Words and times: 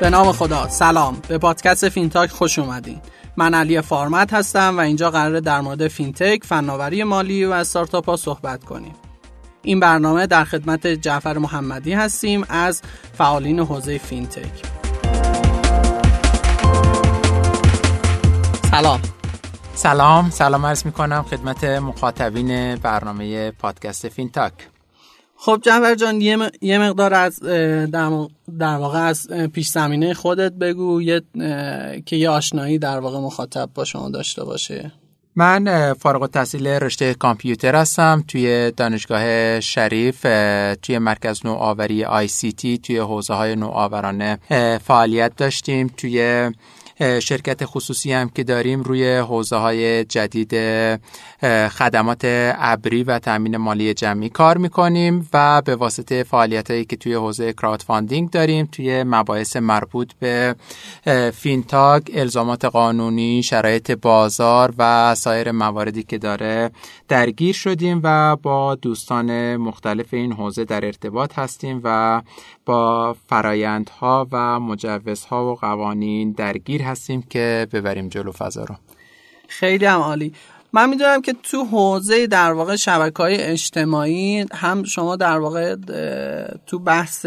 به 0.00 0.10
نام 0.10 0.32
خدا. 0.32 0.68
سلام. 0.68 1.22
به 1.28 1.38
پادکست 1.38 1.88
فینتاک 1.88 2.30
خوش 2.30 2.58
اومدین. 2.58 3.00
من 3.36 3.54
علی 3.54 3.80
فارمت 3.80 4.32
هستم 4.32 4.76
و 4.76 4.80
اینجا 4.80 5.10
قراره 5.10 5.40
در 5.40 5.60
مورد 5.60 5.88
فینتک، 5.88 6.44
فناوری 6.44 7.04
مالی 7.04 7.44
و 7.44 7.52
استارتاپ 7.52 8.06
ها 8.06 8.16
صحبت 8.16 8.64
کنیم. 8.64 8.94
این 9.62 9.80
برنامه 9.80 10.26
در 10.26 10.44
خدمت 10.44 10.86
جعفر 10.86 11.38
محمدی 11.38 11.92
هستیم 11.92 12.44
از 12.48 12.82
فعالین 13.18 13.60
حوزه 13.60 13.98
فینتک. 13.98 14.62
سلام. 18.70 19.00
سلام. 19.74 20.30
سلام 20.30 20.66
عرض 20.66 20.86
می 20.86 20.92
کنم 20.92 21.22
خدمت 21.22 21.64
مخاطبین 21.64 22.76
برنامه 22.76 23.50
پادکست 23.50 24.08
فینتاک. 24.08 24.52
خب 25.38 25.60
جعفر 25.62 25.94
جان 25.94 26.20
یه, 26.60 26.78
مقدار 26.78 27.14
از 27.14 27.40
در, 27.90 28.76
واقع 28.76 28.98
از 28.98 29.28
پیش 29.28 29.68
زمینه 29.68 30.14
خودت 30.14 30.52
بگو 30.52 31.02
یه 31.02 31.22
که 32.06 32.16
یه 32.16 32.30
آشنایی 32.30 32.78
در 32.78 32.98
واقع 32.98 33.18
مخاطب 33.18 33.70
با 33.74 33.84
شما 33.84 34.08
داشته 34.08 34.44
باشه. 34.44 34.92
من 35.36 35.92
فارغ 35.92 36.22
التحصیل 36.22 36.66
رشته 36.66 37.14
کامپیوتر 37.14 37.74
هستم. 37.74 38.24
توی 38.28 38.70
دانشگاه 38.70 39.60
شریف 39.60 40.20
توی 40.82 40.98
مرکز 40.98 41.46
نوآوری 41.46 42.04
آی 42.04 42.28
سی 42.28 42.52
تی 42.52 42.78
توی 42.78 42.98
حوزه 42.98 43.34
های 43.34 43.56
نوآورانه 43.56 44.38
فعالیت 44.84 45.36
داشتیم. 45.36 45.90
توی 45.96 46.50
شرکت 47.00 47.64
خصوصی 47.64 48.12
هم 48.12 48.28
که 48.28 48.44
داریم 48.44 48.82
روی 48.82 49.16
حوزه 49.16 49.56
های 49.56 50.04
جدید 50.04 50.54
خدمات 51.68 52.20
ابری 52.58 53.02
و 53.02 53.18
تامین 53.18 53.56
مالی 53.56 53.94
جمعی 53.94 54.28
کار 54.28 54.58
می‌کنیم 54.58 55.28
و 55.32 55.62
به 55.62 55.76
واسطه 55.76 56.22
فعالیت 56.22 56.70
هایی 56.70 56.84
که 56.84 56.96
توی 56.96 57.14
حوزه 57.14 57.52
crowdfunding 57.52 58.30
داریم 58.30 58.68
توی 58.72 59.02
مباحث 59.02 59.56
مربوط 59.56 60.12
به 60.20 60.54
فینتک 61.34 62.02
الزامات 62.14 62.64
قانونی 62.64 63.42
شرایط 63.42 63.90
بازار 63.90 64.74
و 64.78 65.14
سایر 65.14 65.52
مواردی 65.52 66.02
که 66.02 66.18
داره 66.18 66.70
درگیر 67.08 67.54
شدیم 67.54 68.00
و 68.04 68.36
با 68.36 68.74
دوستان 68.74 69.56
مختلف 69.56 70.14
این 70.14 70.32
حوزه 70.32 70.64
در 70.64 70.84
ارتباط 70.84 71.38
هستیم 71.38 71.80
و 71.84 72.22
با 72.66 73.16
فرایندها 73.28 74.28
و 74.32 74.60
مجوزها 74.60 75.52
و 75.52 75.54
قوانین 75.54 76.32
درگیر 76.32 76.82
هستیم 76.82 77.22
که 77.22 77.66
ببریم 77.72 78.08
جلو 78.08 78.32
فضا 78.32 78.64
رو. 78.64 78.74
خیلی 79.48 79.84
هم 79.84 80.00
عالی. 80.00 80.32
من 80.76 80.90
می‌دونم 80.90 81.22
که 81.22 81.34
تو 81.42 81.64
حوزه 81.64 82.26
در 82.26 82.52
واقع 82.52 82.76
شبکه 82.76 83.22
های 83.22 83.36
اجتماعی 83.42 84.46
هم 84.52 84.84
شما 84.84 85.16
در 85.16 85.38
واقع 85.38 85.76
تو 86.66 86.78
بحث 86.78 87.26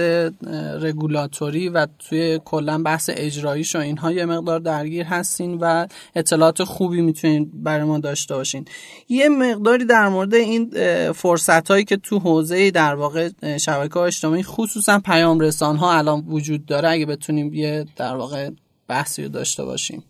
رگولاتوری 0.81 1.69
و 1.69 1.87
توی 1.99 2.39
کلا 2.45 2.83
بحث 2.83 3.09
اجراییش 3.13 3.75
و 3.75 3.79
اینها 3.79 4.11
یه 4.11 4.25
مقدار 4.25 4.59
درگیر 4.59 5.05
هستین 5.05 5.57
و 5.61 5.87
اطلاعات 6.15 6.63
خوبی 6.63 7.01
می‌تونین 7.01 7.51
برای 7.53 7.83
ما 7.83 7.99
داشته 7.99 8.35
باشین. 8.35 8.65
یه 9.09 9.29
مقداری 9.29 9.85
در 9.85 10.09
مورد 10.09 10.33
این 10.33 10.71
فرصت 11.11 11.71
هایی 11.71 11.83
که 11.83 11.97
تو 11.97 12.19
حوزه 12.19 12.71
در 12.71 12.95
واقع 12.95 13.29
شبکه 13.57 13.93
های 13.93 14.07
اجتماعی 14.07 14.43
خصوصا 14.43 14.99
پیام 14.99 15.39
رسان 15.39 15.77
ها 15.77 15.93
الان 15.97 16.23
وجود 16.27 16.65
داره 16.65 16.89
اگه 16.89 17.05
بتونیم 17.05 17.53
یه 17.53 17.85
در 17.95 18.15
واقع 18.15 18.49
بحثی 18.87 19.23
رو 19.23 19.29
داشته 19.29 19.65
باشیم. 19.65 20.03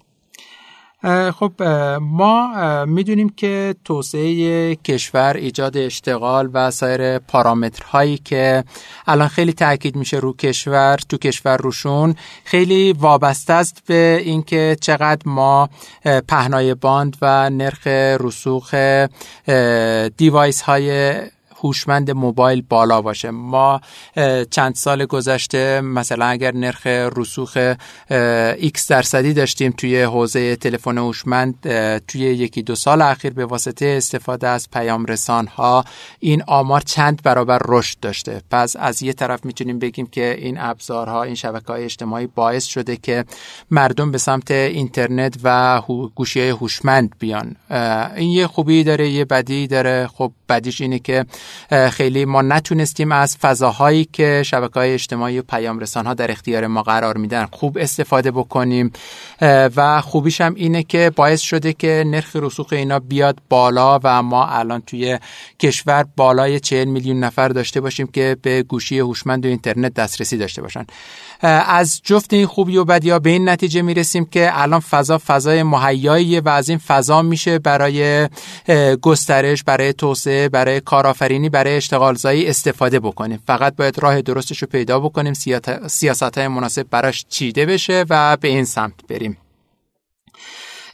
خب 1.04 1.64
ما 2.02 2.86
می‌دونیم 2.86 3.30
که 3.30 3.76
توسعه 3.86 4.76
کشور 4.76 5.34
ایجاد 5.38 5.78
اشتغال 5.78 6.50
و 6.54 6.72
سایر 6.72 7.20
پارامترهایی 7.20 8.18
که 8.18 8.64
الان 9.08 9.28
خیلی 9.28 9.54
تاکید 9.54 9.96
میشه 9.96 10.18
رو 10.18 10.34
کشور 10.34 10.98
تو 11.10 11.18
کشور 11.18 11.58
روشون 11.58 12.16
خیلی 12.44 12.94
وابسته 12.94 13.54
است 13.54 13.84
به 13.88 14.22
اینکه 14.26 14.78
چقدر 14.82 15.22
ما 15.26 15.70
پهنای 16.28 16.74
باند 16.74 17.18
و 17.22 17.50
نرخ 17.50 17.88
رسوخ 18.22 18.76
device 20.18 20.62
های 20.62 21.14
هوشمند 21.64 22.12
موبایل 22.12 22.62
بالا 22.62 23.02
باشه. 23.02 23.32
ما 23.32 23.82
چند 24.52 24.76
سال 24.76 25.06
گذشته 25.06 25.82
مثلا 25.82 26.26
اگر 26.26 26.56
نرخ 26.56 26.88
رسوخ 26.88 27.74
x 28.58 28.86
درصدی 28.90 29.34
داشتیم 29.34 29.74
توی 29.78 30.02
حوزه 30.02 30.56
تلفن 30.56 30.98
هوشمند 30.98 31.56
توی 32.00 32.22
یکی 32.22 32.62
دو 32.62 32.76
سال 32.76 33.02
اخیر 33.02 33.34
به 33.34 33.46
واسطه 33.46 33.86
استفاده 33.98 34.48
از 34.48 34.70
پیام 34.72 35.06
رسان 35.06 35.48
ها 35.48 35.86
این 36.20 36.44
آمار 36.48 36.82
چند 36.82 37.22
برابر 37.24 37.60
رشد 37.68 38.00
داشته. 38.00 38.42
پس 38.52 38.76
از 38.80 39.04
یه 39.04 39.14
طرف 39.14 39.46
می‌تونیم 39.46 39.80
بگیم 39.80 40.08
که 40.08 40.36
این 40.40 40.58
ابزارها 40.60 41.24
این 41.24 41.36
شبکه 41.36 41.68
های 41.68 41.84
اجتماعی 41.84 42.28
باعث 42.28 42.66
شده 42.66 42.98
که 42.98 43.26
مردم 43.72 44.12
به 44.12 44.18
سمت 44.18 44.52
اینترنت 44.52 45.36
و 45.44 45.82
گوشی 46.16 46.50
هوشمند 46.50 47.16
بیان. 47.20 47.56
این 48.16 48.30
یه 48.30 48.48
خوبی 48.48 48.84
داره 48.84 49.10
یه 49.10 49.26
بدی 49.26 49.68
داره. 49.68 50.10
خب 50.14 50.32
بدیش 50.50 50.82
اینه 50.82 51.00
که 51.00 51.26
خیلی 51.92 52.26
ما 52.26 52.42
نتونستیم 52.42 53.12
از 53.12 53.38
فضاهایی 53.38 54.06
که 54.14 54.44
شبکه 54.46 54.80
های 54.80 54.94
اجتماعی 54.94 55.40
و 55.40 55.42
پیام 55.42 55.80
رسان 55.80 56.06
ها 56.06 56.14
در 56.14 56.32
اختیار 56.32 56.68
ما 56.68 56.84
قرار 56.84 57.18
میدن 57.18 57.46
خوب 57.52 57.78
استفاده 57.78 58.32
بکنیم. 58.32 58.92
و 59.76 60.02
خوبیش 60.02 60.42
هم 60.42 60.56
اینه 60.56 60.84
که 60.84 61.12
باعث 61.16 61.42
شده 61.42 61.74
که 61.74 62.04
نرخ 62.08 62.36
رسوخ 62.36 62.74
اینا 62.74 63.00
بیاد 63.00 63.38
بالا 63.50 64.00
و 64.04 64.24
ما 64.24 64.48
الان 64.48 64.82
توی 64.82 65.20
کشور 65.60 66.06
بالای 66.16 66.60
40 66.60 66.88
میلیون 66.88 67.20
نفر 67.20 67.48
داشته 67.48 67.82
باشیم 67.82 68.08
که 68.08 68.38
به 68.42 68.64
گوشی 68.64 69.00
هوشمند 69.00 69.46
و 69.46 69.50
اینترنت 69.50 69.94
دسترسی 69.94 70.38
داشته 70.38 70.62
باشن. 70.62 70.86
از 71.42 72.02
جفت 72.04 72.34
این 72.34 72.46
خوبی 72.46 72.78
و 72.78 72.86
بدیا 72.86 73.20
به 73.20 73.30
این 73.30 73.50
نتیجه 73.50 73.82
می‌رسیم 73.82 74.26
که 74.26 74.50
الان 74.54 74.80
فضا 74.80 75.22
فضای 75.28 75.64
مهیاییه 75.64 76.42
و 76.42 76.50
از 76.50 76.70
این 76.70 76.78
فضا 76.78 77.22
میشه 77.22 77.60
برای 77.60 78.28
گسترش 79.02 79.64
برای 79.64 79.94
توسعه 79.94 80.50
برای 80.50 80.82
کارآفرینی 80.82 81.50
برای 81.50 81.78
اشتغال 81.78 82.16
زایی 82.16 82.48
استفاده 82.48 83.00
بکنیم. 83.00 83.44
فقط 83.48 83.76
باید 83.76 84.00
راه 84.00 84.22
درستش 84.22 84.62
رو 84.62 84.68
پیدا 84.68 85.00
بکنیم 85.00 85.34
سیاست 85.88 86.38
های 86.38 86.48
مناسب 86.48 86.86
براش 86.90 87.26
چیده 87.30 87.66
بشه 87.66 88.06
و 88.10 88.38
به 88.38 88.48
این 88.48 88.66
سمت 88.66 88.94
بریم. 89.10 89.38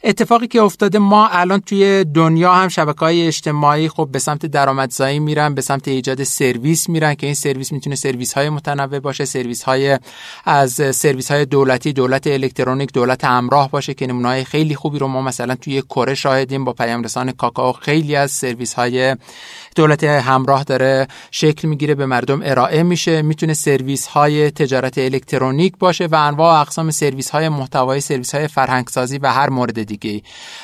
اتفاقی 0.08 0.46
که 0.46 0.62
افتاده 0.62 0.98
ما 0.98 1.28
الان 1.28 1.60
توی 1.60 2.04
دنیا 2.04 2.52
هم 2.52 2.68
شبکه 2.68 3.00
های 3.00 3.26
اجتماعی 3.26 3.88
خب 3.88 4.08
به 4.12 4.18
سمت 4.18 4.46
درآمدزایی 4.46 5.18
میرن 5.18 5.54
به 5.54 5.60
سمت 5.60 5.88
ایجاد 5.88 6.24
سرویس 6.24 6.88
میرن 6.88 7.14
که 7.14 7.26
این 7.26 7.34
سرویس 7.34 7.72
می‌تونه 7.72 7.96
سرویس 7.96 8.32
های 8.32 8.48
متنوع 8.50 8.98
باشه 8.98 9.24
سرویس 9.24 9.62
های 9.62 9.98
از 10.44 10.72
سرویس 10.96 11.30
های 11.30 11.44
دولتی 11.44 11.92
دولت 11.92 12.26
الکترونیک 12.26 12.92
دولت 12.92 13.24
همراه 13.24 13.70
باشه 13.70 13.94
که 13.94 14.06
نمونه 14.06 14.28
های 14.28 14.44
خیلی 14.44 14.74
خوبی 14.74 14.98
رو 14.98 15.06
ما 15.06 15.22
مثلا 15.22 15.54
توی 15.54 15.82
کره 15.82 16.14
شاهدیم 16.14 16.64
با 16.64 16.72
پیام 16.72 17.02
رسان 17.02 17.32
کاکائو. 17.32 17.72
خیلی 17.72 18.16
از 18.16 18.30
سرویس 18.30 18.74
های 18.74 19.16
دولت 19.76 20.04
همراه 20.04 20.64
داره 20.64 21.06
شکل 21.30 21.68
می‌گیره 21.68 21.94
به 21.94 22.06
مردم 22.06 22.40
ارائه 22.44 22.82
میشه 22.82 23.22
می‌تونه 23.22 23.54
سرویس 23.54 24.06
های 24.06 24.50
تجارت 24.50 24.98
الکترونیک 24.98 25.78
باشه 25.78 26.06
و 26.06 26.14
انواع 26.14 26.60
اقسام 26.60 26.90
سرویس 26.90 27.30
های 27.30 27.48
محتوای 27.48 28.00
سرویس 28.00 28.34
های 28.34 28.48
فرهنگ 28.48 28.88
سازی 28.88 29.18
و 29.18 29.32
هر 29.32 29.50
مورد 29.50 29.82
دیگه. 29.82 29.95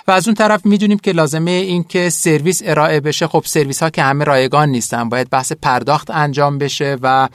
و 0.09 0.11
از 0.11 0.29
اون 0.29 0.35
طرف 0.35 0.67
می‌دونیم 0.67 0.99
که 0.99 1.13
لازمه 1.13 1.51
این 1.51 1.85
که 1.85 2.11
سرویس 2.11 2.63
ارائه 2.65 3.01
بشه. 3.01 3.27
خب 3.27 3.43
سرویس 3.47 3.83
ها 3.83 3.91
که 3.91 4.03
همه 4.03 4.25
رایگان 4.25 4.69
نیستن. 4.69 5.09
باید 5.09 5.31
بحث 5.31 5.53
پرداخت 5.53 6.11
انجام 6.11 6.59
بشه 6.59 6.97
و 7.03 7.29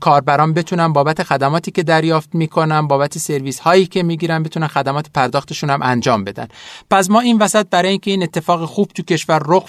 کاربران 0.00 0.52
بتونن 0.52 0.92
بابت 0.92 1.22
خدماتی 1.22 1.70
که 1.70 1.82
دریافت 1.82 2.34
می‌کنن 2.34 2.86
بابت 2.86 3.18
سرویس 3.18 3.58
هایی 3.58 3.86
که 3.86 4.02
می‌گیرن 4.02 4.42
بتونن 4.42 4.66
خدمات 4.66 5.06
پرداختشون 5.14 5.70
هم 5.70 5.82
انجام 5.82 6.24
بدن. 6.24 6.48
پس 6.90 7.10
ما 7.10 7.20
این 7.20 7.38
وسط 7.38 7.66
برای 7.70 7.88
اینکه 7.88 8.10
این 8.10 8.22
اتفاق 8.22 8.64
خوب 8.64 8.88
تو 8.94 9.02
کشور 9.02 9.42
رخ 9.46 9.64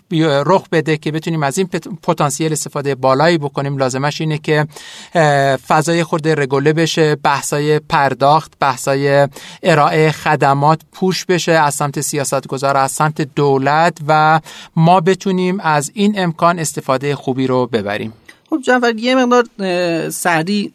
رخ 0.46 0.70
بده 0.72 0.98
که 0.98 1.12
بتونیم 1.12 1.44
از 1.44 1.58
این 1.58 1.68
پتانسیل 2.04 2.52
استفاده 2.52 2.96
بالایی 2.96 3.38
بکنیم 3.38 3.78
لازمش 3.78 4.22
اینه 4.22 4.38
که 4.38 4.68
فضای 5.68 6.04
خورد 6.04 6.28
رگوله 6.28 6.74
بشه 6.74 7.16
بحثای 7.16 7.80
پرداخت 7.80 8.54
بحثای 8.60 9.28
ارائه 9.64 10.12
خدمات 10.12 10.82
پوش 10.92 11.26
بشه. 11.26 11.39
از 11.48 11.76
سمت 11.76 12.02
سیاستگزار 12.02 12.78
از 12.78 12.92
سمت 12.92 13.22
دولت 13.22 13.98
و 14.08 14.40
ما 14.76 15.02
بتونیم 15.02 15.60
از 15.60 15.92
این 15.94 16.20
امکان 16.20 16.60
استفاده 16.60 17.16
خوبی 17.16 17.48
رو 17.48 17.68
ببریم. 17.68 18.14
خب 18.50 18.62
جعفر 18.62 18.96
یه 18.98 19.16
مقدار 19.16 19.46
سریع 20.10 20.72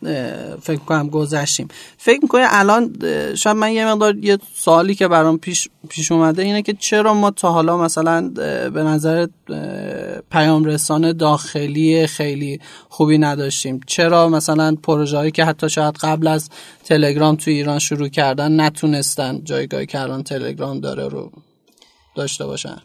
فکر 0.62 0.80
کنم 0.86 1.08
گذشتیم. 1.08 1.68
فکر 1.98 2.18
می‌کنه 2.22 2.44
الان 2.48 2.96
شاید 3.34 3.56
من 3.56 3.72
یه 3.72 3.86
مقدار 3.86 4.16
یه 4.16 4.38
سوالی 4.54 4.94
که 4.94 5.08
برام 5.08 5.38
پیش, 5.38 5.68
پیش 5.88 6.12
اومده 6.12 6.42
اینه 6.42 6.62
که 6.62 6.72
چرا 6.72 7.14
ما 7.14 7.30
تا 7.30 7.52
حالا 7.52 7.76
مثلا 7.76 8.28
به 8.70 8.82
نظر 8.82 9.26
پیام 10.30 10.64
رسان 10.64 11.12
داخلی 11.12 12.06
خیلی 12.06 12.60
خوبی 12.88 13.18
نداشتیم. 13.18 13.80
چرا 13.86 14.28
مثلا 14.28 14.76
پروژه 14.82 15.30
که 15.30 15.44
حتی 15.44 15.68
شاید 15.68 15.96
قبل 15.96 16.26
از 16.26 16.50
تلگرام 16.84 17.36
تو 17.36 17.50
ایران 17.50 17.78
شروع 17.78 18.08
کردن 18.08 18.60
نتونستن 18.60 19.44
جایگاهی 19.44 19.86
که 19.86 20.00
الان 20.00 20.22
تلگرام 20.22 20.80
داره 20.80 21.08
رو 21.08 21.32
داشته 22.16 22.46
باشن؟ 22.46 22.76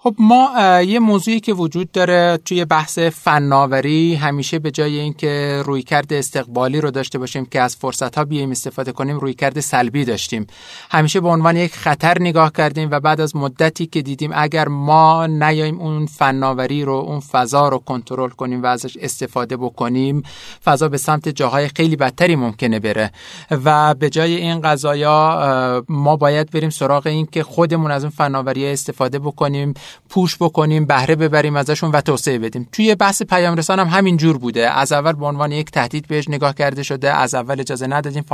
خب 0.00 0.14
ما 0.18 0.50
یه 0.82 0.98
موضوعی 0.98 1.40
که 1.40 1.52
وجود 1.54 1.92
داره 1.92 2.38
توی 2.44 2.64
بحث 2.64 2.98
فناوری 2.98 4.14
همیشه 4.14 4.58
به 4.58 4.70
جای 4.70 4.98
اینکه 4.98 5.62
رویکرد 5.66 6.12
استقبالی 6.12 6.80
رو 6.80 6.90
داشته 6.90 7.18
باشیم 7.18 7.46
که 7.46 7.60
از 7.60 7.76
فرصت 7.76 8.18
ها 8.18 8.24
بیایم 8.24 8.50
استفاده 8.50 8.92
کنیم 8.92 9.18
رویکرد 9.18 9.60
سلبی 9.60 10.04
داشتیم. 10.04 10.46
همیشه 10.90 11.20
به 11.20 11.28
عنوان 11.28 11.56
یک 11.56 11.74
خطر 11.74 12.16
نگاه 12.20 12.52
کردیم 12.52 12.88
و 12.90 13.00
بعد 13.00 13.20
از 13.20 13.36
مدتی 13.36 13.86
که 13.86 14.02
دیدیم 14.02 14.30
اگر 14.34 14.68
ما 14.68 15.26
نیایم 15.26 15.80
اون 15.80 16.06
فناوری 16.06 16.84
رو 16.84 16.94
اون 16.94 17.20
فضا 17.20 17.68
رو 17.68 17.78
کنترل 17.78 18.30
کنیم 18.30 18.62
و 18.62 18.66
ازش 18.66 18.96
استفاده 18.96 19.56
بکنیم 19.56 20.22
فضا 20.64 20.88
به 20.88 20.96
سمت 20.96 21.28
جاهای 21.28 21.68
خیلی 21.68 21.96
بدتری 21.96 22.36
ممکنه 22.36 22.80
بره. 22.80 23.12
و 23.50 23.94
به 23.94 24.10
جای 24.10 24.34
این 24.34 24.60
قضایا 24.60 25.84
ما 25.88 26.16
باید 26.16 26.50
بریم 26.50 26.70
سراغ 26.70 27.06
این 27.06 27.26
که 27.26 27.42
خودمون 27.42 27.90
از 27.90 28.04
اون 28.04 28.10
فناوری 28.10 28.66
استفاده 28.66 29.18
بکنیم. 29.18 29.74
پوش 30.08 30.36
بکنیم 30.40 30.84
بهره 30.86 31.16
ببریم 31.16 31.56
ازشون 31.56 31.90
و 31.90 32.00
توسعه 32.00 32.38
بدیم. 32.38 32.68
توی 32.72 32.94
بحث 32.94 33.22
پیام 33.22 33.56
رسان 33.56 33.78
هم 33.78 33.86
همین 33.86 34.16
جور 34.16 34.38
بوده. 34.38 34.70
از 34.70 34.92
اول 34.92 35.12
به 35.12 35.26
عنوان 35.26 35.52
یک 35.52 35.70
تهدید 35.70 36.06
بهش 36.06 36.28
نگاه 36.28 36.54
کرده 36.54 36.82
شده. 36.82 37.12
از 37.12 37.34
اول 37.34 37.60
اجازه 37.60 37.86
ندادیم 37.86 38.24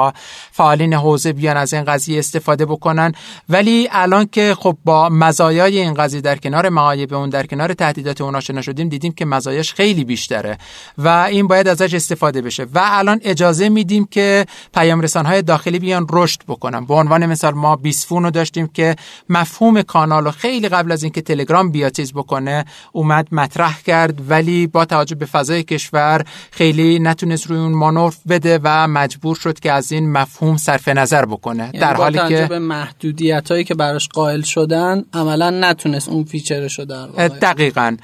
فعالین 0.53 0.95
حوزه 0.95 1.33
بیان 1.33 1.57
از 1.57 1.75
این 1.75 1.85
قضیه 1.85 2.19
استفاده 2.19 2.67
بکنن. 2.67 3.13
ولی 3.49 3.89
الان 3.93 4.29
که 4.33 4.55
خب 4.59 4.77
با 4.85 5.09
مزایای 5.09 5.79
این 5.79 5.95
قضیه 5.95 6.21
در 6.21 6.37
کنار 6.37 6.69
معایب 6.69 7.15
اون 7.15 7.31
در 7.31 7.47
کنار 7.47 7.75
تهدیدات 7.75 8.21
اون 8.21 8.35
آشنا 8.35 8.63
شدیم 8.63 8.89
دیدیم 8.89 9.13
که 9.13 9.25
مزایاش 9.25 9.75
خیلی 9.75 10.05
بیشتره 10.05 10.59
و 10.99 11.09
این 11.09 11.47
باید 11.47 11.69
ازش 11.69 11.95
استفاده 11.95 12.43
بشه. 12.43 12.65
و 12.65 12.81
الان 12.83 13.21
اجازه 13.23 13.69
میدیم 13.69 14.05
که 14.05 14.47
پیام 14.75 15.05
های 15.05 15.43
داخلی 15.43 15.79
بیان 15.79 16.07
رشد 16.11 16.41
بکنن. 16.49 16.85
به 16.85 16.95
عنوان 16.95 17.27
مثال 17.27 17.55
ما 17.55 17.77
بیسفون 17.77 18.23
رو 18.23 18.31
داشتیم 18.31 18.67
که 18.67 18.97
مفهوم 19.29 19.83
کانال 19.83 20.31
خیلی 20.31 20.69
قبل 20.69 20.93
از 20.93 21.03
اینکه 21.03 21.21
تلگرام 21.45 21.71
بیا 21.71 21.91
چیز 21.91 22.13
بکنه 22.13 22.65
اومد 22.93 23.29
مطرح 23.33 23.81
کرد 23.87 24.31
ولی 24.31 24.67
با 24.67 24.85
توجه 24.85 25.15
به 25.15 25.27
فضای 25.27 25.63
کشور 25.63 26.25
خیلی 26.51 26.99
نتونست 26.99 27.47
روی 27.47 27.59
اون 27.59 27.73
مانور 27.73 28.15
بده 28.29 28.61
و 28.63 28.89
مجبور 28.89 29.37
شد 29.37 29.61
که 29.61 29.73
از 29.73 29.93
این 29.93 30.13
مفهوم 30.13 30.57
صرف 30.57 30.89
نظر 30.89 31.25
بکنه. 31.25 31.65
یعنی 31.65 31.79
در 31.79 31.95
حالی 31.95 32.19
که 32.29 32.47
به 32.47 32.59
محدودیت 32.59 33.51
هایی 33.51 33.65
که 33.65 33.75
براش 33.75 34.09
قائل 34.09 34.43
شدن 34.43 35.05
عملا 35.13 35.51
نتونست 35.51 36.09
اون 36.09 36.25
feature 36.25 36.69
شده 36.69 37.07
دقیقا. 37.29 37.97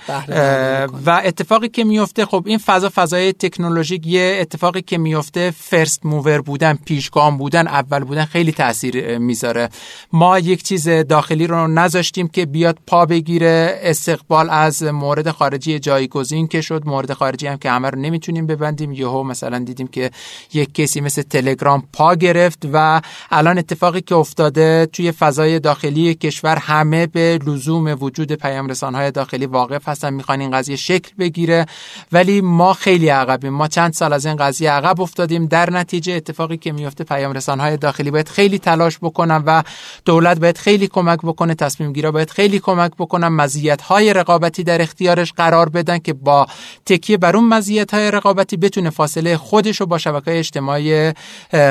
و 1.07 1.23
اتفاقی 1.25 1.69
که 1.69 1.85
میفته 1.85 2.27
خب 2.27 2.45
این 2.47 2.59
فضا 2.59 2.91
فضای 2.95 3.33
تکنولوژیک 3.33 4.07
یه 4.07 4.39
اتفاقی 4.41 4.83
که 4.83 4.99
میفته 4.99 5.51
first 5.51 6.07
mover 6.07 6.41
بودن 6.41 6.79
پیشگام 6.85 7.39
بودن 7.39 7.67
اول 7.67 8.05
بودن 8.05 8.25
خیلی 8.25 8.53
تاثیر 8.53 9.19
می‌ذاره. 9.19 9.69
ما 10.13 10.39
یک 10.39 10.63
چیز 10.63 10.89
داخلی 10.89 11.47
رو 11.47 11.67
نذاشتیم 11.69 12.29
که 12.29 12.47
بیاد 12.47 12.79
پا 12.87 13.07
بگیره. 13.07 13.30
استقبال 13.39 14.51
از 14.51 14.83
مورد 14.83 15.31
خارجی 15.31 15.79
جایگزین 15.79 16.49
که 16.49 16.61
شد. 16.61 16.83
مورد 16.87 17.13
خارجی 17.13 17.47
هم 17.47 17.57
که 17.57 17.71
همه 17.71 17.91
رو 17.91 17.99
نمی‌تونیم 17.99 18.47
ببندیم. 18.47 18.93
یهو 18.93 19.23
مثلا 19.23 19.59
دیدیم 19.59 19.87
که 19.87 20.11
یک 20.53 20.75
کسی 20.75 21.01
مثل 21.01 21.23
تلگرام 21.23 21.83
پا 21.93 22.15
گرفت 22.15 22.67
و 22.73 23.01
الان 23.31 23.59
اتفاقی 23.59 24.01
که 24.01 24.15
افتاده 24.15 24.87
توی 24.87 25.13
فضای 25.13 25.59
داخلی 25.59 26.15
کشور 26.15 26.57
همه 26.57 27.07
به 27.07 27.39
لزوم 27.47 27.97
وجود 28.01 28.33
پیام 28.33 28.71
های 28.83 29.11
داخلی 29.11 29.47
واقف 29.47 29.89
هستن. 29.89 30.15
می‌خوان 30.15 30.41
این 30.41 30.51
قضیه 30.51 30.77
شکل 30.77 31.13
بگیره. 31.19 31.67
ولی 32.13 32.41
ما 32.41 32.73
خیلی 32.73 33.09
عقبیم. 33.09 33.53
ما 33.53 33.69
چند 33.69 33.93
سال 33.93 34.13
از 34.13 34.27
این 34.27 34.37
قضیه 34.37 34.71
عقب 34.71 35.01
افتادیم. 35.01 35.47
در 35.47 35.71
نتیجه 35.71 36.13
اتفاقی 36.13 36.57
که 36.57 36.73
میفته 36.73 37.05
پیام 37.05 37.37
های 37.49 37.77
داخلی 37.77 38.11
باید 38.11 38.29
خیلی 38.29 38.59
تلاش 38.59 38.99
بکنن 39.03 39.43
و 39.47 39.63
دولت 40.05 40.41
باید 40.41 40.59
خیلی 40.59 40.89
کمک 40.89 41.19
بکنه. 41.23 41.55
تصمیم 41.55 41.93
گیرا 41.93 42.13
باید 42.13 42.31
خیلی 42.31 42.59
کمک 42.59 42.91
بکنن 43.21 43.37
مزیت 43.37 43.83
های 43.83 44.13
رقابتی 44.13 44.65
در 44.65 44.83
اختیارش 44.83 45.33
قرار 45.33 45.69
بدن 45.69 45.99
که 45.99 46.13
با 46.13 46.47
تکیه 46.87 47.17
بر 47.17 47.37
اون 47.37 47.45
مزیت 47.45 47.95
های 47.95 48.11
رقابتی 48.11 48.57
بتونه 48.57 48.91
فاصله 48.91 49.37
خودش 49.37 49.81
رو 49.81 49.87
با 49.87 49.99
شبکه 49.99 50.39
اجتماعی 50.39 51.13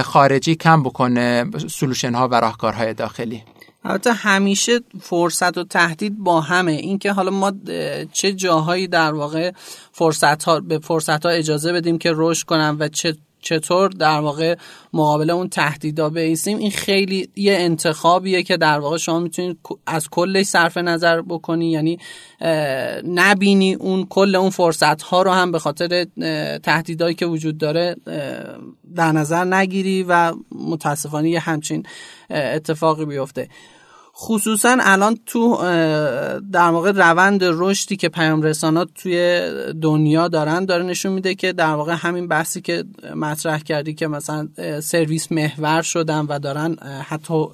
خارجی 0.03 0.55
کم 0.55 0.83
بکنه 0.83 1.45
سلوشن 1.67 2.13
ها 2.15 2.27
و 2.27 2.35
راهکارهای 2.35 2.93
داخلی. 2.93 3.43
البته 3.83 4.13
همیشه 4.13 4.79
فرصت 5.01 5.57
و 5.57 5.63
تهدید 5.63 6.17
با 6.17 6.41
همه. 6.41 6.71
اینکه 6.71 7.11
حالا 7.11 7.31
ما 7.31 7.53
چه 8.13 8.33
جاهایی 8.33 8.87
در 8.87 9.13
واقع 9.13 9.51
فرصت 9.91 10.43
ها 10.43 10.59
به 10.59 10.79
فرصت 10.79 11.25
ها 11.25 11.31
اجازه 11.31 11.73
بدیم 11.73 11.97
که 11.97 12.11
رشد 12.15 12.45
کنن 12.45 12.77
و 12.79 12.87
چه 12.87 13.15
چطور 13.41 13.89
در 13.89 14.19
واقع 14.19 14.55
مقابل 14.93 15.29
اون 15.29 15.49
تهدیدا 15.49 16.09
بیسیم. 16.09 16.57
این 16.57 16.71
خیلی 16.71 17.29
یه 17.35 17.53
انتخابیه 17.53 18.43
که 18.43 18.57
در 18.57 18.79
واقع 18.79 18.97
شما 18.97 19.19
می‌تونید 19.19 19.59
از 19.85 20.09
کلش 20.09 20.45
صرف 20.45 20.77
نظر 20.77 21.21
بکنی. 21.21 21.71
یعنی 21.71 21.99
نبینی 23.07 23.73
اون 23.73 24.05
کل 24.05 24.35
اون 24.35 24.49
فرصت 24.49 25.01
ها 25.01 25.21
رو 25.21 25.31
هم 25.31 25.51
به 25.51 25.59
خاطر 25.59 26.05
تهدیدایی 26.63 27.15
که 27.15 27.25
وجود 27.25 27.57
داره 27.57 27.95
در 28.95 29.11
نظر 29.11 29.45
نگیری 29.45 30.03
و 30.03 30.33
متاسفانه 30.51 31.29
یه 31.29 31.39
همچین 31.39 31.83
اتفاقی 32.29 33.05
بیفته. 33.05 33.49
خصوصا 34.21 34.77
الان 34.79 35.17
تو 35.25 35.57
در 36.51 36.69
واقع 36.69 36.91
روند 36.91 37.41
رشدی 37.43 37.95
که 37.95 38.09
پیام 38.09 38.41
رسانات 38.41 38.89
توی 38.95 39.41
دنیا 39.81 40.27
دارن 40.27 40.65
داره 40.65 40.83
نشون 40.83 41.11
میده 41.13 41.35
که 41.35 41.53
در 41.53 41.73
واقع 41.73 41.93
همین 41.93 42.27
بحثی 42.27 42.61
که 42.61 42.83
مطرح 43.15 43.59
کردی 43.59 43.93
که 43.93 44.07
مثلا 44.07 44.47
سرویس 44.81 45.31
محور 45.31 45.81
شدن 45.81 46.25
و 46.25 46.39
دارن 46.39 46.75
حتی 47.03 47.45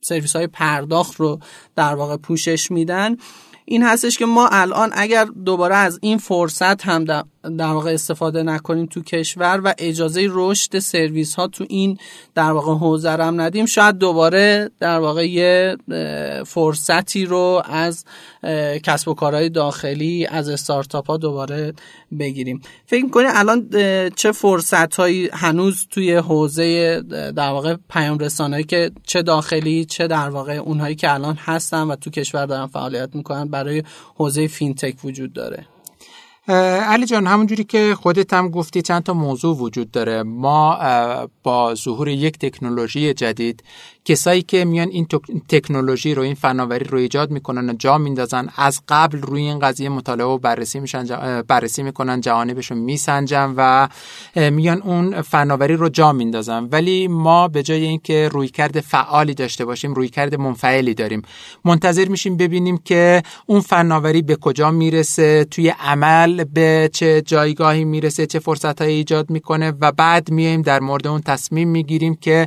سرویس 0.00 0.36
های 0.36 0.46
پرداخت 0.46 1.16
رو 1.16 1.40
در 1.76 1.94
واقع 1.94 2.16
پوشش 2.16 2.70
میدن. 2.70 3.16
این 3.64 3.82
هستش 3.82 4.18
که 4.18 4.26
ما 4.26 4.48
الان 4.48 4.90
اگر 4.92 5.24
دوباره 5.24 5.76
از 5.76 5.98
این 6.02 6.18
فرصت 6.18 6.82
هم 6.82 7.04
در 7.58 7.72
واقع 7.72 7.90
استفاده 7.90 8.42
نکنیم 8.42 8.86
تو 8.86 9.02
کشور 9.02 9.60
و 9.64 9.74
اجازه 9.78 10.28
رشد 10.30 10.78
سرویس 10.78 11.34
ها 11.34 11.46
تو 11.46 11.66
این 11.68 11.98
در 12.34 12.52
واقع 12.52 12.72
حوزه 12.72 13.10
هم 13.10 13.40
ندیم. 13.40 13.66
شاید 13.66 13.98
دوباره 13.98 14.70
در 14.80 14.98
واقع 14.98 15.28
یه 15.28 15.76
فرصتی 16.46 17.24
رو 17.24 17.62
از 17.64 18.04
کسب 18.82 19.08
و 19.08 19.14
کارهای 19.14 19.48
داخلی 19.48 20.26
از 20.26 20.48
استارتاپ 20.48 21.06
ها 21.06 21.16
دوباره 21.16 21.72
بگیریم. 22.18 22.60
فکر 22.86 23.08
کنید 23.08 23.30
الان 23.34 23.68
چه 24.16 24.32
فرصت 24.32 24.94
هایی 24.94 25.28
هنوز 25.32 25.86
توی 25.90 26.14
حوزه 26.14 27.00
در 27.36 27.50
واقع 27.50 27.76
پیام 27.90 28.18
رسانه‌ای 28.18 28.64
که 28.64 28.90
چه 29.06 29.22
داخلی 29.22 29.84
چه 29.84 30.06
در 30.06 30.28
واقع 30.28 30.56
اونهایی 30.56 30.94
که 30.94 31.14
الان 31.14 31.34
هستن 31.34 31.82
و 31.82 31.96
تو 31.96 32.10
کشور 32.10 32.46
دارن 32.46 32.66
فعالیت 32.66 33.14
می‌کنن 33.14 33.48
برای 33.48 33.82
حوزه 34.14 34.46
فینتک 34.46 35.04
وجود 35.04 35.32
داره؟ 35.32 35.66
علی 36.48 37.06
جان 37.06 37.26
همونجوری 37.26 37.64
که 37.64 37.94
خودت 37.94 38.32
هم 38.32 38.48
گفتی 38.48 38.82
چند 38.82 39.02
تا 39.02 39.12
موضوع 39.14 39.56
وجود 39.56 39.90
داره. 39.90 40.22
ما 40.22 40.78
با 41.42 41.74
ظهور 41.74 42.08
یک 42.08 42.38
تکنولوژی 42.38 43.14
جدید 43.14 43.62
کسایی 44.08 44.42
که 44.42 44.64
میان 44.64 44.88
این 44.88 45.06
تکنولوژی 45.48 46.14
رو 46.14 46.22
این 46.22 46.34
فناوری 46.34 46.84
رو 46.84 46.98
ایجاد 46.98 47.30
می‌کنن 47.30 47.70
و 47.70 47.72
جا 47.72 47.98
میندازن 47.98 48.48
از 48.56 48.80
قبل 48.88 49.20
روی 49.22 49.42
این 49.42 49.58
قضیه 49.58 49.88
مطالعه 49.88 50.26
و 50.26 50.38
بررسی 50.38 50.80
میشن 50.80 51.04
بررسی 51.42 51.82
می‌کنن 51.82 52.20
جوانبش 52.20 52.70
رو 52.70 52.76
میسنجن 52.76 53.54
و 53.56 53.88
میان 54.50 54.82
اون 54.82 55.22
فناوری 55.22 55.76
رو 55.76 55.88
جا 55.88 56.12
میندازن. 56.12 56.68
ولی 56.72 57.08
ما 57.08 57.48
به 57.48 57.62
جای 57.62 57.84
اینکه 57.84 58.28
رویکرد 58.28 58.80
فعالی 58.80 59.34
داشته 59.34 59.64
باشیم 59.64 59.94
رویکرد 59.94 60.34
منفعلی 60.34 60.94
داریم. 60.94 61.22
منتظر 61.64 62.08
میشیم 62.08 62.36
ببینیم 62.36 62.78
که 62.84 63.22
اون 63.46 63.60
فناوری 63.60 64.22
به 64.22 64.36
کجا 64.36 64.70
می‌رسه 64.70 65.44
توی 65.44 65.68
عمل 65.68 66.44
به 66.44 66.90
چه 66.92 67.22
جایگاهی 67.22 67.84
می‌رسه 67.84 68.26
چه 68.26 68.38
فرصت 68.38 68.82
ایجاد 68.82 69.30
می‌کنه 69.30 69.72
و 69.80 69.92
بعد 69.92 70.30
میایم 70.30 70.62
در 70.62 70.80
مورد 70.80 71.06
اون 71.06 71.20
تصمیم 71.20 71.68
می‌گیریم 71.68 72.14
که 72.14 72.46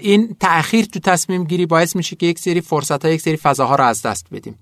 این 0.00 0.36
تأخیر 0.40 0.75
تو 0.82 1.00
تصمیم 1.00 1.44
گیری 1.44 1.66
باعث 1.66 1.96
میشه 1.96 2.16
که 2.16 2.26
یک 2.26 2.38
سری 2.38 2.60
فرصت 2.60 3.04
ها 3.04 3.10
یک 3.10 3.20
سری 3.20 3.36
فضاها 3.36 3.76
رو 3.76 3.84
از 3.84 4.02
دست 4.02 4.26
بدیم. 4.32 4.58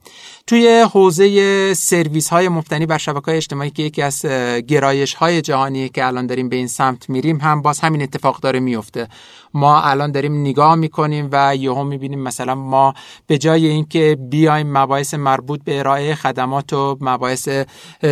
توی 0.47 0.87
حوزه 0.93 1.75
سرویس 1.75 2.29
های 2.29 2.49
مبتنی 2.49 2.87
بر 2.87 2.99
شبکه 2.99 3.27
های 3.27 3.37
اجتماعی 3.37 3.71
که 3.71 3.83
یکی 3.83 4.03
از 4.03 4.23
گرایش 4.67 5.15
های 5.15 5.43
جهانی 5.43 5.89
که 5.89 6.07
الان 6.07 6.27
داریم 6.27 6.49
به 6.49 6.57
این 6.57 6.69
سمت 6.69 7.11
میریم 7.11 7.41
هم 7.41 7.63
باز 7.63 7.81
همین 7.81 8.03
اتفاق 8.03 8.41
داره 8.41 8.61
میفته. 8.61 9.09
ما 9.55 9.83
الان 9.83 10.13
داریم 10.13 10.41
نگاه 10.41 10.75
می‌کنیم 10.75 11.29
و 11.33 11.57
یهو 11.57 11.85
می‌بینیم 11.85 12.21
مثلا 12.21 12.55
ما 12.55 12.95
به 13.27 13.39
جای 13.39 13.67
اینکه 13.67 14.19
بیایم 14.31 14.73
مباحث 14.79 15.15
مربوط 15.15 15.65
به 15.65 15.79
ارائه 15.79 16.15
خدمات 16.15 16.73
و 16.73 16.99
مباحث 17.01 17.49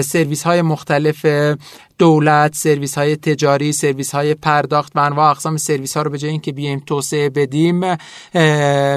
سرویس 0.05 0.43
های 0.43 0.63
مختلف 0.63 1.27
دولت 1.99 2.55
سرویس 2.55 2.99
های 2.99 3.17
تجاری 3.17 3.73
سرویس 3.73 4.15
های 4.15 4.35
پرداخت 4.35 4.93
و 4.95 4.99
انواع 4.99 5.31
اقسام 5.31 5.57
سرویس 5.57 5.97
ها 5.97 6.03
رو 6.03 6.11
به 6.11 6.19
جای 6.19 6.31
اینکه 6.31 6.53
بیایم 6.53 6.83
توسعه 6.87 7.31
بدیم 7.31 7.97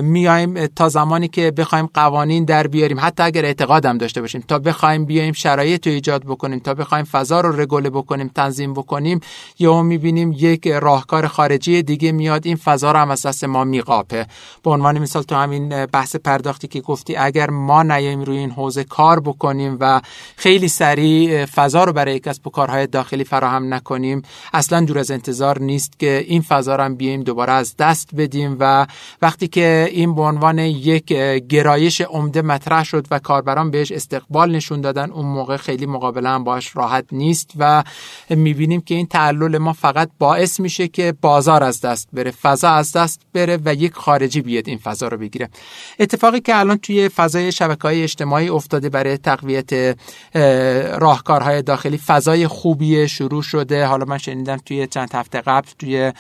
میایم 0.02 0.68
تا 0.68 0.90
زمانی 0.90 1.28
که 1.28 1.52
بخوایم 1.52 1.90
قوانین 1.94 2.46
در 2.46 2.68
بیاریم. 2.68 3.00
حتی 3.00 3.24
اگر 3.24 3.46
اعتقادم 3.46 3.98
داشته 3.98 4.22
باشیم. 4.22 4.44
تا 4.48 4.60
بخوایم 4.60 5.06
بیایم 5.06 5.34
شرایط 5.34 5.88
رو 5.88 5.94
ایجاد 5.94 6.24
بکنیم 6.24 6.60
تا 6.60 6.74
بخوایم 6.74 7.06
فضا 7.06 7.42
رو 7.42 7.62
رگوله 7.62 7.90
بکنیم 7.90 8.32
تنظیم 8.36 8.74
بکنیم 8.74 9.20
یا 9.60 9.82
می‌بینیم 9.82 10.34
یک 10.38 10.68
راهکار 10.68 11.28
خارجی 11.28 11.84
دیگه 11.84 12.12
میاد. 12.12 12.46
این 12.46 12.56
فضا 12.56 12.92
رو 12.92 13.00
هم 13.00 13.16
دست 13.16 13.44
ما 13.44 13.64
میقاپه. 13.64 14.28
به 14.64 14.72
عنوان 14.72 15.00
مثال 15.00 15.24
تو 15.24 15.36
همین 15.36 15.86
بحث 15.86 16.16
پرداختی 16.16 16.68
که 16.68 16.82
گفتی 16.82 17.16
اگر 17.16 17.50
ما 17.50 17.84
نیایم 17.84 18.22
روی 18.22 18.38
این 18.38 18.52
حوزه 18.52 18.84
کار 18.84 19.20
بکنیم 19.20 19.78
و 19.80 20.02
خیلی 20.36 20.68
سریع 20.68 21.46
فضا 21.46 21.84
رو 21.84 21.94
برای 21.94 22.20
کسب 22.20 22.48
و 22.48 22.50
کارهای 22.50 22.85
داخلی 22.86 23.24
فراهم 23.24 23.74
نکنیم. 23.74 24.22
اصلا 24.54 24.86
دور 24.86 25.00
از 25.00 25.12
انتظار 25.12 25.60
نیست 25.60 26.00
که 26.00 26.26
این 26.28 26.42
فضا 26.42 26.78
هم 26.78 26.96
بیایم 26.96 27.24
دوباره 27.24 27.54
از 27.54 27.76
دست 27.78 28.10
بدیم 28.18 28.58
و 28.60 28.88
وقتی 29.22 29.48
که 29.48 29.88
این 29.92 30.16
به 30.16 30.22
عنوان 30.22 30.60
یک 30.60 31.06
گرایش 31.50 32.02
عمده 32.02 32.42
مطرح 32.42 32.84
شد 32.84 33.08
و 33.12 33.20
کاربران 33.20 33.72
بهش 33.72 33.92
استقبال 33.92 34.56
نشون 34.56 34.82
دادن 34.82 35.12
اون 35.12 35.26
موقع 35.26 35.58
خیلی 35.58 35.86
مقابله 35.86 36.30
هم 36.30 36.44
باش 36.44 36.76
راحت 36.76 37.06
نیست 37.12 37.52
و 37.58 37.84
می‌بینیم 38.30 38.82
که 38.82 38.96
این 38.96 39.06
تعلل 39.06 39.58
ما 39.58 39.74
فقط 39.74 40.10
باعث 40.20 40.60
میشه 40.60 40.88
که 40.88 41.14
بازار 41.22 41.64
از 41.64 41.82
دست 41.82 42.10
بره 42.14 42.32
فضا 42.32 42.70
از 42.70 42.92
دست 42.92 43.22
بره 43.34 43.60
و 43.66 43.74
یک 43.74 43.94
خارجی 43.94 44.42
بیاد 44.42 44.68
این 44.68 44.78
فضا 44.78 45.08
رو 45.08 45.18
بگیره. 45.18 45.50
اتفاقی 46.00 46.40
که 46.40 46.60
الان 46.60 46.78
توی 46.78 47.10
فضای 47.10 47.52
شبکه 47.52 47.82
های 47.82 48.04
اجتماعی 48.04 48.50
افتاده 48.50 48.90
برای 48.90 49.18
تقویت 49.18 49.98
راهکارهای 51.00 51.62
داخلی 51.62 51.98
فضای 51.98 52.48
خوبی 52.76 53.08
شروع 53.08 53.42
شده. 53.42 53.86
حالا 53.86 54.06
من 54.06 54.18
شنیدم 54.18 54.58
توی 54.58 54.88
چند 54.88 55.10
هفته 55.14 55.42
قبل 55.42 55.68
توی 55.80 56.12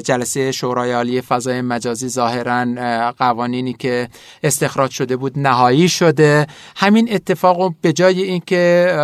جلسه 0.00 0.52
شورای 0.52 0.92
عالی 0.92 1.20
فضای 1.20 1.60
مجازی 1.60 2.08
ظاهرا 2.08 3.12
قوانینی 3.18 3.72
که 3.72 4.08
استخراج 4.42 4.90
شده 4.90 5.16
بود 5.16 5.38
نهایی 5.38 5.88
شده. 5.88 6.46
همین 6.76 7.12
اتفاق 7.12 7.74
به 7.80 7.92
جای 7.92 8.22
اینکه 8.22 8.94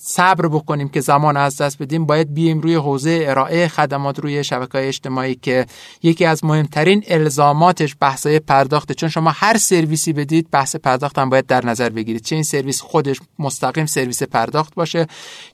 صبر 0.00 0.48
بکنیم 0.48 0.88
که 0.88 1.00
زمان 1.00 1.36
از 1.36 1.56
دست 1.56 1.82
بدیم 1.82 2.06
باید 2.06 2.34
بیایم 2.34 2.60
روی 2.60 2.74
حوزه 2.74 3.24
ارائه 3.28 3.68
خدمات 3.68 4.20
روی 4.20 4.44
شبکه 4.44 4.88
اجتماعی 4.88 5.34
که 5.34 5.66
یکی 6.02 6.24
از 6.24 6.44
مهمترین 6.44 7.04
الزاماتش 7.08 7.96
بحثای 8.00 8.38
پرداخته. 8.38 8.94
چون 8.94 9.08
شما 9.08 9.30
هر 9.30 9.56
سرویسی 9.56 10.12
بدید 10.12 10.50
بحث 10.50 10.76
پرداخت 10.76 11.18
هم 11.18 11.30
باید 11.30 11.46
در 11.46 11.66
نظر 11.66 11.88
بگیرید. 11.88 12.24
چه 12.24 12.34
این 12.34 12.44
سرویس 12.44 12.80
خودش 12.80 13.16
مستقیم 13.38 13.86
سرویس 13.86 14.22
پرداخت 14.22 14.74
باشه 14.74 15.06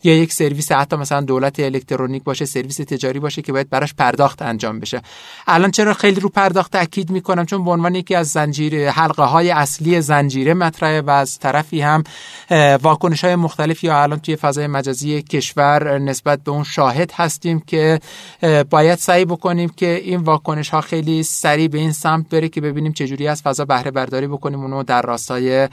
یا 0.04 0.16
یک 0.16 0.32
حتی 0.70 0.96
مثلا 0.96 1.20
دولت 1.20 1.60
الکترونیک 1.60 2.24
باشه 2.24 2.44
سرویس 2.44 2.76
تجاری 2.76 3.18
باشه 3.20 3.42
که 3.42 3.52
باید 3.52 3.70
براش 3.70 3.94
پرداخت 3.94 4.42
انجام 4.42 4.80
بشه. 4.80 5.02
الان 5.46 5.70
چرا 5.70 5.94
خیلی 5.94 6.20
رو 6.20 6.28
پرداخت 6.28 6.72
تاکید 6.72 7.10
می‌کنم؟ 7.10 7.46
چون 7.46 7.64
به 7.64 7.70
عنوان 7.70 7.94
یکی 7.94 8.14
از 8.14 8.28
زنجیره 8.28 8.90
حلقه 8.90 9.22
های 9.22 9.50
اصلی 9.50 10.00
زنجیره 10.00 10.54
مطرحه 10.54 11.00
و 11.00 11.10
از 11.10 11.38
طرفی 11.38 11.80
هم 11.80 12.04
واکنش 12.82 13.24
های 13.24 13.36
مختلفی 13.36 13.86
یا 13.86 14.02
الان 14.02 14.20
توی 14.20 14.36
فضای 14.36 14.66
مجازی 14.66 15.22
کشور 15.22 15.98
نسبت 15.98 16.44
به 16.44 16.50
اون 16.50 16.64
شاهد 16.64 17.12
هستیم 17.14 17.60
که 17.60 18.00
باید 18.70 18.98
سعی 18.98 19.24
بکنیم 19.24 19.68
که 19.76 20.00
این 20.04 20.20
واکنش 20.20 20.68
ها 20.68 20.80
خیلی 20.80 21.22
سریع 21.22 21.68
به 21.68 21.78
این 21.78 21.92
سمت 21.92 22.28
بره 22.28 22.48
که 22.48 22.60
ببینیم 22.60 22.92
چجوری 22.92 23.28
از 23.28 23.42
فضا 23.42 23.64
بهره 23.64 23.90
برداری 23.90 24.26
بکنیم 24.26 24.60
اونو 24.60 24.82
در 24.82 25.02
راستای 25.02 25.68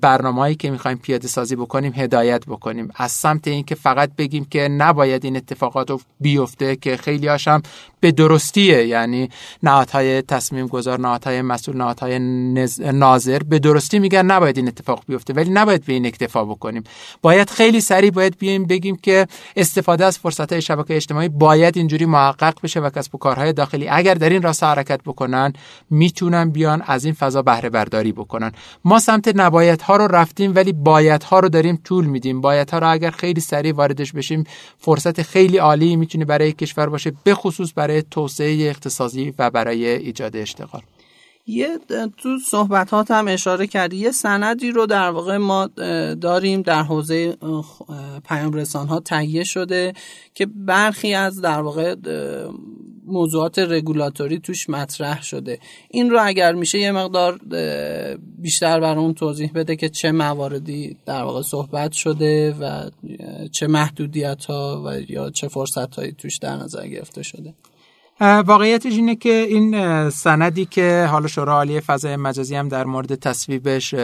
برنامه‌ای 0.00 0.54
که 0.54 0.70
می‌خوایم 0.70 0.98
پیاده 0.98 1.28
سازی 1.28 1.56
بکنیم 1.56 1.92
هدایت 1.96 2.44
بکنیم. 2.46 2.90
از 2.96 3.12
سمت 3.12 3.48
اینکه 3.48 3.74
فقط 3.74 4.07
بگیم 4.16 4.44
که 4.44 4.68
نباید 4.68 5.24
این 5.24 5.36
اتفاقات 5.36 6.00
بیفته 6.20 6.76
که 6.76 6.96
خیلی 6.96 7.26
هاشم 7.26 7.62
به 8.00 8.12
درستیه 8.12 8.86
یعنی 8.86 9.28
نهادهای 9.62 10.22
تصمیم 10.22 10.66
گذار 10.66 11.00
نهادهای 11.00 11.42
مسئول 11.42 11.76
نهادهای 11.76 12.18
ناظر 12.92 13.38
به 13.38 13.58
درستی 13.58 13.98
میگن 13.98 14.26
نباید 14.26 14.56
این 14.56 14.68
اتفاق 14.68 15.02
بیفته 15.08 15.32
ولی 15.32 15.50
نباید 15.50 15.84
به 15.84 15.92
این 15.92 16.06
اکتفا 16.06 16.44
بکنیم. 16.44 16.84
باید 17.22 17.50
خیلی 17.50 17.80
سریع 17.80 18.10
باید 18.10 18.38
بیایم 18.38 18.64
بگیم 18.64 18.96
که 18.96 19.26
استفاده 19.56 20.04
از 20.04 20.18
فرصت 20.18 20.52
های 20.52 20.62
شبکه 20.62 20.96
اجتماعی 20.96 21.28
باید 21.28 21.76
اینجوری 21.76 22.06
محقق 22.06 22.54
بشه 22.62 22.80
و 22.80 22.90
کسب 22.90 23.14
و 23.14 23.18
کارهای 23.18 23.52
داخلی 23.52 23.88
اگر 23.88 24.14
در 24.14 24.28
این 24.28 24.42
راستا 24.42 24.68
حرکت 24.68 25.00
بکنن 25.06 25.52
می‌تونن 25.90 26.50
بیان 26.50 26.82
از 26.86 27.04
این 27.04 27.14
فضا 27.14 27.42
بهره 27.42 27.70
برداری 27.70 28.12
بکنن. 28.12 28.52
ما 28.84 28.98
سمت 28.98 29.32
نباید 29.36 29.80
ها 29.80 29.96
رو 29.96 30.06
رفتیم 30.06 30.52
ولی 30.54 30.72
باید 30.72 31.22
ها 31.22 31.40
رو 31.40 31.48
داریم 31.48 31.80
طول 31.84 32.06
میدیم. 32.06 32.40
باید 32.40 32.70
ها 32.70 32.78
رو 32.78 32.90
اگر 32.90 33.10
خیلی 33.10 33.40
سریع 33.40 33.74
واردش 33.74 34.12
بشیم 34.12 34.44
فرصت 34.78 35.22
خیلی 35.22 35.58
عالی 35.58 35.96
می‌تونه 35.96 36.24
برای 36.24 36.52
کشور 36.52 36.88
باشه 36.88 37.12
به 37.24 37.34
خصوص 37.34 37.72
برای 37.76 37.87
توسعه 38.10 38.68
اقتصادی 38.68 39.34
و 39.38 39.50
برای 39.50 39.86
ایجاد 39.86 40.36
اشتغال. 40.36 40.82
یه 41.46 41.78
تو 42.16 42.38
صحبتات 42.46 43.10
هم 43.10 43.28
اشاره 43.28 43.66
کردی. 43.66 43.96
یه 43.96 44.10
سندی 44.10 44.70
رو 44.70 44.86
در 44.86 45.10
واقع 45.10 45.36
ما 45.36 45.66
داریم 46.20 46.62
در 46.62 46.82
حوزه 46.82 47.36
پیام 48.28 48.52
رسان 48.52 48.86
ها 48.86 49.00
تهیه 49.00 49.44
شده 49.44 49.92
که 50.34 50.46
برخی 50.46 51.14
از 51.14 51.40
در 51.40 51.60
واقع 51.60 51.94
موضوعات 53.06 53.58
رگولاتوری 53.58 54.38
توش 54.38 54.70
مطرح 54.70 55.22
شده. 55.22 55.58
این 55.90 56.10
رو 56.10 56.18
اگر 56.22 56.52
میشه 56.52 56.78
یه 56.78 56.92
مقدار 56.92 57.40
بیشتر 58.38 58.80
برامون 58.80 59.14
توضیح 59.14 59.52
بده 59.54 59.76
که 59.76 59.88
چه 59.88 60.12
مواردی 60.12 60.96
در 61.06 61.22
واقع 61.22 61.42
صحبت 61.42 61.92
شده 61.92 62.52
و 62.60 62.90
چه 63.52 63.66
محدودیت 63.66 64.44
ها 64.44 64.82
و 64.86 65.00
یا 65.10 65.30
چه 65.30 65.48
فرصت 65.48 65.94
هایی 65.94 66.12
توش 66.12 66.38
در 66.38 66.56
نظر 66.56 66.86
گرفته 66.86 67.22
شده. 67.22 67.54
واقعیتش 68.20 68.92
اینه 68.92 69.16
که 69.16 69.46
این 69.48 70.10
سندی 70.10 70.64
که 70.64 71.08
حالا 71.10 71.26
شورای 71.26 71.54
عالی 71.56 71.80
فضای 71.80 72.16
مجازی 72.16 72.56
هم 72.56 72.68
در 72.68 72.84
مورد 72.84 73.14
تصویبش 73.14 73.94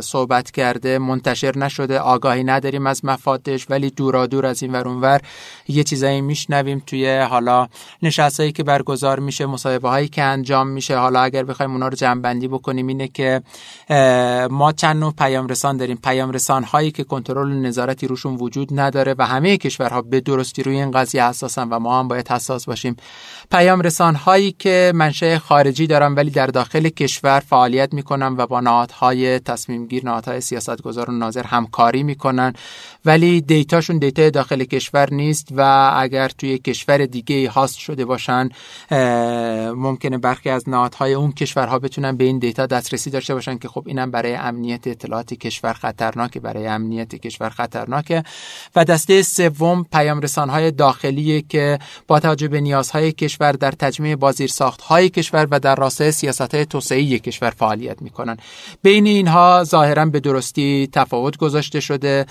صحبت 0.00 0.50
کرده 0.50 0.98
منتشر 0.98 1.58
نشده 1.58 1.98
آگاهی 1.98 2.44
نداریم 2.44 2.86
از 2.86 3.04
مفادش 3.04 3.70
ولی 3.70 3.90
دورا 3.90 4.26
دور 4.26 4.46
از 4.46 4.62
این 4.62 4.72
ور 4.72 4.88
اونور 4.88 5.20
یه 5.68 5.84
چیزایی 5.84 6.20
میشنویم 6.20 6.82
توی 6.86 7.18
حالا 7.18 7.68
نشستایی 8.02 8.52
که 8.52 8.62
برگزار 8.62 9.20
میشه 9.20 9.46
مصاحبه 9.46 9.88
هایی 9.88 10.08
که 10.08 10.22
انجام 10.22 10.68
میشه. 10.68 10.96
حالا 10.96 11.20
اگر 11.20 11.44
بخوایم 11.44 11.72
اونا 11.72 11.88
رو 11.88 11.94
جمع 11.94 12.34
بکنیم 12.34 12.86
اینه 12.86 13.08
که 13.08 13.42
ما 14.50 14.72
چند 14.76 14.96
نوع 14.96 15.12
پیام 15.12 15.46
رسان 15.46 15.76
داریم. 15.76 15.98
پیام 16.04 16.30
رسان 16.30 16.64
هایی 16.64 16.90
که 16.90 17.04
کنترل 17.04 17.52
نظارتی 17.52 18.06
روشون 18.06 18.36
وجود 18.36 18.80
نداره 18.80 19.14
و 19.18 19.26
همه 19.26 19.56
کشورها 19.56 20.02
به 20.02 20.20
درستی 20.20 20.62
روی 20.62 20.76
این 20.76 20.90
قضیه 20.90 21.28
حساسن 21.28 21.68
و 21.68 21.78
ما 21.78 21.98
هم 21.98 22.08
باید 22.08 22.28
حساس 22.28 22.66
باشیم. 22.66 22.96
پیام 23.58 23.80
رسان 23.80 24.14
هایی 24.14 24.52
که 24.52 24.92
منشأ 24.94 25.38
خارجی 25.38 25.86
دارن 25.86 26.14
ولی 26.14 26.30
در 26.30 26.46
داخل 26.46 26.88
کشور 26.88 27.40
فعالیت 27.40 27.94
می‌کنن 27.94 28.34
و 28.36 28.46
با 28.46 28.60
نهادهای 28.60 29.38
تصمیم 29.38 29.86
گیر 29.86 30.04
نهادهای 30.04 30.40
سیاستگزار 30.40 31.10
و 31.10 31.12
ناظر 31.12 31.42
همکاری 31.42 32.02
می‌کنن. 32.02 32.52
ولی 33.04 33.40
دیتاشون 33.40 33.98
دیتا 33.98 34.30
داخل 34.30 34.64
کشور 34.64 35.14
نیست 35.14 35.48
و 35.56 35.92
اگر 35.96 36.28
توی 36.28 36.58
کشور 36.58 37.06
دیگه 37.06 37.50
هاست 37.50 37.78
شده 37.78 38.04
باشن 38.04 38.48
ممکنه 39.74 40.18
برخی 40.18 40.50
از 40.50 40.68
نهادهای 40.68 41.14
اون 41.14 41.32
کشورها 41.32 41.78
بتونن 41.78 42.16
به 42.16 42.24
این 42.24 42.38
دیتا 42.38 42.66
دسترسی 42.66 43.10
داشته 43.10 43.34
باشن 43.34 43.58
که 43.58 43.68
خب 43.68 43.84
اینم 43.86 44.10
برای 44.10 44.34
امنیت 44.34 44.86
اطلاعات 44.86 45.34
کشور 45.34 45.72
خطرناکه 45.72 46.40
برای 46.40 46.66
امنیت 46.66 47.14
کشور 47.14 47.48
خطرناکه. 47.48 48.22
و 48.76 48.84
دسته 48.84 49.22
سوم 49.22 49.86
پیام 49.92 50.20
رسان 50.20 50.50
های 50.50 50.70
داخلی 50.70 51.42
که 51.42 51.78
با 52.06 52.20
توجه 52.20 52.48
به 52.48 52.60
نیازهای 52.60 53.12
کشور 53.12 53.47
در 53.52 53.70
تجمیع 53.70 54.16
بازیر 54.16 54.48
ساخت 54.48 54.80
های 54.80 55.08
کشور 55.08 55.48
و 55.50 55.60
در 55.60 55.74
راستای 55.74 56.12
سیاست 56.12 56.64
توسعه 56.64 57.18
کشور 57.18 57.50
فعالیت 57.50 58.02
می‌کنن 58.02 58.36
بین 58.82 59.06
اینها 59.06 59.64
ظاهرا 59.64 60.04
به 60.04 60.20
درستی 60.20 60.88
تفاوت 60.92 61.36
گذاشته 61.36 61.80
شده. 61.80 62.26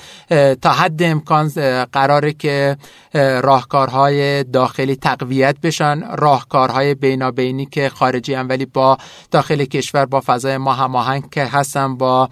تا 0.61 0.71
حد 0.71 1.03
امکان 1.03 1.47
قراره 1.91 2.33
که 2.33 2.77
راهکارهای 3.13 4.43
داخلی 4.43 4.95
تقویت 4.95 5.55
بشن. 5.63 6.15
راهکارهای 6.15 6.95
بینابینی 6.95 7.65
که 7.65 7.89
خارجی 7.89 8.33
هم 8.33 8.49
ولی 8.49 8.65
با 8.65 8.97
داخل 9.31 9.65
کشور 9.65 10.05
با 10.05 10.21
فضای 10.25 10.57
ما 10.57 10.73
هماهنگ 10.73 11.29
که 11.29 11.45
هستن 11.45 11.97
با 11.97 12.29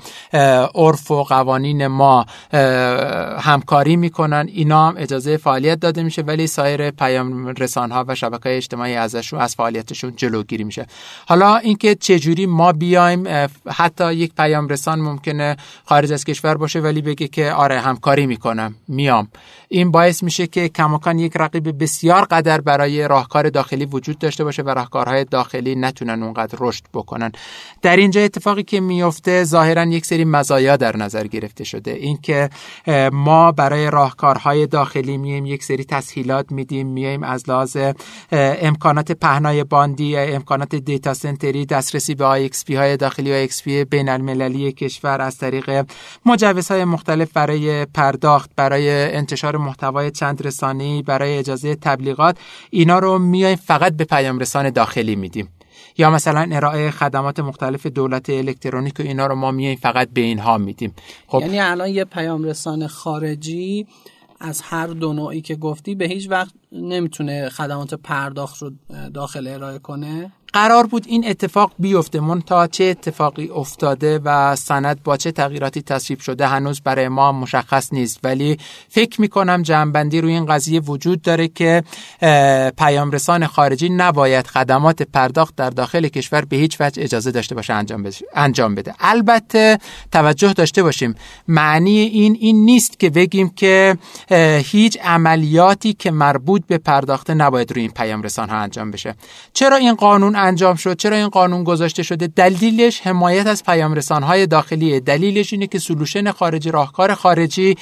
عرف 0.75 1.11
و 1.11 1.23
قوانین 1.23 1.87
ما 1.87 2.25
همکاری 3.39 3.95
می‌کنن. 3.95 4.47
اینا 4.53 4.87
هم 4.87 4.95
اجازه 4.97 5.37
فعالیت 5.37 5.79
داده 5.79 6.03
میشه 6.03 6.21
ولی 6.21 6.47
سایر 6.47 6.91
پیام 6.91 7.47
رسان 7.47 7.91
ها 7.91 8.05
و 8.07 8.15
شبکه 8.15 8.49
اجتماعی 8.75 8.95
ازشون 8.95 9.39
از 9.39 9.55
فعالیتشون 9.55 10.13
جلوگیری 10.15 10.63
میشه. 10.63 10.87
حالا 11.27 11.55
اینکه 11.55 11.95
چجوری 11.95 12.45
ما 12.45 12.71
بیایم 12.71 13.47
حتی 13.67 14.13
یک 14.13 14.35
پیام 14.35 14.67
رسان 14.67 14.99
ممکنه 14.99 15.57
خارج 15.85 16.11
از 16.13 16.25
کشور 16.25 16.57
باشه 16.57 16.79
ولی 16.79 17.01
بگه 17.01 17.27
که 17.27 17.51
آره 17.51 17.79
همکاری 17.79 18.25
می‌کنم 18.25 18.75
میام. 18.87 19.27
این 19.67 19.91
باعث 19.91 20.23
میشه 20.23 20.47
که 20.47 20.69
کماکان 20.69 21.19
یک 21.19 21.33
رقیب 21.35 21.83
بسیار 21.83 22.25
قدر 22.25 22.61
برای 22.61 23.07
راهکار 23.07 23.49
داخلی 23.49 23.85
وجود 23.85 24.19
داشته 24.19 24.43
باشه 24.43 24.63
و 24.63 24.69
راهکارهای 24.69 25.23
داخلی 25.25 25.75
نتونن 25.75 26.23
اونقدر 26.23 26.57
رشد 26.61 26.83
بکنن. 26.93 27.31
در 27.81 27.95
اینجا 27.95 28.21
اتفاقی 28.21 28.63
که 28.63 28.79
میفته 28.79 29.43
ظاهرا 29.43 29.83
یک 29.83 30.05
سری 30.05 30.25
مزایا 30.25 30.77
در 30.77 30.97
نظر 30.97 31.27
گرفته 31.27 31.63
شده. 31.63 31.91
اینکه 31.91 32.49
ما 33.11 33.51
برای 33.51 33.91
راهکارهای 33.91 34.67
داخلی 34.67 35.17
میایم 35.17 35.45
یک 35.45 35.63
سری 35.63 35.83
تسهیلات 35.83 36.51
میدیم 36.51 36.87
میایم 36.87 37.23
از 37.23 37.49
لحاظ 37.49 37.77
امکانات 38.65 39.11
پهنای 39.11 39.63
باندی 39.63 40.17
امکانات 40.17 40.75
data 40.75 41.13
center 41.13 41.58
ی 41.58 41.65
دسترسی 41.65 42.15
به 42.15 42.25
IP 42.25 42.75
های 42.75 42.97
داخلی 42.97 43.31
IP 43.31 43.85
بین 43.85 44.09
المللی 44.09 44.71
کشور 44.71 45.21
از 45.21 45.37
طریق 45.37 45.85
مجوزهای 46.25 46.85
مختلف 46.85 47.31
برای 47.33 47.85
پرداخت 47.85 48.49
برای 48.55 49.15
انتشار 49.15 49.57
محتوای 49.57 50.11
چند 50.11 50.47
رسانه‌ای 50.47 51.01
برای 51.01 51.37
اجازه 51.37 51.75
تبلیغات 51.75 52.37
اینا 52.69 52.99
رو 52.99 53.19
میایم 53.19 53.55
فقط 53.55 53.93
به 53.93 54.03
پیام 54.03 54.39
رسان 54.39 54.69
داخلی 54.69 55.15
میدیم. 55.15 55.49
یا 55.97 56.09
مثلا 56.09 56.49
ارائه 56.51 56.91
خدمات 56.91 57.39
مختلف 57.39 57.87
دولت 57.87 58.29
الکترونیک 58.29 58.99
و 58.99 59.03
اینا 59.03 59.27
رو 59.27 59.35
ما 59.35 59.51
میایم 59.51 59.75
فقط 59.75 60.09
به 60.13 60.21
اینها 60.21 60.57
میدیم. 60.57 60.93
خب 61.27 61.41
یعنی 61.41 61.59
الان 61.59 61.89
یه 61.89 62.05
پیام 62.05 62.43
رسان 62.43 62.87
خارجی 62.87 63.87
از 64.39 64.61
هر 64.61 64.87
دو 64.87 65.13
نوعی 65.13 65.41
که 65.41 65.55
گفتی 65.55 65.95
به 65.95 66.05
هیچ 66.05 66.29
وقت 66.29 66.53
نمی‌تونه 66.71 67.49
خدمات 67.49 67.93
پرداخت 67.93 68.61
رو 68.61 68.71
داخل 69.13 69.47
ارائه 69.47 69.79
کنه. 69.79 70.31
قرار 70.55 70.87
بود 70.87 71.03
این 71.07 71.27
اتفاق 71.27 71.71
بیفته. 71.79 72.21
تا 72.45 72.67
چه 72.67 72.83
اتفاقی 72.83 73.49
افتاده 73.49 74.19
و 74.25 74.55
سند 74.55 75.03
با 75.03 75.17
چه 75.17 75.31
تغییراتی 75.31 75.81
تصویب 75.81 76.19
شده 76.19 76.47
هنوز 76.47 76.81
برای 76.81 77.07
ما 77.07 77.31
مشخص 77.31 77.93
نیست. 77.93 78.19
ولی 78.23 78.57
فکر 78.89 79.21
می‌کنم 79.21 79.61
جنبندی 79.61 80.21
روی 80.21 80.33
این 80.33 80.45
قضیه 80.45 80.79
وجود 80.79 81.21
داره 81.21 81.47
که 81.47 81.83
پیام 82.77 83.11
رسان 83.11 83.47
خارجی 83.47 83.89
نباید 83.89 84.47
خدمات 84.47 85.01
پرداخت 85.01 85.55
در 85.55 85.69
داخل 85.69 86.07
کشور 86.07 86.45
به 86.45 86.57
هیچ 86.57 86.77
وجه 86.79 87.03
اجازه 87.03 87.31
داشته 87.31 87.55
باشه 87.55 87.73
انجام, 87.73 88.09
انجام 88.33 88.75
بده. 88.75 88.93
البته 88.99 89.79
توجه 90.11 90.53
داشته 90.53 90.83
باشیم. 90.83 91.15
معنی 91.47 91.99
این 91.99 92.37
این 92.39 92.65
نیست 92.65 92.99
که 92.99 93.09
بگیم 93.09 93.49
که 93.49 93.97
هیچ 94.63 94.97
عملیاتی 95.03 95.93
که 95.93 96.11
مربوط 96.11 96.61
به 96.67 96.77
پرداخته 96.77 97.33
نباید 97.33 97.71
روی 97.71 97.81
این 97.81 97.91
پیام 97.91 98.21
رسان 98.21 98.49
ها 98.49 98.57
انجام 98.57 98.91
بشه. 98.91 99.15
چرا 99.53 99.75
این 99.75 99.93
قانون 99.95 100.44
انجام 100.45 100.75
شد. 100.75 100.97
چرا 100.97 101.17
این 101.17 101.29
قانون 101.29 101.63
گذاشته 101.63 102.03
شده؟ 102.03 102.27
دلیلش 102.27 103.01
حمایت 103.01 103.47
از 103.47 103.63
پیام 103.63 103.93
رسانهای 103.93 104.47
داخلیه 104.47 104.99
دلیلش 104.99 105.53
اینه 105.53 105.67
که 105.67 105.79
سلوشن 105.79 106.31
خارجی 106.31 106.71
راهکار 106.71 107.13
خارجی 107.13 107.75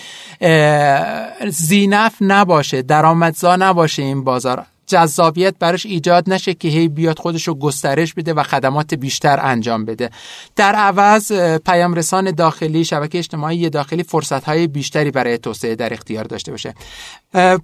زینف 1.48 2.16
نباشه 2.22 2.82
درآمدزا 2.82 3.56
نباشه 3.56 4.04
این 4.04 4.24
بازار 4.24 4.66
جذابیت 4.94 5.56
براش 5.60 5.86
ایجاد 5.86 6.30
نشه 6.30 6.54
که 6.54 6.68
هی 6.68 6.88
بیاد 6.88 7.20
خودش 7.20 7.48
رو 7.48 7.56
گسترش 7.56 8.14
بده 8.14 8.34
و 8.34 8.44
خدمات 8.44 8.94
بیشتر 8.94 9.40
انجام 9.42 9.86
بده. 9.86 10.10
در 10.56 10.76
عوض 10.76 11.32
پیام 11.66 11.94
رسان 11.94 12.32
داخلی 12.32 12.86
شبکه 12.86 13.18
اجتماعی 13.18 13.70
داخلی 13.70 14.04
فرصت 14.04 14.44
های 14.44 14.68
بیشتری 14.68 15.12
برای 15.12 15.38
توسعه 15.38 15.76
در 15.76 15.94
اختیار 15.94 16.24
داشته 16.24 16.52
باشه. 16.52 16.74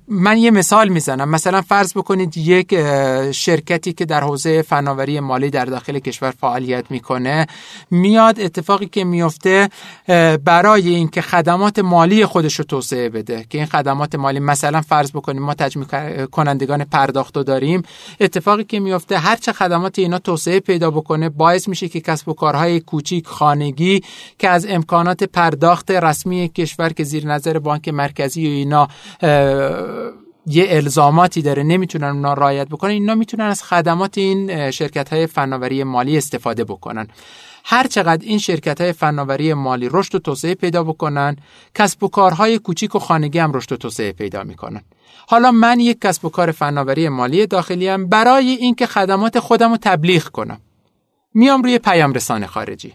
من 0.07 0.37
یه 0.37 0.51
مثال 0.51 0.87
می‌زنم. 0.87 1.29
مثلا 1.29 1.61
فرض 1.61 1.93
بکنید 1.93 2.37
یک 2.37 2.75
شرکتی 3.31 3.93
که 3.93 4.05
در 4.05 4.21
حوزه 4.21 4.61
فناوری 4.61 5.19
مالی 5.19 5.49
در 5.49 5.65
داخل 5.65 5.99
کشور 5.99 6.31
فعالیت 6.31 6.85
می‌کنه 6.91 7.47
میاد 7.91 8.39
اتفاقی 8.39 8.85
که 8.85 9.03
میفته 9.03 9.69
برای 10.45 10.89
اینکه 10.89 11.21
خدمات 11.21 11.79
مالی 11.79 12.25
خودش 12.25 12.55
رو 12.55 12.65
توسعه 12.65 13.09
بده. 13.09 13.45
که 13.49 13.57
این 13.57 13.67
خدمات 13.67 14.15
مالی 14.15 14.39
مثلا 14.39 14.81
فرض 14.81 15.11
بکنیم 15.11 15.43
ما 15.43 15.53
تجمیع 15.53 15.87
کنندگان 16.25 16.83
پرداخت 17.19 17.37
رو 17.37 17.43
داریم. 17.43 17.83
اتفاقی 18.19 18.63
که 18.63 18.79
میفته 18.79 19.17
هر 19.17 19.35
چه 19.35 19.53
خدمات 19.53 19.99
اینا 19.99 20.19
توسعه 20.19 20.59
پیدا 20.59 20.91
بکنه 20.91 21.29
باعث 21.29 21.67
میشه 21.67 21.87
که 21.87 22.01
کسب 22.01 22.29
و 22.29 22.33
کارهای 22.33 22.79
کوچیک 22.79 23.27
خانگی 23.27 24.01
که 24.39 24.49
از 24.49 24.65
امکانات 24.69 25.23
پرداخت 25.23 25.91
رسمی 25.91 26.49
کشور 26.49 26.89
که 26.89 27.03
زیر 27.03 27.27
نظر 27.27 27.59
بانک 27.59 27.89
مرکزی 27.89 28.47
و 28.47 28.49
اینا 28.49 28.87
یه 30.45 30.65
الزاماتی 30.69 31.41
داره 31.41 31.63
نمی‌تونن 31.63 32.07
اونا 32.07 32.33
رعایت 32.33 32.67
بکنن 32.67 32.91
اینا 32.91 33.15
می‌تونن 33.15 33.43
از 33.43 33.63
خدمات 33.63 34.17
این 34.17 34.71
شرکت 34.71 35.13
های 35.13 35.27
فناوری 35.27 35.83
مالی 35.83 36.17
استفاده 36.17 36.63
بکنن. 36.63 37.07
هر 37.71 37.87
چقدر 37.87 38.25
این 38.25 38.39
شرکت 38.39 38.81
های 38.81 38.93
فناوری 38.93 39.53
مالی 39.53 39.89
رشد 39.91 40.15
و 40.15 40.19
توسعه 40.19 40.55
پیدا 40.55 40.83
بکنن 40.83 41.35
کسب 41.75 42.03
و 42.03 42.07
کارهای 42.07 42.59
کوچیک 42.59 42.95
و 42.95 42.99
خانگی 42.99 43.39
هم 43.39 43.53
رشد 43.53 43.71
و 43.71 43.77
توسعه 43.77 44.11
پیدا 44.11 44.43
می‌کنن. 44.43 44.81
حالا 45.27 45.51
من 45.51 45.79
یک 45.79 46.01
کسب 46.01 46.25
و 46.25 46.29
کار 46.29 46.51
فناوری 46.51 47.09
مالی 47.09 47.47
داخلی 47.47 47.87
هم 47.87 48.07
برای 48.07 48.49
اینکه 48.49 48.85
خدمات 48.85 49.39
خودم 49.39 49.71
رو 49.71 49.77
تبلیغ 49.81 50.23
کنم. 50.23 50.61
میام 51.33 51.63
روی 51.63 51.79
پیام 51.79 52.13
رسانه 52.13 52.47
خارجی. 52.47 52.93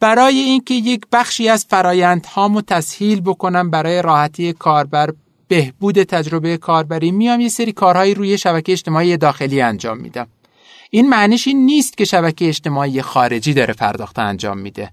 برای 0.00 0.38
اینکه 0.38 0.74
یک 0.74 1.06
بخشی 1.12 1.48
از 1.48 1.66
فرایندهامو 1.68 2.60
تسهیل 2.60 3.20
بکنم 3.20 3.70
برای 3.70 4.02
راحتی 4.02 4.52
کاربر 4.52 5.12
بهبود 5.48 6.02
تجربه 6.02 6.56
کاربری 6.56 7.10
میام 7.10 7.40
یه 7.40 7.48
سری 7.48 7.72
کارهایی 7.72 8.14
روی 8.14 8.38
شبکه 8.38 8.72
اجتماعی 8.72 9.16
داخلی 9.16 9.60
انجام 9.60 9.98
میدم. 9.98 10.26
این 10.90 11.08
معنیش 11.08 11.48
این 11.48 11.66
نیست 11.66 11.96
که 11.96 12.04
شبکه 12.04 12.48
اجتماعی 12.48 13.02
خارجی 13.02 13.54
داره 13.54 13.74
پرداخت 13.74 14.18
انجام 14.18 14.58
میده. 14.58 14.90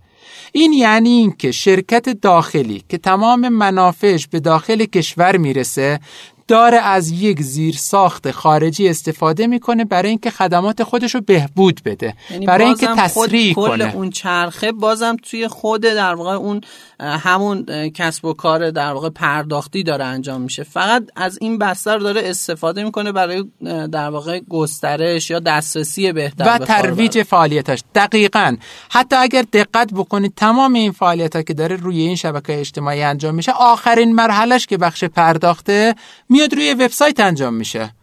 این 0.51 0.73
یعنی 0.73 1.09
اینکه 1.09 1.51
شرکت 1.51 2.09
داخلی 2.09 2.83
که 2.89 2.97
تمام 2.97 3.49
منافعش 3.49 4.27
به 4.27 4.39
داخل 4.39 4.85
کشور 4.85 5.37
می‌رسه 5.37 5.99
داره 6.47 6.77
از 6.77 7.11
یک 7.11 7.41
زیر 7.41 7.75
ساخت 7.75 8.31
خارجی 8.31 8.89
استفاده 8.89 9.47
می‌کنه 9.47 9.85
برای 9.85 10.09
اینکه 10.09 10.31
خدمات 10.31 10.83
خودش 10.83 11.15
رو 11.15 11.21
بهبود 11.21 11.81
بده. 11.85 12.13
یعنی 12.29 12.45
برای 12.45 12.65
اینکه 12.65 12.87
تسریع 12.87 13.53
کنه. 13.53 13.95
اون 13.95 14.09
چرخه 14.09 14.71
بازم 14.71 15.15
توی 15.23 15.47
خود 15.47 15.81
در 15.81 16.13
واقع 16.15 16.33
اون 16.33 16.61
همون 16.99 17.89
کسب 17.89 18.25
و 18.25 18.33
کار 18.33 18.71
در 18.71 18.91
واقع 18.91 19.09
پرداختی 19.09 19.83
داره 19.83 20.05
انجام 20.05 20.41
میشه. 20.41 20.63
فقط 20.63 21.03
از 21.15 21.37
این 21.41 21.57
بستر 21.57 21.97
داره 21.97 22.21
استفاده 22.25 22.83
می‌کنه 22.83 23.11
برای 23.11 23.43
در 23.91 24.09
واقع 24.09 24.39
گسترش 24.49 25.29
یا 25.29 25.39
دسترسی 25.39 26.11
بهتر 26.11 26.43
و 26.47 26.57
ترویج 26.57 27.23
فعالیتاش. 27.23 27.83
دقیقا. 27.95 28.57
حتی 28.89 29.15
اگر 29.15 29.45
دقت 29.53 29.93
بکنید 29.93 30.33
تمام 30.35 30.73
این 30.73 30.91
فعالیت 30.91 31.35
ها 31.35 31.41
که 31.41 31.53
داره 31.53 31.75
روی 31.75 31.99
این 31.99 32.15
شبکه 32.15 32.59
اجتماعی 32.59 33.01
انجام 33.01 33.35
میشه 33.35 33.51
آخرین 33.51 34.15
مرحلهش 34.15 34.65
که 34.65 34.77
بخش 34.77 35.03
پرداخته 35.03 35.95
میاد 36.35 36.53
روی 36.53 36.73
وبسایت 36.73 37.19
انجام 37.19 37.53
میشه. 37.53 37.93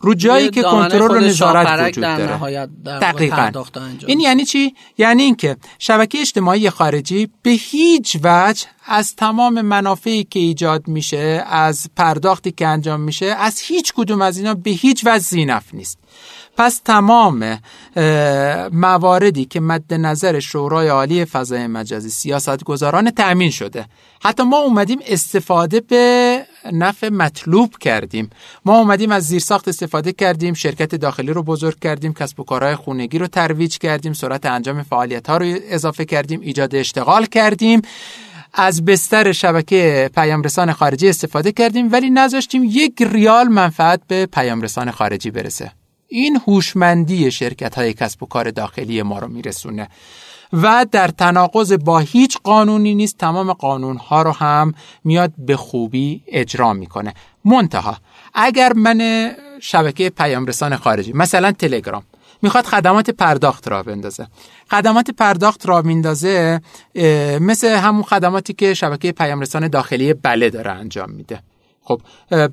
رو 0.00 0.14
جایی 0.14 0.50
که 0.50 0.62
کنترل 0.62 1.10
و 1.10 1.20
نظارت 1.20 1.80
وجود 1.80 2.04
داره. 2.04 2.66
دقیقا. 2.84 3.50
این 4.06 4.20
یعنی 4.20 4.44
چی؟ 4.44 4.74
یعنی 4.98 5.22
اینکه 5.22 5.56
شبکه 5.78 6.20
اجتماعی 6.20 6.70
خارجی 6.70 7.28
به 7.42 7.50
هیچ 7.50 8.16
وجه 8.22 8.66
از 8.86 9.16
تمام 9.16 9.60
منافعی 9.60 10.24
که 10.24 10.38
ایجاد 10.38 10.88
میشه 10.88 11.44
از 11.46 11.86
پرداختی 11.96 12.52
که 12.52 12.66
انجام 12.66 13.00
میشه 13.00 13.26
از 13.26 13.60
هیچ 13.60 13.92
کدوم 13.96 14.22
از 14.22 14.38
اینا 14.38 14.54
به 14.54 14.70
هیچ 14.70 15.06
وجه 15.06 15.18
زینف 15.18 15.74
نیست. 15.74 15.98
پس 16.56 16.80
تمام 16.84 17.58
مواردی 18.72 19.44
که 19.44 19.60
مد 19.60 19.94
نظر 19.94 20.40
شورای 20.40 20.88
عالی 20.88 21.24
فضای 21.24 21.66
مجازی 21.66 22.10
سیاست 22.10 22.64
گذاران 22.64 23.10
تأمین 23.10 23.50
شده. 23.50 23.86
حتی 24.22 24.42
ما 24.42 24.58
اومدیم 24.58 24.98
استفاده 25.06 25.80
به 25.80 26.46
نفع 26.72 27.08
مطلوب 27.08 27.78
کردیم. 27.78 28.30
ما 28.64 28.78
اومدیم 28.78 29.12
از 29.12 29.26
زیرساخت 29.26 29.68
استفاده 29.68 30.12
کردیم 30.12 30.54
شرکت 30.54 30.94
داخلی 30.94 31.32
رو 31.32 31.42
بزرگ 31.42 31.78
کردیم 31.78 32.12
کسب 32.12 32.40
و 32.40 32.44
کارهای 32.44 32.74
خونگی 32.74 33.18
رو 33.18 33.26
ترویج 33.26 33.78
کردیم 33.78 34.12
سرعت 34.12 34.46
انجام 34.46 34.82
فعالیت 34.82 35.30
ها 35.30 35.36
رو 35.36 35.56
اضافه 35.68 36.04
کردیم 36.04 36.40
ایجاد 36.40 36.74
اشتغال 36.74 37.26
کردیم. 37.26 37.82
از 38.54 38.84
بستر 38.84 39.32
شبکه 39.32 40.10
پیامرسان 40.14 40.72
خارجی 40.72 41.08
استفاده 41.08 41.52
کردیم 41.52 41.92
ولی 41.92 42.10
نذاشتیم 42.10 42.64
یک 42.64 43.02
ریال 43.02 43.48
منفعت 43.48 44.00
به 44.08 44.26
پیامرسان 44.26 44.90
خارجی 44.90 45.30
برسه. 45.30 45.72
این 46.08 46.40
هوشمندی 46.46 47.30
شرکت 47.30 47.74
های 47.74 47.94
کسب 47.94 48.22
و 48.22 48.26
کار 48.26 48.50
داخلی 48.50 49.02
ما 49.02 49.18
رو 49.18 49.28
میرسونه. 49.28 49.88
و 50.52 50.86
در 50.92 51.08
تناقض 51.08 51.72
با 51.72 51.98
هیچ 51.98 52.38
قانونی 52.44 52.94
نیست 52.94 53.18
تمام 53.18 53.52
قانون 53.52 53.96
ها 53.96 54.22
رو 54.22 54.32
هم 54.32 54.74
میاد 55.04 55.32
به 55.38 55.56
خوبی 55.56 56.22
اجرا 56.26 56.72
می‌کنه. 56.72 57.14
منتها 57.44 57.96
اگر 58.34 58.72
من 58.72 59.30
شبکه 59.60 60.10
پیامرسان 60.10 60.76
خارجی 60.76 61.12
مثلا 61.12 61.52
تلگرام 61.52 62.02
می‌خواد 62.42 62.64
خدمات 62.64 63.10
پرداخت 63.10 63.68
را 63.68 63.82
بندازه. 63.82 64.26
خدمات 64.70 65.10
پرداخت 65.10 65.66
را 65.66 65.82
میندازه 65.82 66.60
مثل 67.40 67.68
همون 67.68 68.02
خدماتی 68.02 68.52
که 68.52 68.74
شبکه 68.74 69.12
پیامرسان 69.12 69.68
داخلی 69.68 70.14
بله 70.14 70.50
داره 70.50 70.70
انجام 70.70 71.10
میده. 71.10 71.40
خب 71.82 72.00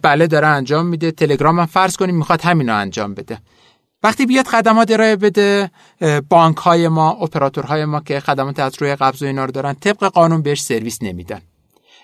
بله 0.01 0.27
داره 0.27 0.47
انجام 0.47 0.85
میده 0.85 1.11
تلگرام 1.11 1.59
هم 1.59 1.65
فرض 1.65 1.97
کنیم 1.97 2.15
می‌خواد 2.15 2.41
همین 2.41 2.69
رو 2.69 2.77
انجام 2.77 3.13
بده. 3.13 3.37
وقتی 4.03 4.25
بیاد 4.25 4.47
خدمات 4.47 4.91
ارائه 4.91 5.15
بده 5.15 5.71
بانک 6.29 6.57
های 6.57 6.87
ما 6.87 7.09
اپراتورهای 7.09 7.85
ما 7.85 7.99
که 7.99 8.19
خدمات 8.19 8.59
از 8.59 8.75
روی 8.79 8.95
قبض 8.95 9.21
و 9.21 9.25
اینا 9.25 9.45
رو 9.45 9.51
دارن 9.51 9.73
طبق 9.73 10.03
قانون 10.03 10.41
بهش 10.41 10.61
سرویس 10.61 10.97
نمیدن. 11.01 11.41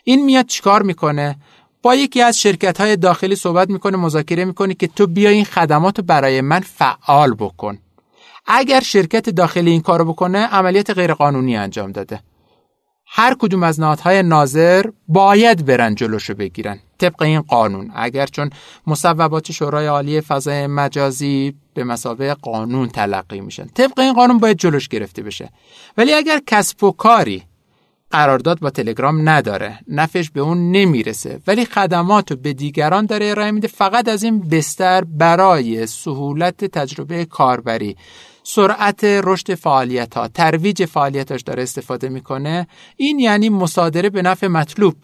این 0.04 0.26
میاد 0.26 0.46
چیکار 0.46 0.82
می‌کنه؟ 0.84 1.36
با 1.82 1.96
یکی 1.96 2.22
از 2.22 2.40
شرکت 2.40 2.82
های 2.82 2.96
داخلی 2.96 3.36
صحبت 3.36 3.70
می‌کنه 3.70 3.98
مذاکره 3.98 4.46
می‌کنه 4.46 4.74
که 4.74 4.88
تو 4.88 5.08
بیا 5.08 5.30
این 5.30 5.46
خدمات 5.46 6.00
رو 6.00 6.06
برای 6.06 6.42
من 6.42 6.60
فعال 6.60 7.34
بکن. 7.34 7.78
اگر 8.46 8.80
شرکت 8.80 9.30
داخلی 9.30 9.72
این 9.72 9.82
کارو 9.82 10.06
بکنه 10.06 10.40
عملیات 10.40 10.90
غیرقانونی 10.90 11.58
انجام 11.58 11.92
داده. 11.92 12.20
هر 13.12 13.36
کدوم 13.40 13.64
از 13.64 13.80
نهادهای 13.80 14.24
ناظر 14.24 14.86
باید 15.08 15.66
برن 15.66 15.96
جلوشو 15.96 16.34
بگیرن. 16.34 16.80
طبق 16.98 17.22
این 17.22 17.42
قانون. 17.42 17.92
اگر 17.96 18.26
چون 18.26 18.50
مصوبات 18.88 19.52
شورای 19.52 19.88
عالی 19.88 20.22
فضای 20.22 20.68
مجازی 20.68 21.54
به 21.74 21.84
مسابقه 21.84 22.34
قانون 22.34 22.90
تلقی 22.90 23.42
میشن. 23.42 23.66
طبق 23.66 24.00
این 24.00 24.14
قانون 24.14 24.38
باید 24.38 24.58
جلوش 24.58 24.88
گرفته 24.88 25.24
بشه. 25.24 25.50
ولی 25.98 26.14
اگر 26.14 26.42
کسب 26.48 26.84
و 26.84 26.92
کاری 26.92 27.44
قرارداد 28.12 28.60
با 28.60 28.70
تلگرام 28.70 29.30
نداره 29.30 29.80
نفش 29.88 30.30
به 30.30 30.42
اون 30.42 30.72
نمی‌رسه 30.72 31.40
ولی 31.48 31.66
خدمات 31.66 32.32
رو 32.32 32.38
به 32.38 32.54
دیگران 32.54 33.06
داره 33.06 33.26
ارائه 33.26 33.52
میده 33.52 33.68
فقط 33.68 34.08
از 34.08 34.24
این 34.24 34.40
بستر 34.40 35.04
برای 35.04 35.88
سهولت 35.88 36.66
تجربه 36.66 37.26
کاربری. 37.26 37.98
سرعت 38.52 39.04
رشد 39.04 39.56
فعالیت 39.56 40.14
ها 40.14 40.28
ترویج 40.28 40.86
فعالیتاش 40.86 41.42
داره 41.42 41.64
استفاده 41.64 42.10
می‌کنه. 42.10 42.68
این 42.98 43.20
یعنی 43.20 43.50
مصادره 43.50 44.10
به 44.10 44.22
نفع 44.22 44.48
مطلوب. 44.48 44.96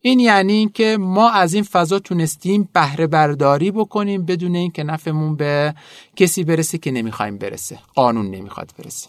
این 0.00 0.20
یعنی 0.20 0.52
اینکه 0.52 0.96
ما 1.00 1.30
از 1.30 1.54
این 1.54 1.62
فضا 1.62 1.98
تونستیم 1.98 2.68
بهره 2.72 3.06
برداری 3.06 3.70
بکنیم 3.70 4.26
بدون 4.26 4.56
اینکه 4.56 4.82
نفعمون 4.82 5.36
به 5.36 5.74
کسی 6.16 6.44
برسه 6.44 6.78
که 6.78 6.90
نمی‌خوایم 6.90 7.38
برسه. 7.38 7.78
قانون 7.94 8.30
نمی‌خواد 8.30 8.72
برسه. 8.78 9.08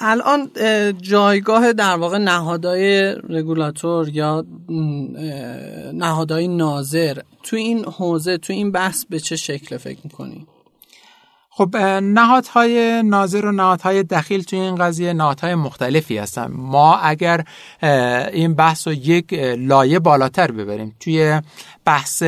الان 0.00 0.50
جایگاه 1.00 1.72
در 1.72 1.96
واقع 1.96 2.18
نهادهای 2.18 3.14
رگولاتور 3.28 4.08
یا 4.08 4.44
نهادهای 5.92 6.48
ناظر 6.48 7.18
تو 7.42 7.56
این 7.56 7.84
حوزه 7.84 8.38
تو 8.38 8.52
این 8.52 8.72
بحث 8.72 9.04
به 9.04 9.20
چه 9.20 9.36
شکل 9.36 9.76
فکر 9.76 10.00
می‌کنی؟ 10.04 10.46
خب 11.54 11.76
نهادهای 12.02 13.02
ناظر 13.02 13.46
و 13.46 13.52
نهادهای 13.52 14.02
دخیل 14.02 14.42
توی 14.42 14.58
این 14.58 14.74
قضیه 14.74 15.12
نهادهای 15.12 15.54
مختلفی 15.54 16.18
هستن. 16.18 16.50
ما 16.50 16.96
اگر 16.96 17.44
این 18.32 18.54
بحث 18.54 18.88
رو 18.88 18.94
یک 18.94 19.32
لایه 19.58 19.98
بالاتر 19.98 20.52
ببریم 20.52 20.96
توی 21.00 21.40
بحث 21.84 22.22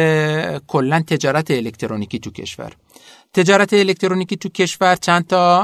کلا 0.66 1.00
تجارت 1.06 1.50
الکترونیکی 1.50 2.18
تو 2.18 2.30
کشور. 2.30 2.72
تجارت 3.34 3.72
الکترونیکی 3.72 4.36
تو 4.36 4.48
کشور 4.48 4.96
چند 4.96 5.26
تا 5.26 5.62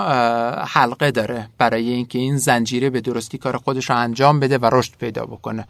حلقه 0.69 1.11
داره 1.11 1.49
برای 1.59 1.91
اینکه 1.91 2.19
این 2.19 2.37
زنجیره 2.37 2.91
به 2.91 3.01
درستی 3.01 3.39
کار 3.39 3.57
خودش 3.57 3.91
رو 3.91 3.97
انجام 3.97 4.41
بده 4.41 4.59
و 4.59 4.71
رشد 4.73 4.93
پیدا 5.01 5.27
بکنه. 5.27 5.67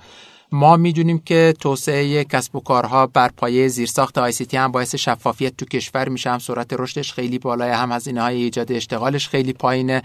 ما 0.53 0.77
می‌دونیم 0.77 1.19
که 1.19 1.55
توسعه 1.61 2.25
کسب 2.25 2.57
و 2.57 2.61
کارها 2.61 3.07
بر 3.07 3.29
پایه 3.37 3.69
زیرساخت 3.69 4.19
آی 4.19 4.33
سی 4.33 4.47
تی 4.47 4.57
هم 4.57 4.73
باعث 4.73 4.95
شفافیت 4.95 5.57
تو 5.57 5.67
کشور 5.67 6.09
میشه. 6.09 6.31
هم 6.31 6.39
سرعت 6.39 6.73
رشدش 6.73 7.13
خیلی 7.13 7.39
بالای 7.39 7.71
هم 7.71 7.93
هزینه 7.93 8.23
های 8.23 8.37
ایجاد 8.43 8.73
اشتغالش 8.73 9.29
خیلی 9.29 9.53
پایینه 9.53 10.03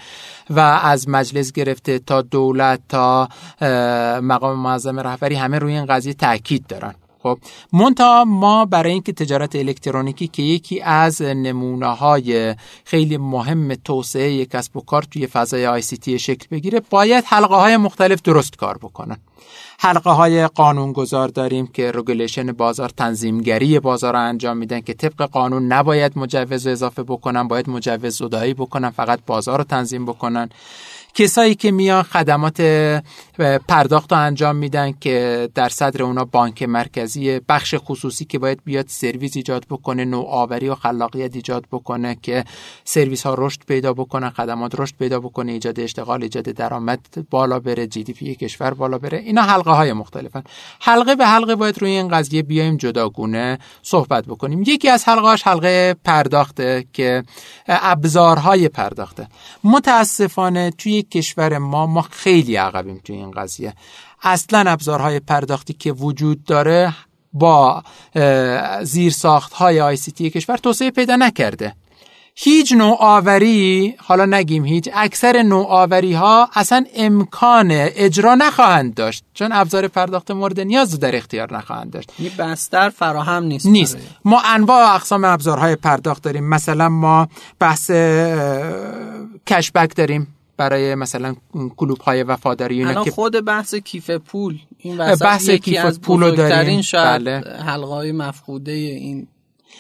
و 0.50 0.60
از 0.60 1.10
مجلس 1.10 1.52
گرفته 1.52 2.00
تا 2.00 2.22
دولت 2.22 2.82
تا 2.90 3.30
مقام 4.22 4.60
معظم 4.60 5.00
رهبری 5.00 5.36
همه 5.36 5.60
روی 5.60 5.74
این 5.74 5.86
قضیه 5.86 6.14
تاکید 6.14 6.68
دارن. 6.68 6.96
خب 7.26 7.38
منتها 7.74 8.26
ما 8.26 8.66
برای 8.66 8.92
اینکه 8.92 9.14
تجارت 9.14 9.56
الکترونیکی 9.56 10.28
که 10.28 10.42
یکی 10.42 10.82
از 10.82 11.22
نمونه 11.22 11.88
های 11.88 12.56
خیلی 12.84 13.18
مهم 13.18 13.76
توسعه 13.76 14.46
کسب 14.46 14.78
و 14.78 14.82
کار 14.82 15.04
توی 15.04 15.28
فضای 15.28 15.68
ICT 15.68 16.20
شکل 16.20 16.48
بگیره 16.52 16.82
باید 16.90 17.24
حلقه 17.28 17.56
های 17.56 17.78
مختلف 17.78 18.22
درست 18.22 18.58
کار 18.58 18.78
بکنن. 18.78 19.18
حلقه 19.80 20.10
های 20.10 20.48
قانونگذار 20.48 21.28
داریم 21.28 21.68
که 21.68 21.92
regulation 21.92 22.52
بازار 22.52 22.90
تنظیمگری 22.90 23.80
بازار 23.80 24.14
رو 24.14 24.20
انجام 24.20 24.58
میدن 24.58 24.82
که 24.82 24.94
طبق 24.94 25.22
قانون 25.22 25.68
نباید 25.68 26.18
مجوز 26.18 26.68
اضافه 26.68 27.04
بکنن 27.04 27.48
باید 27.48 27.70
مجوز 27.70 28.18
زدایی 28.18 28.54
بکنن 28.54 28.90
فقط 28.90 29.20
بازار 29.28 29.58
رو 29.58 29.64
تنظیم 29.64 30.06
بکنن. 30.06 30.50
کسایی 31.16 31.56
که 31.56 31.72
میان 31.72 32.04
خدمات 32.04 32.62
پرداخت 33.68 34.14
رو 34.14 34.20
انجام 34.20 34.56
میدن 34.56 34.92
که 35.02 35.50
در 35.56 35.70
صدر 35.70 36.04
اونا 36.04 36.26
بانک 36.26 36.64
مرکزی 36.64 37.40
بخش 37.40 37.76
خصوصی 37.78 38.26
که 38.26 38.40
باید 38.40 38.62
بیاد 38.66 38.86
سرویس 38.88 39.36
ایجاد 39.36 39.66
بکنه 39.70 40.06
نوآوری 40.06 40.70
و 40.70 40.76
خلاقیت 40.76 41.36
ایجاد 41.36 41.66
بکنه 41.72 42.18
که 42.22 42.46
سرویس 42.84 43.26
ها 43.26 43.36
رشد 43.38 43.60
پیدا 43.68 43.94
بکنن 43.94 44.30
خدمات 44.30 44.80
رشد 44.80 44.96
پیدا 45.00 45.20
بکنه 45.20 45.52
ایجاد 45.52 45.80
اشتغال 45.80 46.24
ایجاد 46.24 46.44
درآمد 46.44 47.00
بالا 47.30 47.60
بره 47.60 47.88
جی 47.88 48.04
دی 48.04 48.14
پی 48.14 48.36
کشور 48.36 48.74
بالا 48.74 48.98
بره. 48.98 49.18
اینا 49.18 49.42
حلقه 49.42 49.72
های 49.72 49.94
مختلفن. 49.94 50.44
حلقه 50.80 51.16
به 51.16 51.26
حلقه 51.26 51.56
باید 51.56 51.82
روی 51.82 51.92
این 51.92 52.08
قضیه 52.08 52.42
بیایم 52.42 52.78
جداگونه 52.78 53.60
صحبت 53.82 54.26
بکنیم. 54.26 54.64
یکی 54.68 54.90
از 54.90 55.08
حلقه 55.08 55.36
حلقه 55.44 55.96
پرداخته 56.04 56.86
که 56.94 57.24
ابزارهای 57.68 58.70
پرداخته. 58.70 59.28
متاسفانه 59.64 60.72
توی 60.72 61.04
کشور 61.04 61.58
ما 61.58 61.88
ما 61.88 62.02
خیلی 62.02 62.56
عقبیم 62.56 63.02
توی 63.04 63.25
این 63.26 63.34
قضیه. 63.34 63.74
اصلا 64.24 64.72
ابزارهای 64.72 65.20
پرداختی 65.20 65.74
که 65.74 65.92
وجود 65.92 66.44
داره 66.44 66.94
با 67.34 67.84
زیرساخت 68.84 69.54
های 69.54 69.82
آی 69.82 69.96
سی 69.96 70.12
تی 70.12 70.30
کشور 70.30 70.58
توسعه 70.58 70.92
پیدا 70.92 71.16
نکرده. 71.16 71.76
هیچ 72.38 72.74
نوآوری 72.74 73.96
حالا 73.98 74.26
نگیم 74.26 74.66
هیچ 74.66 74.90
اکثر 74.94 75.42
نوآوری 75.44 76.14
ها 76.14 76.50
اصلا 76.54 76.86
امکان 76.96 77.68
اجرا 77.72 78.36
نخواهند 78.36 78.94
داشت 78.94 79.24
چون 79.34 79.52
ابزار 79.52 79.88
پرداخت 79.88 80.32
مورد 80.32 80.60
نیاز 80.60 81.00
در 81.00 81.16
اختیار 81.16 81.58
نخواهند 81.58 81.92
داشت. 81.92 82.12
این 82.18 82.32
بستر 82.38 82.90
فراهم 82.90 83.44
نیست 83.44 83.66
نیست. 83.66 83.98
ما 84.26 84.42
انواع 84.46 84.96
اقسام 84.96 85.24
ابزارهای 85.24 85.76
پرداخت 85.76 86.24
داریم. 86.24 86.50
مثلا 86.50 86.90
ما 86.90 87.28
بحث 87.60 87.92
cashback 89.48 89.96
داریم. 89.96 90.35
برای 90.58 90.96
مثلا 90.96 91.36
club 91.78 91.98
های 91.98 92.24
وفاداری 92.24 92.84
الان 92.84 93.04
که 93.04 93.12
خود 93.12 93.46
بحث 93.46 93.76
کیف 93.76 94.10
پول 94.10 94.60
این 94.78 94.98
بحث 94.98 95.50
کیف 95.50 96.00
پول 96.00 96.24
رو 96.24 96.32
داریم 96.32 96.82
شاید 96.82 97.22
بله. 97.22 97.40
حلقه 97.66 97.86
های 97.94 98.12
مفقوده 98.12 98.72
این 98.72 99.28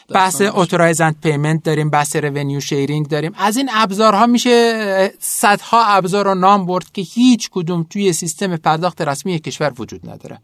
بحث 0.10 0.42
authorized 0.42 1.16
payment 1.24 1.64
داریم 1.64 1.90
بحث 1.90 2.16
revenue 2.16 2.60
sharing 2.60 3.08
داریم. 3.08 3.32
از 3.38 3.58
این 3.58 3.70
ابزارها 3.74 4.26
میشه 4.26 5.14
صدها 5.20 5.86
ابزار 5.86 6.26
رو 6.26 6.36
نام 6.36 6.66
برد 6.66 6.92
که 6.94 7.02
هیچ 7.02 7.50
کدوم 7.52 7.86
توی 7.90 8.14
سیستم 8.14 8.56
پرداخت 8.58 9.02
رسمی 9.02 9.40
کشور 9.40 9.74
وجود 9.78 10.10
نداره. 10.10 10.40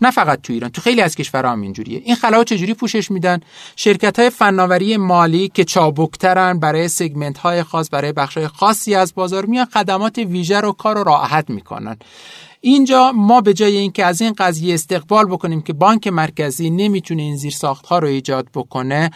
نه 0.00 0.10
فقط 0.10 0.40
تو 0.42 0.52
ایران 0.52 0.70
تو 0.70 0.80
خیلی 0.80 1.00
از 1.00 1.14
کشورها 1.14 1.52
هم 1.52 1.60
اینجوریه. 1.60 2.02
این 2.04 2.14
خلاها 2.16 2.44
چجوری 2.44 2.74
پوشش 2.74 3.10
میدن؟ 3.10 3.40
شرکت 3.76 4.18
های 4.18 4.30
فناوری 4.30 4.96
مالی 4.96 5.48
که 5.48 5.64
چابکترن 5.64 6.58
برای 6.58 6.88
سگمنت 6.88 7.38
های 7.38 7.62
خاص 7.62 7.88
برای 7.92 8.12
بخش 8.12 8.36
های 8.36 8.48
خاصی 8.48 8.94
از 8.94 9.14
بازار 9.14 9.46
میان 9.46 9.64
خدمات 9.64 10.18
ویژه 10.18 10.60
رو 10.60 10.72
کار 10.72 10.96
رو 10.96 11.02
راحت 11.02 11.50
می‌کنن. 11.50 11.96
اینجا 12.66 13.12
ما 13.12 13.40
به 13.40 13.54
جای 13.54 13.76
اینکه 13.76 14.04
از 14.04 14.20
این 14.20 14.34
قضیه 14.38 14.74
استقبال 14.74 15.24
بکنیم 15.24 15.62
که 15.62 15.72
بانک 15.72 16.06
مرکزی 16.06 16.70
نمی‌تونه 16.70 17.22
این 17.22 17.36
زیر 17.36 17.54
ها 17.88 17.98
رو 17.98 18.08
ایجاد 18.08 18.48
بکنه 18.54 19.10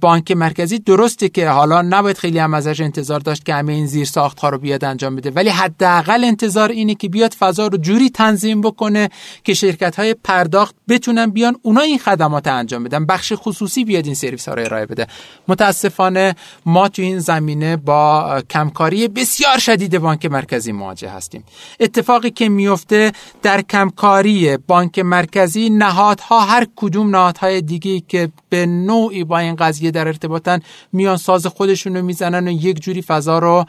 بانک 0.00 0.32
مرکزی 0.32 0.78
درسته 0.78 1.28
که 1.28 1.48
حالا 1.48 1.82
نباید 1.82 2.18
خیلی 2.18 2.38
هم 2.38 2.54
ازش 2.54 2.80
انتظار 2.80 3.20
داشت 3.20 3.44
که 3.44 3.54
همه 3.54 3.72
این 3.72 3.86
زیر 3.86 4.04
ساخت 4.04 4.40
ها 4.40 4.48
رو 4.48 4.58
بیاد 4.58 4.84
انجام 4.84 5.16
بده. 5.16 5.30
ولی 5.30 5.48
حداقل 5.48 6.24
انتظار 6.24 6.70
اینه 6.70 6.94
که 6.94 7.08
بیاد 7.08 7.32
فضا 7.32 7.66
رو 7.66 7.78
جوری 7.78 8.10
تنظیم 8.10 8.60
بکنه 8.60 9.08
که 9.44 9.54
شرکت 9.54 9.96
های 9.96 10.14
پرداخت 10.14 10.74
بتونن 10.88 11.26
بیان 11.26 11.56
اونا 11.62 11.80
این 11.80 11.98
خدمات 11.98 12.46
انجام 12.46 12.84
بدن. 12.84 13.06
بخش 13.06 13.32
خصوصی 13.36 13.84
بیاد 13.84 14.06
این 14.06 14.14
سرویس 14.14 14.48
ها 14.48 14.54
رو 14.54 14.62
ارائه 14.64 14.86
بده. 14.86 15.06
متاسفانه 15.48 16.34
ما 16.66 16.88
تو 16.88 17.02
این 17.02 17.18
زمینه 17.18 17.76
با 17.76 18.42
کمکاری 18.50 19.08
بسیار 19.08 19.58
شدید 19.58 19.98
بانک 19.98 20.26
مرکزی 20.26 20.72
مواجه 20.72 21.08
هستیم. 21.08 21.44
اتفاقی 21.80 22.30
که 22.30 22.48
میفته 22.48 23.12
در 23.42 23.62
کمکاری 23.62 24.56
بانک 24.56 24.98
مرکزی 24.98 25.70
نهادها 25.70 26.40
هر 26.40 26.66
کدوم 26.76 27.10
نهادهای 27.10 27.60
دیگه 27.60 28.00
که 28.00 28.28
به 28.48 28.66
نوعی 28.66 29.24
با 29.24 29.38
این 29.38 29.56
قضیه 29.62 29.90
در 29.90 30.06
ارتباطن 30.06 30.60
میان 30.92 31.16
ساز 31.16 31.46
خودشون 31.46 31.96
رو 31.96 32.02
می‌زنن 32.02 32.48
و 32.48 32.50
یک 32.50 32.80
جوری 32.82 33.02
فضا 33.02 33.38
رو 33.38 33.64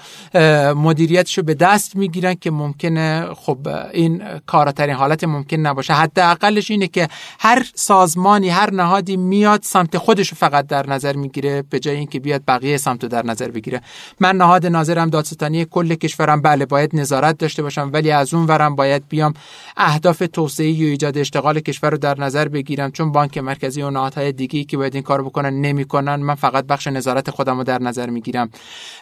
مدیریتش 0.75 1.37
رو 1.37 1.43
به 1.43 1.53
دست 1.53 1.95
می‌گیرن 1.95 2.33
که 2.33 2.51
ممکنه 2.51 3.27
خب 3.35 3.67
این 3.93 4.23
کاراترین 4.45 4.95
حالت 4.95 5.23
ممکن 5.23 5.57
نباشه. 5.57 5.93
حداقلش 5.93 6.71
اینه 6.71 6.87
که 6.87 7.07
هر 7.39 7.65
سازمانی 7.75 8.49
هر 8.49 8.71
نهادی 8.71 9.17
میاد 9.17 9.59
سمت 9.63 9.97
خودش 9.97 10.29
رو 10.29 10.37
فقط 10.37 10.67
در 10.67 10.89
نظر 10.89 11.15
می‌گیره 11.15 11.63
به 11.69 11.79
جای 11.79 11.95
اینکه 11.95 12.19
بیاد 12.19 12.41
بقیه 12.47 12.77
سمت 12.77 13.03
رو 13.03 13.09
در 13.09 13.25
نظر 13.25 13.51
بگیره. 13.51 13.81
من 14.19 14.35
نهاد 14.35 14.65
ناظرم 14.65 15.09
دادستانی 15.09 15.65
کل 15.65 15.95
کشورم 15.95 16.41
بله 16.41 16.65
باید 16.65 16.95
نظارت 16.95 17.37
داشته 17.37 17.63
باشم 17.63 17.89
ولی 17.93 18.11
از 18.11 18.33
اون 18.33 18.45
ورم 18.45 18.75
باید 18.75 19.03
بیام 19.09 19.33
اهداف 19.77 20.23
توسعه 20.33 20.73
و 20.73 20.83
ایجاد 20.83 21.17
اشتغال 21.17 21.59
کشور 21.59 21.89
رو 21.89 21.97
در 21.97 22.19
نظر 22.19 22.47
بگیرم 22.47 22.91
چون 22.91 23.11
بانک 23.11 23.37
مرکزی 23.37 23.81
و 23.81 23.89
نهادهای 23.89 24.31
دیگه 24.31 24.63
که 24.63 24.77
باید 24.77 24.93
این 24.95 25.03
کار 25.03 25.23
بکنن 25.23 25.61
نمی 25.61 25.82
می‌کنن 25.83 26.15
من 26.15 26.35
فقط 26.35 26.65
بخش 26.65 26.87
نظارت 26.87 27.29
خودم 27.29 27.57
رو 27.57 27.63
در 27.63 27.81
نظر 27.81 28.09
می‌گیرم. 28.09 28.49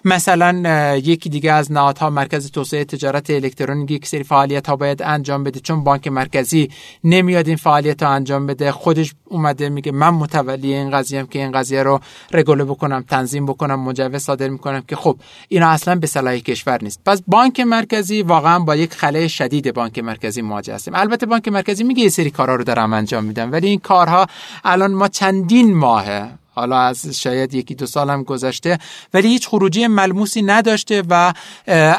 مثلا 0.06 0.52
یکی 0.98 1.30
دیگه 1.30 1.52
از 1.52 1.72
نهادها 1.72 2.10
مرکز 2.10 2.52
توسعه 2.52 2.86
تجارت 2.86 3.30
الکترونیک 3.30 3.92
یک 3.92 4.08
سری 4.08 4.24
فعالیت 4.24 4.68
ها 4.68 4.76
باید 4.76 5.02
انجام 5.02 5.44
بده. 5.44 5.60
چون 5.60 5.84
بانک 5.84 6.08
مرکزی 6.08 6.70
نمیاد 7.04 7.48
این 7.48 7.58
فعالیت 7.58 8.04
ها 8.04 8.10
انجام 8.10 8.48
بده 8.48 8.72
خودش 8.72 9.14
اومده 9.26 9.70
میگه 9.70 9.92
من 9.92 10.10
متولی 10.10 10.74
این 10.74 10.92
قضیه 10.92 11.20
هم 11.20 11.28
که 11.28 11.40
این 11.40 11.52
قضیه 11.52 11.84
رو 11.84 12.00
رگوله 12.32 12.64
بکنم 12.64 13.02
تنظیم 13.10 13.46
بکنم 13.46 13.80
مجوز 13.80 14.22
صادر 14.22 14.48
می‌کنم 14.50 14.82
که 14.88 14.96
خب 14.96 15.18
اینا 15.48 15.70
اصلا 15.70 15.96
به 15.96 16.08
صلاح 16.08 16.38
کشور 16.38 16.80
نیست. 16.84 17.00
پس 17.06 17.22
بانک 17.28 17.60
مرکزی 17.60 18.22
واقعا 18.22 18.60
با 18.60 18.76
یک 18.76 18.94
خلای 18.94 19.30
شدید 19.30 19.74
بانک 19.74 20.00
مرکزی 20.00 20.42
مواجه 20.42 20.74
هستیم. 20.76 20.96
البته 20.96 21.26
بانک 21.26 21.48
مرکزی 21.48 21.84
میگه 21.84 22.04
یه 22.04 22.10
سری 22.10 22.32
کارها 22.32 22.56
رو 22.56 22.64
دارم 22.64 22.94
انجام 22.94 23.24
میدم 23.24 23.52
ولی 23.52 23.68
این 23.68 23.80
کارها 23.80 24.28
الان 24.64 24.94
ما 24.94 25.08
چندین 25.08 25.74
ماهه 25.74 26.41
حالا 26.54 26.78
از 26.78 27.20
شاید 27.22 27.54
یکی 27.54 27.76
دو 27.76 27.86
سال 27.86 28.10
هم 28.10 28.24
گذشته 28.24 28.78
ولی 29.14 29.28
هیچ 29.28 29.48
خروجی 29.48 29.88
ملموسی 29.88 30.42
نداشته 30.42 31.04
و 31.10 31.34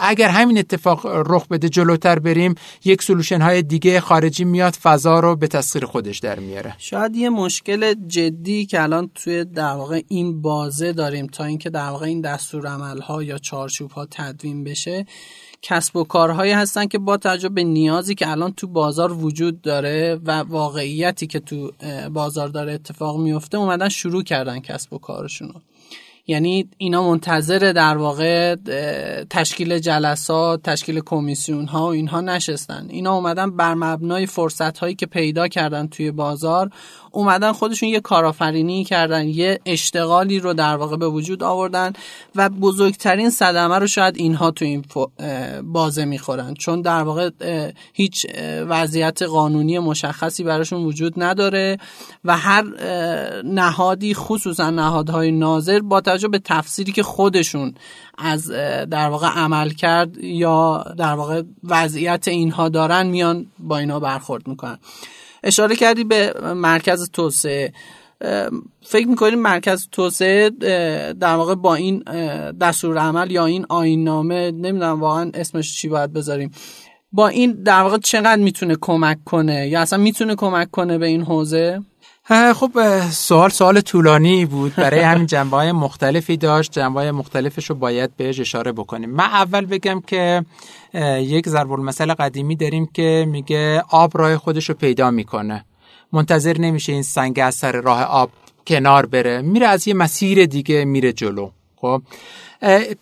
اگر 0.01 0.29
همین 0.29 0.59
اتفاق 0.59 1.07
رخ 1.07 1.47
بده 1.47 1.69
جلوتر 1.69 2.19
بریم 2.19 2.55
یک 2.85 3.03
سلوشن 3.03 3.41
های 3.41 3.63
دیگه 3.63 4.01
خارجی 4.01 4.45
میاد 4.45 4.73
فضا 4.73 5.21
رو 5.21 5.37
به 5.37 5.49
تسخیر 5.49 5.85
خودش 5.85 6.19
در 6.19 6.39
میاره. 6.39 6.75
شاید 6.79 7.17
یه 7.17 7.31
مشکل 7.31 7.95
جدی 7.95 8.67
که 8.67 8.83
الان 8.83 9.11
توی 9.15 9.45
در 9.45 9.73
واقع 9.73 10.03
این 10.09 10.43
بازه 10.43 10.93
داریم 10.93 11.27
تا 11.27 11.45
اینکه 11.45 11.71
در 11.71 11.89
واقع 11.89 12.07
این 12.07 12.21
دستور 12.21 12.67
عمل 12.67 13.01
ها 13.01 13.23
یا 13.23 13.39
چارچوب 13.39 13.91
ها 13.91 14.07
تدوین 14.11 14.65
بشه 14.65 15.07
کسب 15.63 15.97
و 15.97 16.05
کارهایی 16.05 16.53
هستن 16.53 16.87
که 16.87 16.99
با 16.99 17.17
توجه 17.17 17.49
به 17.49 17.65
نیازی 17.65 18.15
که 18.15 18.31
الان 18.31 18.53
تو 18.53 18.67
بازار 18.67 19.13
وجود 19.13 19.63
داره 19.63 20.21
و 20.25 20.31
واقعیتی 20.31 21.27
که 21.27 21.41
تو 21.41 21.73
بازار 22.13 22.49
داره 22.49 22.73
اتفاق 22.73 23.21
میفته 23.21 23.59
اومدن 23.59 23.89
شروع 23.89 24.23
کردن 24.23 24.61
کسب 24.61 24.93
و 24.93 24.99
کارشونو. 24.99 25.53
یعنی 26.27 26.69
اینا 26.79 27.09
منتظر 27.09 27.73
در 27.77 27.97
واقع 27.97 28.55
تشکیل 29.31 29.79
جلسات 29.79 30.63
تشکیل 30.63 31.01
کمیسیون 31.01 31.67
ها 31.67 31.87
و 31.87 31.91
اینها 31.91 32.21
نشستن. 32.21 32.87
اینا 32.91 33.15
اومدن 33.15 33.57
بر 33.57 33.75
مبنای 33.75 34.27
فرصت 34.27 34.79
هایی 34.79 34.95
که 34.95 35.07
پیدا 35.07 35.49
کردن 35.49 35.87
توی 35.87 36.11
بازار 36.11 36.71
اومدن 37.13 37.53
خودشون 37.53 37.89
یه 37.89 38.01
کارآفرینی 38.01 38.85
کردن 38.85 39.29
یه 39.29 39.61
اشتغالی 39.67 40.41
رو 40.41 40.55
در 40.55 40.77
واقع 40.77 40.97
به 40.97 41.09
وجود 41.09 41.43
آوردن 41.43 41.93
و 42.37 42.49
بزرگترین 42.49 43.31
صدمه 43.31 43.79
رو 43.79 43.87
شاید 43.87 44.17
اینها 44.17 44.51
تو 44.51 44.65
این 44.65 44.85
بازه 45.63 46.05
می‌خورن. 46.05 46.55
چون 46.55 46.83
در 46.83 47.03
واقع 47.03 47.31
هیچ 47.93 48.27
وضعیت 48.69 49.23
قانونی 49.23 49.79
مشخصی 49.79 50.45
براشون 50.45 50.85
وجود 50.85 51.23
نداره 51.23 51.79
و 52.25 52.37
هر 52.37 52.65
نهادی 53.45 54.15
خصوصا 54.15 54.71
نهادهای 54.71 55.31
ناظر 55.31 55.81
با 55.81 56.01
توجه 56.01 56.29
به 56.29 56.39
تفسیری 56.39 56.93
که 56.93 57.03
خودشون 57.03 57.75
از 58.19 58.51
در 58.91 59.09
واقع 59.09 59.29
عمل 59.29 59.71
کرد 59.71 60.19
یا 60.19 60.85
در 60.99 61.15
واقع 61.15 61.43
وضعیت 61.65 62.29
اینها 62.29 62.69
دارن 62.69 63.07
میان 63.07 63.47
با 63.59 63.79
اینا 63.79 64.01
برخورد 64.01 64.49
می‌کنن. 64.49 64.79
اشاره 65.43 65.77
کردی 65.77 66.05
به 66.05 66.35
مرکز 66.55 67.11
توسعه. 67.13 67.73
فکر 68.83 69.09
می‌کنیم 69.09 69.39
مرکز 69.39 69.89
توسعه 69.93 70.51
در 71.21 71.35
واقع 71.35 71.55
با 71.55 71.75
این 71.75 71.99
دستور 72.61 72.99
عمل 72.99 73.31
یا 73.31 73.47
این 73.47 73.67
آین 73.69 74.05
نامه 74.05 74.51
نمی‌دونم 74.51 75.01
واقعا 75.01 75.31
اسمش 75.35 75.77
چی 75.77 75.89
باید 75.89 76.13
بذاریم 76.13 76.51
با 77.13 77.29
این 77.29 77.63
در 77.63 77.83
واقع 77.83 77.99
چقدر 77.99 78.37
می‌تونه 78.37 78.77
کمک 78.81 79.25
کنه؟ 79.25 79.69
یا 79.69 79.81
اصلا 79.81 79.99
می‌تونه 79.99 80.35
کمک 80.35 80.71
کنه 80.71 80.99
به 80.99 81.07
این 81.07 81.23
حوزه؟ 81.23 81.81
خب 82.55 82.71
سوال 83.11 83.51
سوال 83.51 83.81
طولانی 83.81 84.47
بود. 84.47 84.75
برای 84.75 85.01
همین 85.01 85.27
جنبه 85.27 85.57
های 85.57 85.73
مختلفی 85.73 86.37
داشت. 86.37 86.73
جنبه 86.73 87.01
های 87.01 87.11
مختلفش 87.11 87.71
رو 87.71 87.77
باید 87.77 88.17
بهش 88.17 88.41
اشاره 88.41 88.73
بکنیم. 88.73 89.11
من 89.11 89.25
اول 89.25 89.67
بگم 89.67 90.03
که 90.07 90.45
یک 90.95 91.49
ضرب 91.49 91.73
المثل 91.73 92.15
قدیمی 92.15 92.57
داریم 92.57 92.87
که 92.87 93.27
میگه 93.29 93.83
آب 93.91 94.19
راه 94.19 94.37
خودش 94.37 94.69
رو 94.69 94.75
پیدا 94.75 95.11
می‌کنه. 95.11 95.65
منتظر 96.13 96.59
نمیشه 96.59 96.93
این 96.93 97.03
سنگ 97.03 97.41
از 97.43 97.55
سر 97.55 97.73
راه 97.73 98.03
آب 98.03 98.31
کنار 98.67 99.07
بره. 99.07 99.43
میره 99.43 99.67
از 99.67 99.89
یه 99.89 99.95
مسیر 99.95 100.47
دیگه 100.47 100.85
میره 100.85 101.13
جلو. 101.13 101.51
خب؟ 101.77 102.03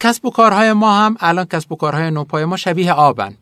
کسب 0.00 0.26
و 0.26 0.30
کارهای 0.30 0.72
ما 0.72 0.92
هم 0.92 1.16
الان 1.20 1.44
کسب 1.44 1.72
و 1.72 1.76
کارهای 1.76 2.10
نوپای 2.10 2.44
ما 2.44 2.56
شبیه 2.56 2.92
آبن. 2.92 3.36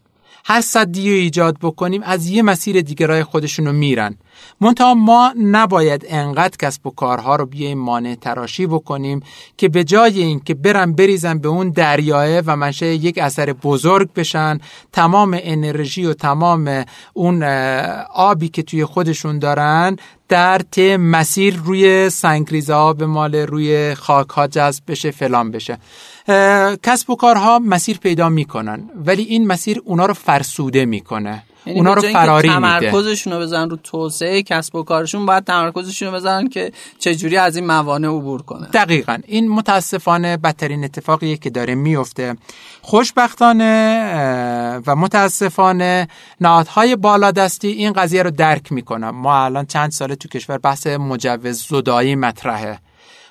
هر 0.51 0.61
صدی 0.61 1.11
رو 1.11 1.17
ایجاد 1.17 1.57
بکنیم 1.63 2.03
از 2.05 2.29
یه 2.29 2.43
مسیر 2.43 2.81
دیگه 2.81 3.07
راه 3.07 3.25
خودشونو 3.25 3.73
میرن. 3.73 4.17
منتها 4.61 4.95
ما 4.95 5.35
نباید 5.43 6.07
انقدر 6.09 6.57
کسب 6.57 6.87
و 6.87 6.91
کارها 6.91 7.37
رو 7.37 7.47
بیایم 7.47 7.79
مانع 7.79 8.15
تراشی 8.15 8.67
بکنیم 8.67 9.23
که 9.57 9.69
به 9.69 9.85
جای 9.85 10.23
این 10.23 10.41
که 10.41 10.55
برن 10.55 10.93
بریزن 10.93 11.39
به 11.39 11.49
اون 11.49 11.71
دریاه 11.71 12.41
و 12.47 12.57
منشه 12.57 12.87
یک 12.87 13.19
اثر 13.19 13.53
بزرگ 13.53 14.13
بشن 14.13 14.59
تمام 14.93 15.39
انرژی 15.43 16.05
و 16.05 16.15
تمام 16.15 16.85
اون 17.13 17.43
آبی 18.15 18.49
که 18.49 18.63
توی 18.63 18.85
خودشون 18.85 19.39
دارن 19.39 19.97
در 20.29 20.59
ته 20.59 20.97
مسیر 20.97 21.57
روی 21.57 22.11
سنگریزه 22.11 22.73
آب 22.73 23.03
مال 23.03 23.35
روی 23.35 23.95
خاک 23.95 24.29
ها 24.29 24.47
جذب 24.47 24.85
بشه 24.89 25.11
فلان 25.11 25.51
بشه. 25.51 25.79
کسب 26.83 27.11
و 27.11 27.17
کارها 27.17 27.59
مسیر 27.59 27.99
پیدا 27.99 28.29
می‌کنن 28.29 28.91
ولی 29.07 29.23
این 29.23 29.47
مسیر 29.47 29.83
اونا 29.85 30.07
رو 30.07 30.15
فرسوده 30.15 30.85
می‌کنه. 30.85 31.43
یعنی 31.67 31.79
اونا 31.79 31.95
رو 31.95 32.03
فراری 32.03 32.49
میده. 32.49 32.61
تمرکزشون 32.61 33.33
رو 33.33 33.39
بزنن 33.39 33.71
رو 33.71 33.77
توسعه 33.77 34.43
کسب 34.43 34.75
و 34.75 34.83
کارشون 34.83 35.27
باید 35.27 35.45
تمرکزشون 35.45 36.09
رو 36.09 36.15
بزنن 36.15 36.49
که 36.49 36.73
چجوری 36.99 37.37
از 37.37 37.57
این 37.57 37.67
موانع 37.67 38.09
عبور 38.09 38.43
کنه. 38.43 38.67
دقیقا. 38.67 39.19
این 39.27 39.51
متاسفانه 39.51 40.37
بدترین 40.37 40.85
اتفاقیه 40.85 41.37
که 41.37 41.51
داره 41.51 41.75
میفته 41.75 42.37
خوشبختانه 42.83 44.81
و 44.87 44.97
متاسفانه 44.97 46.09
نهادهای 46.41 46.97
بالادستی 46.97 47.69
این 47.69 47.93
قضیه 47.93 48.23
رو 48.23 48.31
درک 48.31 48.73
می‌کنن 48.73 49.11
ما 49.11 49.45
الان 49.45 49.67
چند 49.67 49.91
ساله 49.91 50.15
تو 50.15 50.29
کشور 50.29 50.59
بحث 50.59 50.87
مجوز 50.87 51.67
زدایی 51.69 52.15
مطرحه. 52.15 52.79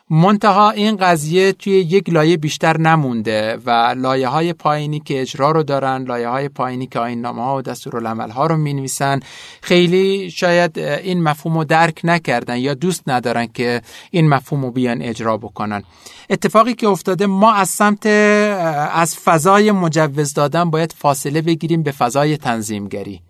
منتها 0.09 0.71
این 0.71 0.95
قضیه 0.95 1.51
توی 1.53 1.73
یک 1.73 2.09
لایه 2.09 2.37
بیشتر 2.37 2.77
نمونده 2.77 3.57
و 3.65 3.69
لایه 3.97 4.27
های 4.27 4.53
پایینی 4.53 4.99
که 4.99 5.21
اجرا 5.21 5.51
رو 5.51 5.63
دارن 5.63 6.03
لایه 6.03 6.27
های 6.27 6.49
پایینی 6.49 6.87
که 6.87 6.99
آین 6.99 7.21
نامه 7.21 7.43
ها 7.43 7.57
و 7.57 7.61
دستورالعمل 7.61 8.29
ها 8.29 8.47
رو 8.47 8.57
می 8.57 8.73
نویسن 8.73 9.19
خیلی 9.61 10.31
شاید 10.31 10.79
این 10.79 11.23
مفهوم 11.23 11.57
رو 11.57 11.63
درک 11.63 12.01
نکردن 12.03 12.57
یا 12.57 12.73
دوست 12.73 13.03
ندارن 13.07 13.47
که 13.47 13.81
این 14.11 14.29
مفهوم 14.29 14.65
رو 14.65 14.71
بیان 14.71 15.01
اجرا 15.01 15.37
بکنن. 15.37 15.83
اتفاقی 16.29 16.73
که 16.73 16.87
افتاده 16.87 17.25
ما 17.25 17.53
از 17.53 17.69
سمت 17.69 18.05
از 18.05 19.15
فضای 19.15 19.71
مجوز 19.71 20.33
دادن 20.33 20.69
باید 20.69 20.93
فاصله 20.97 21.41
بگیریم 21.41 21.83
به 21.83 21.91
فضای 21.91 22.37
تنظیمگری. 22.37 23.21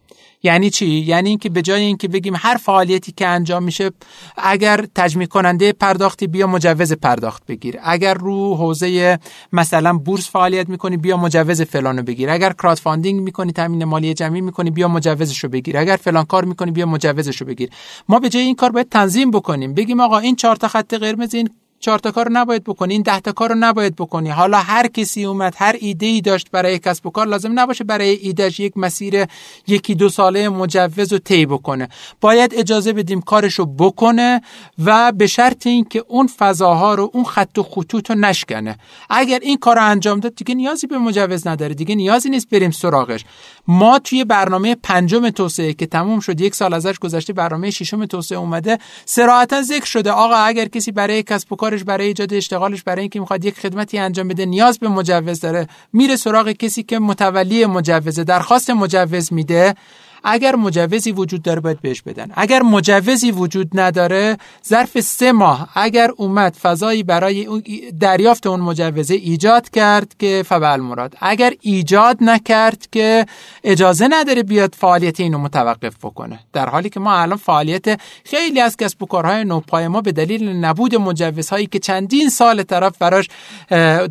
یعنی 0.43 0.69
چی؟ 0.69 0.85
یعنی 0.85 1.29
اینکه 1.29 1.49
به 1.49 1.61
جای 1.61 1.81
اینکه 1.81 2.07
بگیم 2.07 2.33
هر 2.37 2.57
فعالیتی 2.57 3.11
که 3.11 3.27
انجام 3.27 3.63
میشه 3.63 3.91
اگر 4.37 4.85
تجمیع 4.95 5.27
کننده 5.27 5.73
پرداختی 5.73 6.27
بیا 6.27 6.47
مجوز 6.47 6.93
پرداخت 6.93 7.45
بگیر. 7.45 7.77
اگر 7.83 8.13
رو 8.13 8.55
حوزه 8.55 9.19
مثلا 9.53 9.97
بورس 9.97 10.29
فعالیت 10.29 10.69
می‌کنی 10.69 10.97
بیا 10.97 11.17
مجوز 11.17 11.61
فلانو 11.61 12.03
بگیر. 12.03 12.29
اگر 12.29 12.53
crowdfunding 12.53 13.21
می‌کنی 13.21 13.51
تامین 13.51 13.83
مالی 13.83 14.13
جمعی 14.13 14.41
می‌کنی 14.41 14.71
بیا 14.71 14.87
مجوزش 14.87 15.43
رو 15.43 15.49
بگیر. 15.49 15.77
اگر 15.77 15.95
فلان 15.95 16.25
کار 16.25 16.45
می‌کنی 16.45 16.71
بیا 16.71 16.85
مجوزش 16.85 17.41
رو 17.41 17.47
بگیر. 17.47 17.69
ما 18.09 18.19
به 18.19 18.29
جای 18.29 18.43
این 18.43 18.55
کار 18.55 18.71
باید 18.71 18.89
تنظیم 18.89 19.31
بکنیم. 19.31 19.73
بگیم 19.73 19.99
آقا 19.99 20.17
این 20.17 20.35
چهار 20.35 20.55
تا 20.55 20.67
خط 20.67 20.93
قرمز 20.93 21.33
این 21.33 21.49
چهار 21.79 21.99
تا 21.99 22.11
کار 22.11 22.31
نباید 22.31 22.63
بکنی 22.63 22.93
این 22.93 23.01
ده 23.01 23.19
تا 23.19 23.31
کار 23.31 23.49
رو 23.49 23.55
نباید 23.55 23.95
بکنی. 23.95 24.29
حالا 24.29 24.57
هر 24.57 24.87
کسی 24.87 25.25
اومد 25.25 25.53
هر 25.57 25.75
ایده 25.79 26.05
ای 26.05 26.21
داشت 26.21 26.51
برای 26.51 26.79
کسب 26.79 27.05
و 27.05 27.09
کار 27.09 27.27
لازم 27.27 27.59
نباشه 27.59 27.83
برای 27.83 28.09
ایدهش 28.09 28.59
یک 28.59 28.77
مسیر 28.77 29.25
یکی 29.67 29.95
دو 29.95 30.09
ساله 30.09 30.49
مجوز 30.49 31.13
رو 31.13 31.19
طی 31.19 31.45
بکنه. 31.45 31.89
باید 32.21 32.53
اجازه 32.55 32.93
بدیم 32.93 33.21
کارش 33.21 33.53
رو 33.53 33.65
بکنه 33.65 34.41
و 34.85 35.11
به 35.11 35.27
شرط 35.27 35.67
اینکه 35.67 36.03
اون 36.07 36.27
فضاها 36.27 36.95
رو 36.95 37.11
اون 37.13 37.23
خط 37.23 37.57
و 37.57 37.63
خطوط 37.63 38.09
رو 38.09 38.15
نشکنه. 38.15 38.77
اگر 39.09 39.39
این 39.41 39.57
کار 39.57 39.75
رو 39.75 39.85
انجام 39.85 40.19
داد 40.19 40.35
دیگه 40.35 40.55
نیازی 40.55 40.87
به 40.87 40.97
مجوز 40.97 41.47
نداره. 41.47 41.73
دیگه 41.73 41.95
نیازی 41.95 42.29
نیست 42.29 42.49
بریم 42.49 42.71
سراغش. 42.71 43.25
ما 43.67 43.99
توی 43.99 44.23
برنامه 44.23 44.75
پنجم 44.75 45.29
توسعه 45.29 45.73
که 45.73 45.85
تموم 45.85 46.19
شد 46.19 46.41
یک 46.41 46.55
سال 46.55 46.73
ازش 46.73 46.99
گذشته 46.99 47.33
برنامه 47.33 47.71
ششم 47.71 48.05
توسعه 48.05 48.37
اومده. 48.37 48.77
صراحتا 49.05 49.61
ذکر 49.61 49.85
شده 49.85 50.11
آقا 50.11 50.35
اگر 50.35 50.65
کسی 50.65 50.91
برای 50.91 51.23
کسب 51.23 51.53
و 51.53 51.55
کارش 51.69 51.83
برای 51.83 52.07
ایجاد 52.07 52.33
اشتغالش 52.33 52.83
برای 52.83 53.01
اینکه 53.01 53.19
می‌خواد 53.19 53.45
یک 53.45 53.59
خدمتی 53.59 53.97
انجام 53.97 54.27
بده 54.27 54.45
نیاز 54.45 54.79
به 54.79 54.87
مجوز 54.87 55.39
داره. 55.39 55.67
میره 55.93 56.15
سراغ 56.15 56.51
کسی 56.51 56.83
که 56.83 56.99
متولی 56.99 57.65
مجوزه 57.65 58.23
درخواست 58.23 58.69
مجوز 58.69 59.33
میده. 59.33 59.75
اگر 60.23 60.55
مجوزی 60.55 61.11
وجود 61.11 61.41
داره 61.41 61.59
باید 61.59 61.81
بهش 61.81 62.01
بدن. 62.01 62.31
اگر 62.35 62.61
مجوزی 62.61 63.31
وجود 63.31 63.79
نداره 63.79 64.37
ظرف 64.67 64.99
سه 64.99 65.31
ماه 65.31 65.69
اگر 65.75 66.11
اومد 66.17 66.55
فضایی 66.55 67.03
برای 67.03 67.61
دریافت 67.99 68.47
اون 68.47 68.59
مجوزه 68.59 69.13
ایجاد 69.13 69.69
کرد 69.69 70.15
که 70.19 70.43
فبل 70.47 70.79
مراد. 70.79 71.15
اگر 71.21 71.53
ایجاد 71.61 72.17
نکرد 72.21 72.87
که 72.91 73.25
اجازه 73.63 74.07
نداره 74.11 74.43
بیاد 74.43 74.75
فعالیت 74.77 75.19
اینو 75.19 75.37
متوقف 75.37 75.95
بکنه. 76.03 76.39
در 76.53 76.69
حالی 76.69 76.89
که 76.89 76.99
ما 76.99 77.13
الان 77.13 77.37
فعالیت 77.37 78.01
خیلی 78.25 78.61
از 78.61 78.77
کسب 78.77 79.03
و 79.03 79.05
کارهای 79.05 79.43
نوپای 79.43 79.87
ما 79.87 80.01
به 80.01 80.11
دلیل 80.11 80.49
نبود 80.49 80.95
مجوزهایی 80.95 81.65
که 81.65 81.79
چندین 81.79 82.29
سال 82.29 82.63
طرف 82.63 82.97
براش 82.97 83.29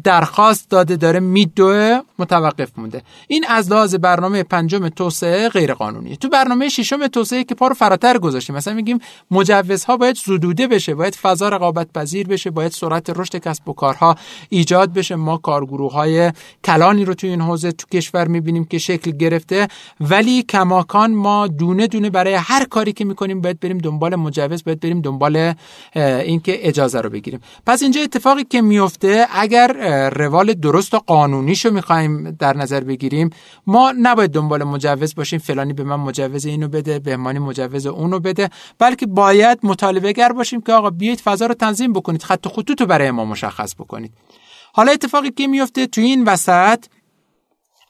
درخواست 0.04 0.70
داده 0.70 0.96
داره 0.96 1.20
میدوه 1.20 2.00
متوقف 2.18 2.68
مونده. 2.76 3.02
این 3.28 3.44
از 3.48 3.72
لحاظ 3.72 3.94
برنامه 3.94 4.42
پنجم 4.42 4.88
توسعه 4.88 5.48
غیر 5.48 5.74
تو 6.20 6.28
برنامه 6.28 6.68
ششم 6.68 7.06
توسعه 7.06 7.44
که 7.44 7.54
پارو 7.54 7.74
فراتر 7.74 8.18
گذاشتیم. 8.18 8.56
مثلا 8.56 8.74
میگیم 8.74 8.98
مجوزها 9.30 9.96
باید 9.96 10.16
زدوده 10.16 10.66
بشه 10.66 10.94
باید 10.94 11.14
فضا 11.14 11.48
رقابت 11.48 11.92
پذیر 11.92 12.26
بشه 12.26 12.50
باید 12.50 12.72
سرعت 12.72 13.10
رشد 13.10 13.36
کسب 13.36 13.68
و 13.68 13.72
کارها 13.72 14.16
ایجاد 14.48 14.92
بشه. 14.92 15.16
ما 15.16 15.36
کارگروه 15.36 15.92
های 15.92 16.32
کلانی 16.64 17.04
رو 17.04 17.14
تو 17.14 17.26
این 17.26 17.40
حوزه 17.40 17.72
تو 17.72 17.86
کشور 17.92 18.28
می‌بینیم 18.28 18.64
که 18.64 18.78
شکل 18.78 19.10
گرفته. 19.10 19.68
ولی 20.00 20.42
کماکان 20.42 21.14
ما 21.14 21.46
دونه 21.46 21.86
دونه 21.86 22.10
برای 22.10 22.34
هر 22.34 22.64
کاری 22.64 22.92
که 22.92 23.04
می‌کنیم 23.04 23.40
باید 23.40 23.60
بریم 23.60 23.78
دنبال 23.78 24.16
مجوز 24.16 24.64
باید 24.64 24.80
بریم 24.80 25.00
دنبال 25.00 25.54
اینکه 25.94 26.68
اجازه 26.68 27.00
رو 27.00 27.10
بگیریم. 27.10 27.40
پس 27.66 27.82
اینجا 27.82 28.00
اتفاقی 28.00 28.44
که 28.44 28.62
میفته 28.62 29.26
اگر 29.34 29.68
روال 30.08 30.52
درست 30.52 30.94
و 30.94 30.98
قانونیشو 30.98 31.70
می‌خوایم 31.70 32.30
در 32.30 32.56
نظر 32.56 32.80
بگیریم 32.80 33.30
ما 33.66 33.92
نباید 34.02 34.30
دنبال 34.30 34.64
مجوز 34.64 35.14
باشیم 35.14 35.38
فلانی 35.38 35.72
به 35.72 35.84
من 35.86 35.96
مجوز 35.96 36.46
اینو 36.46 36.68
بده 36.68 36.98
بهمانی 36.98 37.38
مجوز 37.38 37.86
اونو 37.86 38.20
بده 38.20 38.50
بلکه 38.78 39.06
باید 39.06 39.58
مطالبه 39.62 40.12
گر 40.12 40.32
باشیم 40.32 40.60
که 40.60 40.72
آقا 40.72 40.90
بیایید 40.90 41.20
فضا 41.20 41.46
رو 41.46 41.54
تنظیم 41.54 41.92
بکنید 41.92 42.22
خط 42.22 42.48
خطوط 42.48 42.80
رو 42.80 42.86
برای 42.86 43.10
ما 43.10 43.24
مشخص 43.24 43.74
بکنید. 43.74 44.12
حالا 44.72 44.92
اتفاقی 44.92 45.30
که 45.30 45.46
میفته 45.46 45.86
تو 45.86 46.00
این 46.00 46.24
وسط 46.24 46.84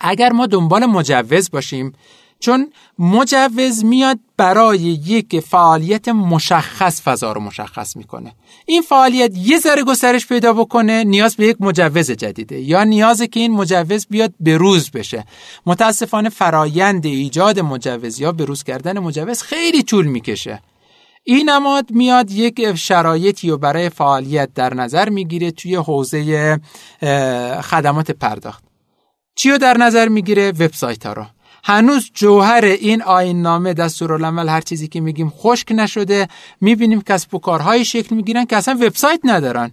اگر 0.01 0.33
ما 0.33 0.47
دنبال 0.47 0.87
مجوز 0.87 1.51
باشیم 1.51 1.93
چون 2.41 2.73
مجوز 2.99 3.85
میاد 3.85 4.19
برای 4.37 4.79
یک 4.79 5.41
فعالیت 5.41 6.09
مشخص 6.09 7.03
فضا 7.03 7.33
رو 7.33 7.41
مشخص 7.41 7.97
می‌کنه. 7.97 8.33
این 8.67 8.83
فعالیت 8.83 9.31
یه 9.37 9.59
ذره 9.59 9.83
گسترش 9.83 10.27
پیدا 10.27 10.53
بکنه 10.53 11.05
نیاز 11.05 11.37
به 11.37 11.47
یک 11.47 11.57
مجوز 11.61 12.11
جدیده. 12.11 12.61
یا 12.61 12.85
نیازه 12.85 13.27
که 13.27 13.41
این 13.41 13.53
مجوز 13.53 14.07
بیاد 14.11 14.35
به 14.41 14.57
روز 14.57 14.91
بشه. 14.91 15.25
متاسفانه 15.67 16.29
فرایند 16.29 17.07
ایجاد 17.07 17.61
مجوز 17.61 18.21
یا 18.21 18.33
به 18.33 18.45
روز 18.45 18.63
کردن 18.63 18.99
مجوز 18.99 19.43
خیلی 19.43 19.83
طول 19.83 20.07
می‌کشه. 20.07 20.63
این 21.25 21.51
نماد 21.51 21.91
میاد 21.91 22.31
یک 22.31 22.75
شرایطی 22.75 23.51
رو 23.51 23.59
برای 23.59 23.89
فعالیت 23.89 24.55
در 24.55 24.75
نظر 24.75 25.09
می‌گیره 25.09 25.51
توی 25.51 25.75
حوزه 25.75 26.61
خدمات 27.63 28.11
پرداخت. 28.11 28.65
چی 29.35 29.51
رو 29.51 29.59
در 29.59 29.77
نظر 29.77 30.09
می‌گیره؟ 30.09 30.49
وبسایت 30.49 31.07
ها 31.07 31.13
رو. 31.13 31.25
هنوز 31.69 32.11
جوهر 32.15 32.65
این 32.65 33.03
آین 33.03 33.43
نامه 33.43 33.75
دستورالعمل 33.75 34.49
هر 34.49 34.61
چیزی 34.61 34.89
که 34.89 35.01
میگیم 35.01 35.31
خشک 35.31 35.73
نشده. 35.73 36.29
می‌بینیم 36.61 37.01
کسب 37.01 37.35
و 37.35 37.39
کارهای 37.39 37.85
شکل 37.85 38.17
می‌گیرن 38.17 38.45
که 38.45 38.57
اصلا 38.57 38.75
وبسایت 38.75 39.21
ندارن. 39.25 39.71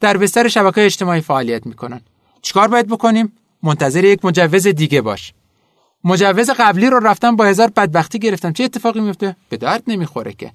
در 0.00 0.16
بستر 0.16 0.48
شبکه 0.48 0.84
اجتماعی 0.84 1.20
فعالیت 1.20 1.66
می‌کنن. 1.66 2.00
چیکار 2.42 2.68
باید 2.68 2.88
بکنیم؟ 2.88 3.32
منتظر 3.62 4.04
یک 4.04 4.24
مجوز 4.24 4.66
دیگه 4.66 5.00
باش. 5.00 5.32
مجوز 6.04 6.50
قبلی 6.50 6.86
رو 6.86 6.98
رفتن 6.98 7.36
با 7.36 7.44
هزار 7.44 7.70
بدبختی 7.76 8.18
گرفتم 8.18 8.52
چه 8.52 8.64
اتفاقی 8.64 9.00
میفته 9.00 9.36
به 9.48 9.56
درد 9.56 9.82
نمی‌خوره 9.86 10.32
که. 10.32 10.52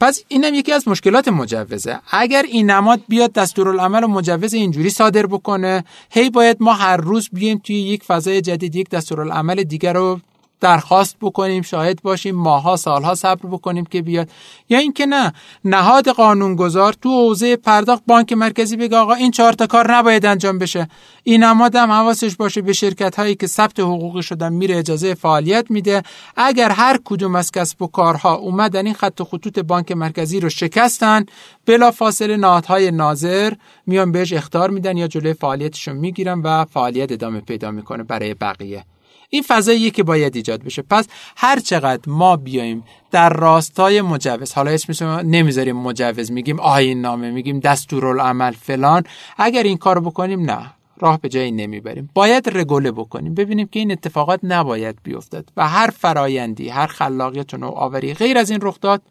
پس 0.00 0.24
اینم 0.28 0.54
یکی 0.54 0.72
از 0.72 0.88
مشکلات 0.88 1.28
مجوزه. 1.28 1.98
اگر 2.10 2.42
این 2.42 2.70
نماد 2.70 3.00
بیاد 3.08 3.32
دستورالعمل 3.32 4.04
و 4.04 4.08
مجوز 4.08 4.54
اینجوری 4.54 4.90
صادر 4.90 5.26
بکنه 5.26 5.84
هی 6.10 6.30
باید 6.30 6.56
ما 6.60 6.72
هر 6.72 6.96
روز 6.96 7.28
بیایم 7.32 7.60
توی 7.64 7.76
یک 7.76 8.04
فضای 8.04 8.40
جدید 8.40 8.76
یک 8.76 8.88
دستورالعمل 8.90 9.62
دیگر 9.62 9.92
رو 9.92 10.20
درخواست 10.60 11.16
بکنیم 11.20 11.62
شاهد 11.62 12.02
باشیم 12.02 12.34
ماها 12.34 12.76
سالها 12.76 13.14
صبر 13.14 13.48
بکنیم 13.48 13.84
که 13.84 14.02
بیاد. 14.02 14.30
یا 14.68 14.78
اینکه 14.78 15.06
نه 15.06 15.32
نهاد 15.64 16.08
قانونگذار 16.08 16.92
تو 16.92 17.08
حوزه 17.08 17.56
پرداخت 17.56 18.02
بانک 18.06 18.32
مرکزی 18.32 18.76
بگه 18.76 18.96
آقا 18.96 19.14
این 19.14 19.30
چهار 19.30 19.52
تا 19.52 19.66
کار 19.66 19.92
نباید 19.94 20.26
انجام 20.26 20.58
بشه. 20.58 20.88
این 21.22 21.42
هم 21.42 21.62
حواسش 21.90 22.36
باشه 22.36 22.62
به 22.62 22.72
شرکت 22.72 23.16
هایی 23.16 23.34
که 23.34 23.46
ثبت 23.46 23.80
حقوقی 23.80 24.22
شدن 24.22 24.52
میره 24.52 24.78
اجازه 24.78 25.14
فعالیت 25.14 25.66
میده. 25.70 26.02
اگر 26.36 26.70
هر 26.70 26.98
کدوم 27.04 27.36
از 27.36 27.52
کسب 27.52 27.82
و 27.82 27.86
کارها 27.86 28.34
اومدن 28.34 28.86
این 28.86 28.94
خط 28.94 29.20
و 29.20 29.24
خطوط 29.24 29.58
بانک 29.58 29.92
مرکزی 29.92 30.40
رو 30.40 30.48
شکستن 30.48 31.26
بلا 31.66 31.90
فاصله 31.90 32.36
نهادهای 32.36 32.90
ناظر 32.90 33.52
میان 33.86 34.12
بهش 34.12 34.32
اختار 34.32 34.70
میدن 34.70 34.96
یا 34.96 35.08
جلوی 35.08 35.34
فعالیتشون 35.34 35.96
می‌گیرن 35.96 36.40
و 36.40 36.64
فعالیت 36.64 37.12
ادامه 37.12 37.40
پیدا 37.40 37.70
می‌کنه 37.70 38.02
برای 38.02 38.34
بقیه. 38.34 38.84
این 39.30 39.42
فضاییه 39.42 39.90
که 39.90 40.02
باید 40.02 40.36
ایجاد 40.36 40.62
بشه. 40.62 40.82
پس 40.82 41.08
هر 41.36 41.58
چقدر 41.58 42.02
ما 42.06 42.36
بیایم 42.36 42.84
در 43.10 43.28
راستای 43.28 44.02
مجوز 44.02 44.52
حالا 44.52 44.70
اسمش 44.70 45.02
نمی‌ذاریم 45.02 45.76
مجوز 45.76 46.32
میگیم 46.32 46.60
آیین 46.60 47.00
نامه 47.00 47.30
میگیم 47.30 47.60
دستورالعمل 47.60 48.52
فلان 48.52 49.04
اگر 49.38 49.62
این 49.62 49.76
کارو 49.76 50.00
بکنیم 50.00 50.50
نه 50.50 50.74
راه 50.98 51.20
به 51.20 51.28
جایی 51.28 51.50
نمی‌بریم. 51.50 52.10
باید 52.14 52.58
رگوله 52.58 52.92
بکنیم 52.92 53.34
ببینیم 53.34 53.66
که 53.66 53.78
این 53.78 53.92
اتفاقات 53.92 54.40
نباید 54.42 54.98
بیفتد 55.02 55.44
و 55.56 55.68
هر 55.68 55.90
فرایندی 55.98 56.68
هر 56.68 56.86
خلاقیت 56.86 57.54
و 57.54 57.56
نوآوری 57.56 58.14
غیر 58.14 58.38
از 58.38 58.50
این 58.50 58.58
رخ 58.62 58.80
داد 58.80 59.02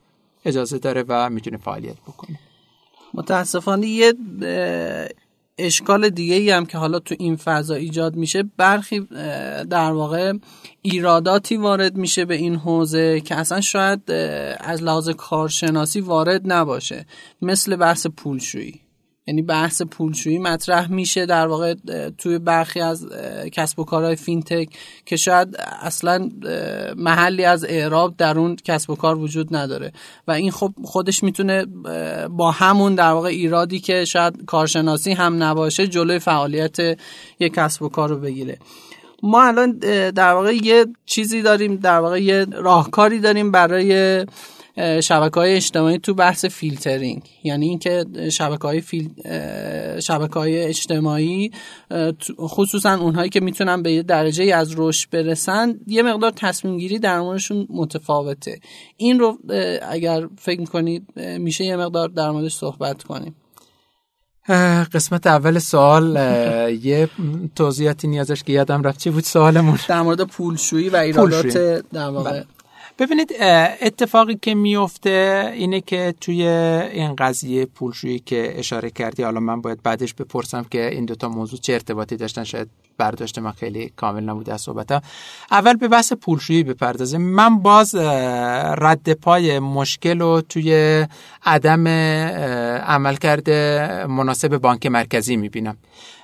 اجازه 0.45 0.77
داره 0.77 1.03
و 1.07 1.29
می‌تونه 1.29 1.57
فعالیت 1.57 1.97
بکنه 2.07 2.39
متاسفانه 3.13 3.87
یه 3.87 4.13
اشکال 5.59 6.09
دیگه 6.09 6.35
ای 6.35 6.51
هم 6.51 6.65
که 6.65 6.77
حالا 6.77 6.99
تو 6.99 7.15
این 7.19 7.35
فضا 7.35 7.75
ایجاد 7.75 8.15
میشه 8.15 8.43
برخی 8.57 8.99
در 9.69 9.91
واقع 9.91 10.33
ایراداتی 10.81 11.57
وارد 11.57 11.97
میشه 11.97 12.25
به 12.25 12.35
این 12.35 12.55
حوزه 12.55 13.21
که 13.21 13.35
اصلا 13.35 13.61
شاید 13.61 14.11
از 14.59 14.83
لحاظ 14.83 15.09
کارشناسی 15.09 16.01
وارد 16.01 16.41
نباشه. 16.45 17.05
مثل 17.41 17.75
بحث 17.75 18.07
پولشویی. 18.07 18.81
یعنی 19.29 19.41
بحث 19.41 19.81
پولشویی 19.81 20.39
مطرح 20.39 20.91
میشه 20.91 21.25
در 21.25 21.47
واقع 21.47 21.75
توی 22.17 22.39
برخی 22.39 22.79
از 22.79 23.07
کسب 23.51 23.79
و 23.79 23.83
کارهای 23.83 24.15
فینتک 24.15 24.69
که 25.05 25.15
شاید 25.15 25.55
اصلا 25.81 26.29
محلی 26.97 27.45
از 27.45 27.65
اعراب 27.65 28.17
در 28.17 28.39
اون 28.39 28.55
کسب 28.55 28.89
و 28.89 28.95
کار 28.95 29.17
وجود 29.17 29.55
نداره. 29.55 29.91
و 30.27 30.31
این 30.31 30.51
خب 30.51 30.73
خودش 30.83 31.23
می‌تونه 31.23 31.65
با 32.29 32.51
همون 32.51 32.95
در 32.95 33.11
واقع 33.11 33.29
ایرادی 33.29 33.79
که 33.79 34.05
شاید 34.05 34.45
کارشناسی 34.45 35.11
هم 35.11 35.43
نباشه 35.43 35.87
جلوی 35.87 36.19
فعالیت 36.19 36.77
یک 37.39 37.53
کسب 37.53 37.81
و 37.81 37.89
کار 37.89 38.09
رو 38.09 38.17
بگیره. 38.17 38.57
ما 39.23 39.43
الان 39.43 39.77
در 40.11 40.33
واقع 40.33 40.53
یه 40.53 40.85
چیزی 41.05 41.41
داریم 41.41 41.75
در 41.75 41.99
واقع 41.99 42.21
یه 42.21 42.45
راهکاری 42.51 43.19
داریم 43.19 43.51
برای 43.51 44.25
شبکه 45.03 45.39
های 45.39 45.55
اجتماعی 45.55 45.97
تو 45.97 46.13
بحث 46.13 46.45
فیلترینگ. 46.45 47.21
یعنی 47.43 47.65
اینکه 47.65 48.05
شبکه 48.31 48.67
های 48.67 48.81
فیل... 48.81 49.09
شبکه 49.99 50.33
های 50.33 50.63
اجتماعی 50.65 51.51
خصوصا 52.39 52.93
اونهایی 52.93 53.29
که 53.29 53.39
می‌تونن 53.39 53.83
به 53.83 53.91
یه 53.91 54.03
درجه 54.03 54.55
از 54.55 54.73
رشد 54.77 55.09
برسن 55.09 55.79
یه 55.87 56.03
مقدار 56.03 56.31
تصمیم 56.31 56.77
گیری 56.77 56.99
در 56.99 57.19
موردشون 57.19 57.67
متفاوته. 57.69 58.59
این 58.97 59.19
رو 59.19 59.37
اگر 59.89 60.27
فکر 60.37 60.63
کنید 60.63 61.07
میشه 61.15 61.65
یه 61.65 61.75
مقدار 61.75 62.07
در 62.07 62.31
موردش 62.31 62.55
صحبت 62.55 63.03
کنیم. 63.03 63.35
قسمت 64.93 65.27
اول 65.27 65.59
سوال 65.59 66.15
یه 66.83 67.09
توضیحاتی 67.55 68.07
نیازش 68.07 68.43
که 68.43 68.53
یادم 68.53 68.83
رفت 68.83 68.99
چی 68.99 69.09
بود 69.09 69.23
سوالمون؟ 69.23 69.79
در 69.87 70.01
مورد 70.01 70.21
پولشویی 70.21 70.89
و 70.89 70.95
ایرادات 70.95 71.57
در 71.93 72.09
واقع. 72.09 72.31
بله. 72.31 72.45
ببینید 72.99 73.33
اتفاقی 73.81 74.35
که 74.35 74.55
میفته 74.55 75.51
اینه 75.53 75.81
که 75.81 76.13
توی 76.21 76.47
این 76.47 77.15
قضیه 77.15 77.65
پولشویی 77.65 78.19
که 78.19 78.59
اشاره 78.59 78.89
کردی 78.89 79.23
حالا 79.23 79.39
من 79.39 79.61
باید 79.61 79.83
بعدش 79.83 80.13
بپرسم 80.13 80.63
که 80.63 80.89
این 80.89 81.05
دوتا 81.05 81.29
موضوع 81.29 81.59
چه 81.59 81.73
ارتباطی 81.73 82.17
داشتن 82.17 82.43
شاید 82.43 82.69
برداشت 82.99 83.39
من 83.39 83.51
خیلی 83.51 83.93
کامل 83.95 84.23
نبوده 84.23 84.53
از 84.53 84.61
صحبتم 84.61 85.01
اول 85.51 85.73
به 85.73 85.87
بحث 85.87 86.13
پولشویی 86.13 86.63
بپردازیم. 86.63 87.21
من 87.21 87.59
باز 87.59 87.95
رد 87.95 89.13
پای 89.13 89.59
مشکل 89.59 90.19
رو 90.19 90.41
توی 90.41 91.07
عدم 91.45 91.87
عملکرد 92.87 93.49
مناسب 94.09 94.57
بانک 94.57 94.85
مرکزی 94.85 95.35
می‌بینم. 95.35 95.77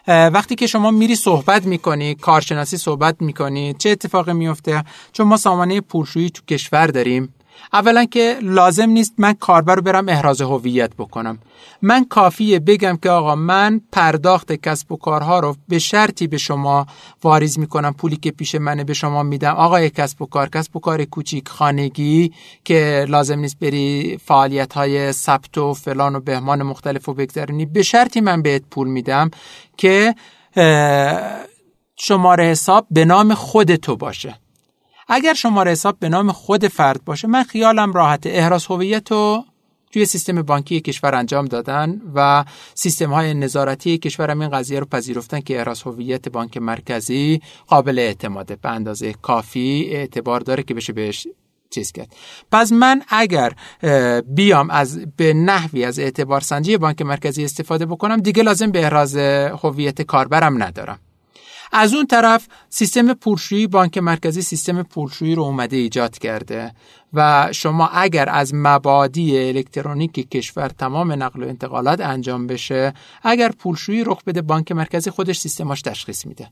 وقتی 0.08 0.56
که 0.56 0.68
شما 0.68 0.92
میری 0.92 1.16
صحبت 1.16 1.66
می‌کنی 1.66 2.16
کارشناسی 2.16 2.78
صحبت 2.78 3.16
می‌کنی 3.20 3.74
چه 3.74 3.90
اتفاقی 3.90 4.34
میفته 4.34 4.84
چون 5.12 5.28
ما 5.28 5.38
سامانه 5.38 5.82
پولشویی 5.82 6.30
تو 6.30 6.42
کشور 6.50 6.88
داریم. 6.88 7.35
اولا 7.74 8.06
که 8.06 8.38
لازم 8.42 8.90
نیست 8.90 9.14
من 9.18 9.34
کاربر 9.34 9.76
رو 9.76 9.82
برم 9.82 10.10
احراز 10.10 10.42
هویت 10.42 10.96
بکنم. 10.98 11.40
من 11.82 12.06
کافیه 12.06 12.60
بگم 12.60 12.98
که 13.02 13.10
آقا 13.10 13.36
من 13.36 13.82
پرداخت 13.92 14.52
کسب 14.52 14.92
و 14.92 14.98
کارها 14.98 15.40
رو 15.40 15.56
به 15.68 15.80
شرطی 15.80 16.28
به 16.28 16.38
شما 16.38 16.86
واریز 17.24 17.60
می‌کنم 17.60 17.94
پولی 17.94 18.18
که 18.18 18.32
پیش 18.32 18.56
منه 18.56 18.84
به 18.84 18.94
شما 18.94 19.24
میدم. 19.24 19.54
آقای 19.54 19.90
کسب 19.90 20.22
و 20.22 20.26
کار 20.26 20.50
کسب 20.50 20.76
و 20.76 20.80
کار 20.80 21.06
کوچیک 21.06 21.50
خانگی 21.50 22.32
که 22.64 23.06
لازم 23.10 23.40
نیست 23.40 23.60
بری 23.60 24.18
فعالیت 24.26 24.74
های 24.74 25.12
ثبت 25.12 25.58
و 25.58 25.74
فلان 25.74 26.16
و 26.16 26.20
بهمان 26.20 26.64
مختلف 26.64 27.10
و 27.10 27.14
بگذرونی. 27.14 27.66
به 27.66 27.84
شرطی 27.84 28.22
من 28.22 28.42
بهت 28.42 28.64
پول 28.72 28.88
میدم 28.88 29.32
که 29.78 30.16
شماره 31.98 32.44
حساب 32.44 32.88
به 32.92 33.06
نام 33.06 33.34
خود 33.34 33.76
تو 33.76 33.96
باشه. 33.96 34.40
اگر 35.08 35.34
شماره 35.34 35.72
حساب 35.72 36.00
به 36.00 36.10
نام 36.10 36.32
خود 36.32 36.68
فرد 36.68 37.04
باشه 37.06 37.28
من 37.28 37.44
خیالم 37.44 37.94
راحت. 37.94 38.28
احراز 38.28 38.66
هویت 38.66 39.12
رو 39.12 39.46
توی 39.92 40.06
سیستم 40.06 40.42
بانکی 40.42 40.82
کشور 40.82 41.16
انجام 41.16 41.46
دادن 41.46 42.02
و 42.16 42.46
سیستم 42.74 43.14
های 43.14 43.34
نظارتی 43.34 43.98
کشور 43.98 44.32
هم 44.32 44.42
این 44.42 44.50
قضیه 44.50 44.80
رو 44.80 44.86
پذیرفتن 44.86 45.40
که 45.40 45.58
احراز 45.58 45.82
هویت 45.82 46.30
بانک 46.30 46.58
مرکزی 46.58 47.42
قابل 47.68 48.00
اعتماده. 48.00 48.56
به 48.56 48.70
اندازه 48.70 49.14
کافی 49.14 49.88
اعتبار 49.92 50.40
داره 50.40 50.64
که 50.64 50.74
بشه 50.74 50.94
بهش 50.94 51.28
چیز 51.70 51.92
کرد. 51.92 52.16
پس 52.52 52.72
من 52.72 53.02
اگر 53.08 53.54
بیام 54.28 54.70
از 54.70 55.06
به 55.18 55.34
نحوی 55.34 55.86
از 55.86 56.00
اعتبار 56.00 56.42
سنجی 56.42 56.78
بانک 56.78 57.02
مرکزی 57.02 57.44
استفاده 57.44 57.86
بکنم 57.86 58.18
دیگه 58.18 58.44
لازم 58.44 58.72
به 58.72 58.84
احراز 58.84 59.16
هویت 59.64 60.02
کاربرم 60.02 60.64
ندارم. 60.64 61.00
از 61.72 61.94
اون 61.94 62.06
طرف 62.06 62.48
سیستم 62.70 63.14
پولشویی 63.14 63.68
بانک 63.68 63.98
مرکزی 63.98 64.42
سیستم 64.42 64.84
پولشویی 64.84 65.36
رو 65.36 65.44
اومده 65.44 65.78
ایجاد 65.78 66.18
کرده 66.18 66.72
و 67.14 67.50
شما 67.52 67.88
اگر 67.88 68.30
از 68.30 68.52
مبادی 68.54 69.48
الکترونیک 69.48 70.30
کشور 70.30 70.70
تمام 70.70 71.12
نقل 71.24 71.44
و 71.44 71.48
انتقالات 71.48 72.00
انجام 72.02 72.48
بشه 72.48 72.94
اگر 73.24 73.50
پولشویی 73.50 74.04
رخ 74.04 74.24
بده 74.24 74.42
بانک 74.42 74.72
مرکزی 74.72 75.10
خودش 75.10 75.40
سیستماش 75.40 75.82
تشخیص 75.82 76.26
میده. 76.26 76.50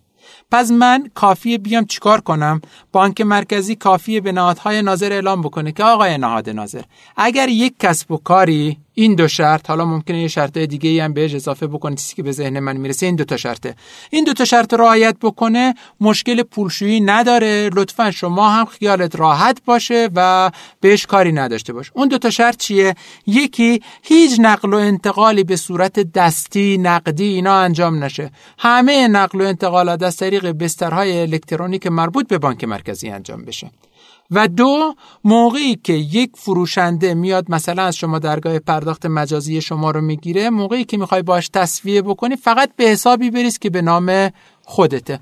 پس 0.51 0.72
من 0.72 1.09
کافیه 1.14 1.57
بیام 1.57 1.86
چیکار 1.86 2.22
کنم؟ 2.22 2.61
بانک 2.91 3.22
مرکزی 3.22 3.76
کافیه 3.76 4.22
به 4.22 4.32
نهادهای 4.32 4.82
ناظر 4.82 5.11
اعلام 5.11 5.41
بکنه 5.41 5.72
که 5.72 5.84
آقای 5.84 6.18
نهاد 6.18 6.49
ناظر 6.49 6.82
اگر 7.18 7.49
یک 7.49 7.74
کسب 7.80 8.11
و 8.11 8.18
کاری 8.18 8.78
این 8.94 9.16
دو 9.16 9.28
شرط 9.28 9.70
حالا 9.70 9.86
ممکنه 9.86 10.22
یه 10.22 10.28
شرط 10.28 10.58
دیگه 10.58 10.89
ای 10.89 11.00
هم 11.00 11.14
بهش 11.14 11.36
اضافه 11.36 11.68
بکنه 11.68 11.96
چیزی 11.96 12.16
که 12.16 12.24
به 12.24 12.32
ذهن 12.32 12.60
من 12.60 12.78
می‌رسه 12.78 13.06
این 13.06 13.16
دو 13.16 13.24
تا 13.24 13.38
شرطه. 13.38 13.76
این 14.10 14.24
دو 14.24 14.34
تا 14.34 14.46
شرط 14.46 14.74
رعایت 14.74 15.16
بکنه 15.22 15.76
مشکل 16.02 16.44
پولشویی 16.44 17.02
نداره. 17.02 17.70
لطفا 17.74 18.12
شما 18.12 18.50
هم 18.50 18.66
خیالت 18.66 19.16
راحت 19.16 19.62
باشه 19.66 20.10
و 20.16 20.52
بهش 20.80 21.06
کاری 21.06 21.32
نداشته 21.32 21.74
باش. 21.74 21.91
اون 21.94 22.08
دو 22.08 22.18
تا 22.18 22.30
شرط 22.30 22.58
چیه؟ 22.58 22.96
یکی 23.28 23.82
هیچ 24.04 24.39
نقل 24.39 24.74
و 24.74 24.78
انتقالی 24.78 25.44
به 25.44 25.56
صورت 25.56 26.00
دستی 26.00 26.78
نقدی 26.78 27.24
اینا 27.24 27.60
انجام 27.60 28.04
نشه. 28.04 28.32
همه 28.60 29.08
نقل 29.08 29.41
و 29.41 29.44
انتقالات 29.44 30.04
از 30.04 30.18
طریق 30.18 30.52
بسترهای 30.52 31.22
الکترونیک 31.22 31.88
مربوط 31.88 32.28
به 32.28 32.38
بانک 32.38 32.64
مرکزی 32.64 33.10
انجام 33.10 33.46
بشه. 33.46 33.72
و 34.34 34.48
دو 34.48 34.96
موقعی 35.24 35.76
که 35.84 35.94
یک 35.94 36.32
فروشنده 36.36 37.14
میاد 37.14 37.46
مثلا 37.52 37.84
از 37.84 37.96
شما 37.96 38.20
درگاه 38.20 38.60
پرداخت 38.60 39.06
مجازی 39.06 39.62
شما 39.62 39.92
رو 39.92 40.02
می‌گیره 40.02 40.50
موقعی 40.50 40.84
که 40.84 40.98
می‌خوای 40.98 41.22
باش 41.22 41.50
تصویه 41.54 42.02
بکنی 42.02 42.36
فقط 42.36 42.76
به 42.76 42.84
حسابی 42.84 43.32
بریز 43.32 43.60
که 43.60 43.70
به 43.70 43.82
نام 43.82 44.30
خودته. 44.64 45.20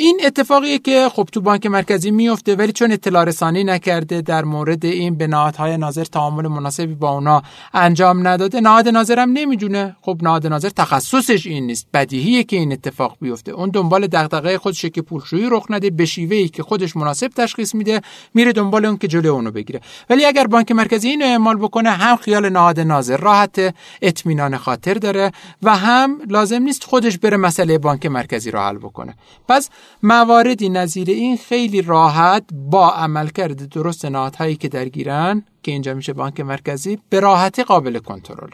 این 0.00 0.20
اتفاقیه 0.24 0.78
که 0.78 1.08
خب 1.12 1.28
تو 1.32 1.40
بانک 1.40 1.66
مرکزی 1.66 2.10
میفته 2.10 2.56
ولی 2.56 2.72
چون 2.72 2.92
اطلاع 2.92 3.24
رسانی 3.24 3.64
نکرده 3.64 4.20
در 4.20 4.44
مورد 4.44 4.84
این 4.84 5.14
به 5.14 5.26
نهادهای 5.26 5.76
ناظر 5.76 6.04
تعامل 6.04 6.48
مناسبی 6.48 6.94
با 6.94 7.10
اونا 7.10 7.42
انجام 7.74 8.28
نداده. 8.28 8.60
نهاد 8.60 8.88
ناظرم 8.88 9.30
نمی‌دونه. 9.32 9.96
خب 10.00 10.18
نهاد 10.22 10.46
ناظر 10.46 10.68
تخصصش 10.68 11.46
این 11.46 11.66
نیست. 11.66 11.86
بدیهیه 11.94 12.44
که 12.44 12.56
این 12.56 12.72
اتفاق 12.72 13.16
بیفته. 13.20 13.52
اون 13.52 13.70
دنبال 13.70 14.06
دغدغه 14.06 14.58
خودش 14.58 14.84
که 14.84 15.02
پولشویی 15.02 15.48
رخ 15.50 15.66
نده 15.70 15.90
به 15.90 16.06
ای 16.16 16.48
که 16.48 16.62
خودش 16.62 16.96
مناسب 16.96 17.28
تشخیص 17.28 17.74
میده 17.74 18.00
میره 18.34 18.52
دنبال 18.52 18.84
اون 18.84 18.96
که 18.96 19.08
جلوی 19.08 19.28
اونو 19.28 19.50
بگیره. 19.50 19.80
ولی 20.10 20.24
اگر 20.24 20.46
بانک 20.46 20.72
مرکزی 20.72 21.08
اینو 21.08 21.24
اعمال 21.24 21.56
بکنه 21.56 21.90
هم 21.90 22.16
خیال 22.16 22.48
نهاد 22.48 22.80
ناظر 22.80 23.16
راحت 23.16 23.74
اطمینان 24.02 24.56
خاطر 24.56 24.94
داره 24.94 25.32
و 25.62 25.76
هم 25.76 26.18
لازم 26.28 26.62
نیست 26.62 26.84
خودش 26.84 27.18
بره 27.18 27.36
مسئله 27.36 27.78
بانک 27.78 28.06
مرکزی 28.06 28.50
رو 28.50 28.58
حل 28.58 28.78
بکنه. 28.78 29.14
پس 29.48 29.70
مواردی 30.02 30.68
نظیر 30.68 31.10
این 31.10 31.36
خیلی 31.36 31.82
راحت 31.82 32.44
با 32.52 32.90
عملکرد 32.90 33.68
درست 33.68 34.04
نهادهایی 34.04 34.56
که 34.56 34.68
درگیرن 34.68 35.44
که 35.62 35.72
اینجا 35.72 35.94
میشه 35.94 36.12
بانک 36.12 36.40
مرکزی 36.40 36.98
به 37.08 37.20
راحتی 37.20 37.62
قابل 37.62 37.98
کنترل 37.98 38.50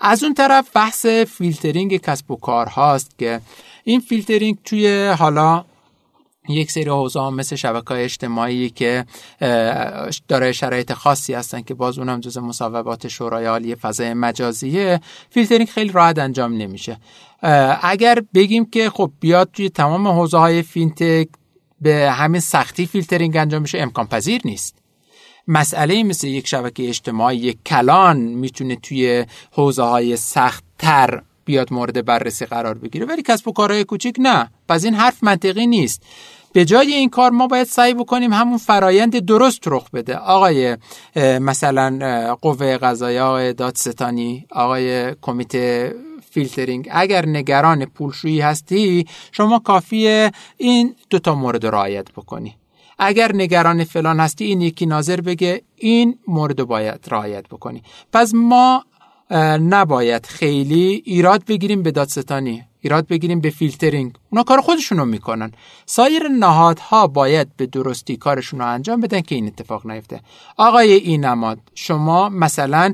از 0.00 0.24
اون 0.24 0.34
طرف 0.34 0.70
بحث 0.74 1.06
فیلترینگ 1.06 1.96
کسب 1.96 2.30
و 2.30 2.36
کار 2.36 2.66
هاست 2.66 3.18
که 3.18 3.40
این 3.84 4.00
فیلترینگ 4.00 4.58
توی 4.64 5.06
حالا 5.18 5.64
یک 6.48 6.70
سری 6.70 6.88
حوزه 6.88 7.30
مثل 7.30 7.56
شبکه 7.56 7.92
اجتماعی 7.92 8.70
که 8.70 9.04
داره 10.28 10.52
شرایط 10.52 10.92
خاصی 10.92 11.34
هستن 11.34 11.60
که 11.60 11.74
باز 11.74 11.98
اونم 11.98 12.20
جز 12.20 12.38
مصوبات 12.38 13.08
شورای 13.08 13.46
عالی 13.46 13.74
فضای 13.74 14.14
مجازیه 14.14 15.00
فیلترینگ 15.30 15.68
خیلی 15.68 15.92
راحت 15.92 16.18
انجام 16.18 16.52
نمیشه. 16.52 16.96
اگر 17.82 18.22
بگیم 18.34 18.64
که 18.64 18.90
خب 18.90 19.10
بیاد 19.20 19.50
توی 19.52 19.68
تمام 19.68 20.08
حوزه 20.08 20.38
های 20.38 20.62
فینتک 20.62 21.28
به 21.80 22.10
همین 22.10 22.40
سختی 22.40 22.86
فیلترینگ 22.86 23.36
انجام 23.36 23.62
میشه 23.62 23.78
امکان 23.78 24.06
پذیر 24.06 24.40
نیست. 24.44 24.78
مسئله 25.48 26.02
مثل 26.02 26.26
یک 26.26 26.46
شبکه 26.46 26.88
اجتماعی 26.88 27.36
یک 27.36 27.58
کلان 27.66 28.16
می‌تونه 28.16 28.76
توی 28.76 29.24
حوزه 29.52 29.82
های 29.82 30.16
سخت 30.16 30.64
تر 30.78 31.22
بیاد 31.44 31.72
مورد 31.72 32.04
بررسی 32.04 32.46
قرار 32.46 32.74
بگیره. 32.74 33.06
ولی 33.06 33.22
کسب 33.22 33.48
و 33.48 33.52
کارهای 33.52 33.84
کوچیک 33.84 34.16
نه. 34.18 34.50
پس 34.68 34.84
این 34.84 34.94
حرف 34.94 35.24
منطقی 35.24 35.66
نیست. 35.66 36.02
به 36.52 36.64
جای 36.64 36.92
این 36.92 37.08
کار 37.08 37.30
ما 37.30 37.46
باید 37.46 37.66
سعی 37.66 37.94
بکنیم 37.94 38.32
همون 38.32 38.58
فرایند 38.58 39.18
درست 39.18 39.62
رخ 39.66 39.90
بده. 39.90 40.16
آقای 40.16 40.76
مثلا 41.40 42.34
قوه 42.34 42.76
قضاییه 42.76 43.20
آقای 43.20 43.52
دادستانی 43.52 44.46
آقای 44.50 45.14
کمیته 45.22 45.94
فیلترینگ. 46.36 46.88
اگر 46.90 47.26
نگران 47.26 47.84
پولشویی 47.84 48.40
هستی 48.40 49.06
شما 49.32 49.58
کافیه 49.58 50.32
این 50.56 50.94
دوتا 51.10 51.34
مورد 51.34 51.66
رعایت 51.66 52.12
بکنی. 52.12 52.56
اگر 52.98 53.32
نگران 53.34 53.84
فلان 53.84 54.20
هستی 54.20 54.44
این 54.44 54.60
یکی 54.60 54.86
ناظر 54.86 55.20
بگه 55.20 55.62
این 55.76 56.18
مورد 56.28 56.62
باید 56.62 57.00
رعایت 57.10 57.48
بکنی. 57.48 57.82
پس 58.12 58.34
ما 58.34 58.84
نباید 59.76 60.26
خیلی 60.26 61.02
ایراد 61.04 61.44
بگیریم 61.44 61.82
به 61.82 61.90
دادستانی. 61.90 62.64
ایراد 62.80 63.06
بگیریم 63.06 63.40
به 63.40 63.50
فیلترینگ. 63.50 64.12
اونا 64.30 64.42
کار 64.42 64.60
خودشون 64.60 64.98
رو 64.98 65.04
می‌کنن. 65.04 65.52
سایر 65.86 66.28
نهادها 66.28 67.06
باید 67.06 67.48
به 67.56 67.66
درستی 67.66 68.16
کارشون 68.16 68.60
رو 68.60 68.66
انجام 68.66 69.00
بدن 69.00 69.20
که 69.20 69.34
این 69.34 69.46
اتفاق 69.46 69.86
نیفته. 69.86 70.20
آقای 70.56 70.92
این 70.92 71.24
نماد 71.24 71.58
شما 71.74 72.28
مثلا 72.28 72.92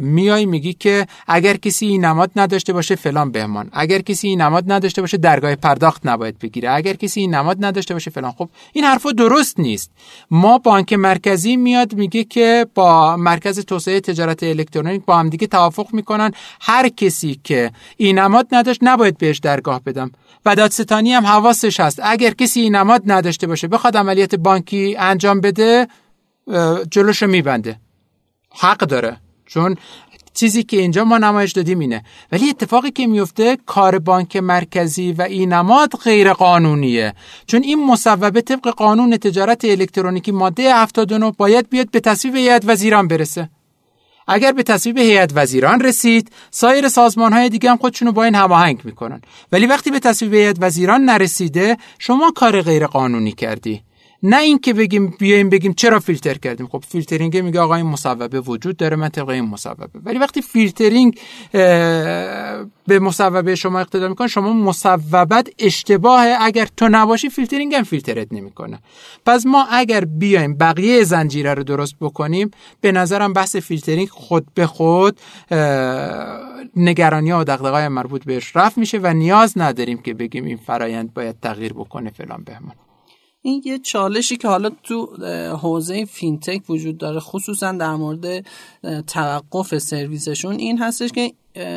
میای 0.00 0.46
میگی 0.46 0.72
که 0.72 1.06
اگر 1.26 1.56
کسی 1.56 1.86
این 1.86 2.04
نماد 2.04 2.30
نداشته 2.36 2.72
باشه 2.72 2.94
فلان 2.94 3.30
بهمان. 3.30 3.70
اگر 3.72 3.98
کسی 3.98 4.28
این 4.28 4.40
نماد 4.40 4.72
نداشته 4.72 5.00
باشه 5.00 5.16
درگاه 5.16 5.54
پرداخت 5.54 6.06
نباید 6.06 6.38
بگیره. 6.38 6.70
اگر 6.70 6.92
کسی 6.92 7.20
این 7.20 7.34
نماد 7.34 7.64
نداشته 7.64 7.94
باشه 7.94 8.10
فلان. 8.10 8.32
خب 8.32 8.48
این 8.72 8.84
حرفا 8.84 9.10
درست 9.10 9.60
نیست. 9.60 9.90
ما 10.30 10.58
بانک 10.58 10.92
مرکزی 10.92 11.56
میاد 11.56 11.94
میگه 11.94 12.24
که 12.24 12.66
با 12.74 13.16
مرکز 13.16 13.60
توسعه 13.60 14.00
تجارت 14.00 14.42
الکترونیک 14.42 15.04
با 15.04 15.16
هم 15.16 15.28
دیگه 15.28 15.46
توافق 15.46 15.86
می‌کنن. 15.92 16.32
هر 16.60 16.88
کسی 16.88 17.40
که 17.44 17.70
این 17.96 18.18
نماد 18.18 18.48
نداشت 18.52 18.83
نباید 18.88 19.18
بهش 19.18 19.38
درگاه 19.38 19.80
بدم. 19.82 20.10
و 20.46 20.54
دادستانی 20.54 21.12
هم 21.12 21.26
حواسش 21.26 21.80
هست. 21.80 22.00
اگر 22.02 22.30
کسی 22.30 22.60
این 22.60 22.76
نماد 22.76 23.02
نداشته 23.06 23.46
باشه 23.46 23.68
بخواد 23.68 23.96
عملیات 23.96 24.34
بانکی 24.34 24.96
انجام 24.98 25.40
بده 25.40 25.88
جلوشو 26.90 27.26
میبنده. 27.26 27.80
حق 28.50 28.78
داره. 28.78 29.16
چون 29.46 29.76
چیزی 30.34 30.62
که 30.62 30.76
اینجا 30.76 31.04
ما 31.04 31.18
نمایش 31.18 31.52
دادیم 31.52 31.78
اینه. 31.78 32.04
ولی 32.32 32.50
اتفاقی 32.50 32.90
که 32.90 33.06
میفته 33.06 33.58
کار 33.66 33.98
بانک 33.98 34.36
مرکزی 34.36 35.12
و 35.12 35.22
این 35.22 35.52
نماد 35.52 35.92
غیر 36.04 36.32
قانونیه 36.32 37.14
چون 37.46 37.62
این 37.62 37.86
مصوبه 37.86 38.40
طبق 38.40 38.68
قانون 38.68 39.16
تجارت 39.16 39.64
الکترونیکی 39.64 40.32
ماده 40.32 40.74
79 40.74 41.30
باید 41.30 41.70
بیاد 41.70 41.90
به 41.90 42.00
تصویب 42.00 42.36
هیئت 42.36 42.62
وزیران 42.66 43.08
برسه. 43.08 43.48
اگر 44.26 44.52
به 44.52 44.62
تصویب 44.62 44.98
هیئت 44.98 45.30
وزیران 45.34 45.80
رسید 45.80 46.30
سایر 46.50 46.88
سازمان 46.88 47.32
های 47.32 47.48
دیگه 47.48 47.70
هم 47.70 47.76
خودشونو 47.76 48.12
با 48.12 48.24
این 48.24 48.34
هماهنگ 48.34 48.80
می‌کنن. 48.84 49.20
ولی 49.52 49.66
وقتی 49.66 49.90
به 49.90 49.98
تصویب 49.98 50.34
هیئت 50.34 50.56
وزیران 50.60 51.04
نرسیده 51.04 51.76
شما 51.98 52.32
کار 52.36 52.62
غیر 52.62 52.86
قانونی 52.86 53.32
کردی. 53.32 53.82
نه 54.26 54.40
اینکه 54.40 54.72
بگیم 54.72 55.14
بیایم 55.18 55.48
بگیم 55.48 55.72
چرا 55.72 56.00
فیلتر 56.00 56.34
کردیم. 56.34 56.66
خب 56.66 56.84
فیلترینگ 56.88 57.36
میگه 57.36 57.60
آقا 57.60 57.74
این 57.74 57.86
مصوبه 57.86 58.40
وجود 58.40 58.76
داره 58.76 58.96
من 58.96 59.08
طبق 59.08 59.28
این 59.28 59.44
مصوبه. 59.44 59.86
ولی 60.04 60.18
وقتی 60.18 60.42
فیلترینگ 60.42 61.18
به 62.86 62.98
مصوبه 63.00 63.54
شما 63.54 63.80
اقتدا 63.80 64.08
می‌کنه 64.08 64.28
شما 64.28 64.52
مصوبت 64.52 65.48
اشتباهه. 65.58 66.36
اگر 66.40 66.68
تو 66.76 66.88
نباشی 66.88 67.28
فیلترینگ 67.28 67.74
هم 67.74 67.82
فیلترت 67.82 68.32
نمی‌کنه. 68.32 68.78
پس 69.26 69.46
ما 69.46 69.66
اگر 69.70 70.04
بیایم 70.04 70.54
بقیه 70.54 71.04
زنجیره 71.04 71.54
رو 71.54 71.64
درست 71.64 71.94
بکنیم 72.00 72.50
به 72.80 72.92
نظرم 72.92 73.32
بحث 73.32 73.56
فیلترینگ 73.56 74.08
خود 74.08 74.46
به 74.54 74.66
خود 74.66 75.20
نگرانی 76.76 77.32
و 77.32 77.44
دغدغه‌های 77.44 77.88
مربوط 77.88 78.24
بهش 78.24 78.56
رفع 78.56 78.78
میشه 78.78 78.98
و 79.02 79.14
نیاز 79.14 79.58
نداریم 79.58 79.98
که 79.98 80.14
بگیم 80.14 80.44
این 80.44 80.56
فرایند 80.56 81.14
باید 81.14 81.40
تغییر 81.40 81.72
بکنه 81.72 82.10
فلان 82.10 82.42
بهمان. 82.44 82.74
این 83.46 83.62
یه 83.64 83.78
چالشی 83.78 84.36
که 84.36 84.48
حالا 84.48 84.70
تو 84.82 85.06
حوزه 85.56 86.04
فینتک 86.04 86.62
وجود 86.68 86.98
داره 86.98 87.20
خصوصا 87.20 87.72
در 87.72 87.94
مورد 87.94 88.46
توقف 89.06 89.78
سرویسشون 89.78 90.54
این 90.58 90.78
هستش 90.78 91.12
که 91.12 91.32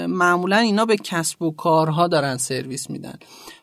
معمولا 0.07 0.57
اینا 0.57 0.85
به 0.85 0.95
کسب 0.95 1.41
و 1.41 1.51
کارها 1.51 2.07
دارن 2.07 2.37
سرویس 2.37 2.89
میدن 2.89 3.19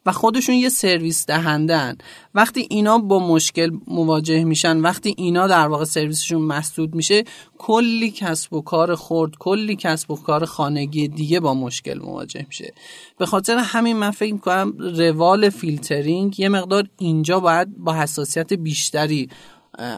و 0.07 0.13
خودشون 0.13 0.55
یه 0.55 0.69
سرویس 0.69 1.27
دهندن 1.27 1.99
وقتی 2.35 2.67
اینا 2.71 2.99
با 2.99 3.19
مشکل 3.19 3.71
مواجه 3.87 4.45
میشن 4.45 4.81
وقتی 4.81 5.15
اینا 5.17 5.47
در 5.47 5.69
واقع 5.69 5.85
سرویسشون 5.85 6.43
مسدود 6.43 6.95
میشه 6.95 7.25
کلی 7.59 8.11
کسب 8.11 8.53
و 8.53 8.63
کار 8.63 8.95
خرد 8.95 9.37
کلی 9.39 9.77
کسب 9.77 10.11
و 10.11 10.17
کار 10.17 10.45
خانگی 10.45 11.09
دیگه 11.09 11.41
با 11.41 11.55
مشکل 11.55 11.99
مواجه 11.99 12.45
میشه. 12.49 12.73
به 13.19 13.27
خاطر 13.27 13.57
همین 13.57 13.97
من 13.97 14.11
فکر 14.11 14.33
می‌کنم 14.33 14.75
روال 14.79 15.51
فیلترینگ 15.51 16.41
یه 16.41 16.49
مقدار 16.49 16.89
اینجا 16.99 17.41
باید 17.41 17.79
با 17.79 17.95
حساسیت 17.95 18.53
بیشتری 18.53 19.29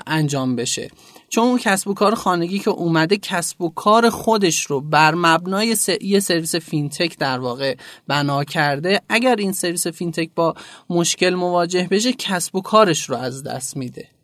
انجام 0.06 0.56
بشه. 0.56 0.90
چون 1.28 1.44
اون 1.44 1.58
کسب 1.58 1.88
و 1.88 1.94
کار 1.94 2.14
خانگی 2.14 2.58
که 2.58 2.70
اومده 2.70 3.16
کسب 3.16 3.62
و 3.62 3.68
کار 3.70 4.10
خودش 4.10 4.66
رو 4.66 4.80
بر 4.80 5.14
مبنای 5.14 5.76
یه 6.00 6.20
سرویس 6.20 6.54
فینتک 6.54 7.18
در 7.18 7.38
واقع 7.38 7.76
بنا 8.06 8.44
کرده 8.44 9.00
اگر 9.08 9.36
این 9.36 9.52
سرویس 9.52 9.86
فینتک 9.86 10.30
با 10.34 10.54
مشکل 10.90 11.34
مواجه 11.34 11.88
بشه 11.90 12.12
کسب 12.12 12.56
و 12.56 12.60
کارش 12.60 13.10
رو 13.10 13.16
از 13.16 13.42
دست 13.42 13.76
میده. 13.76 14.15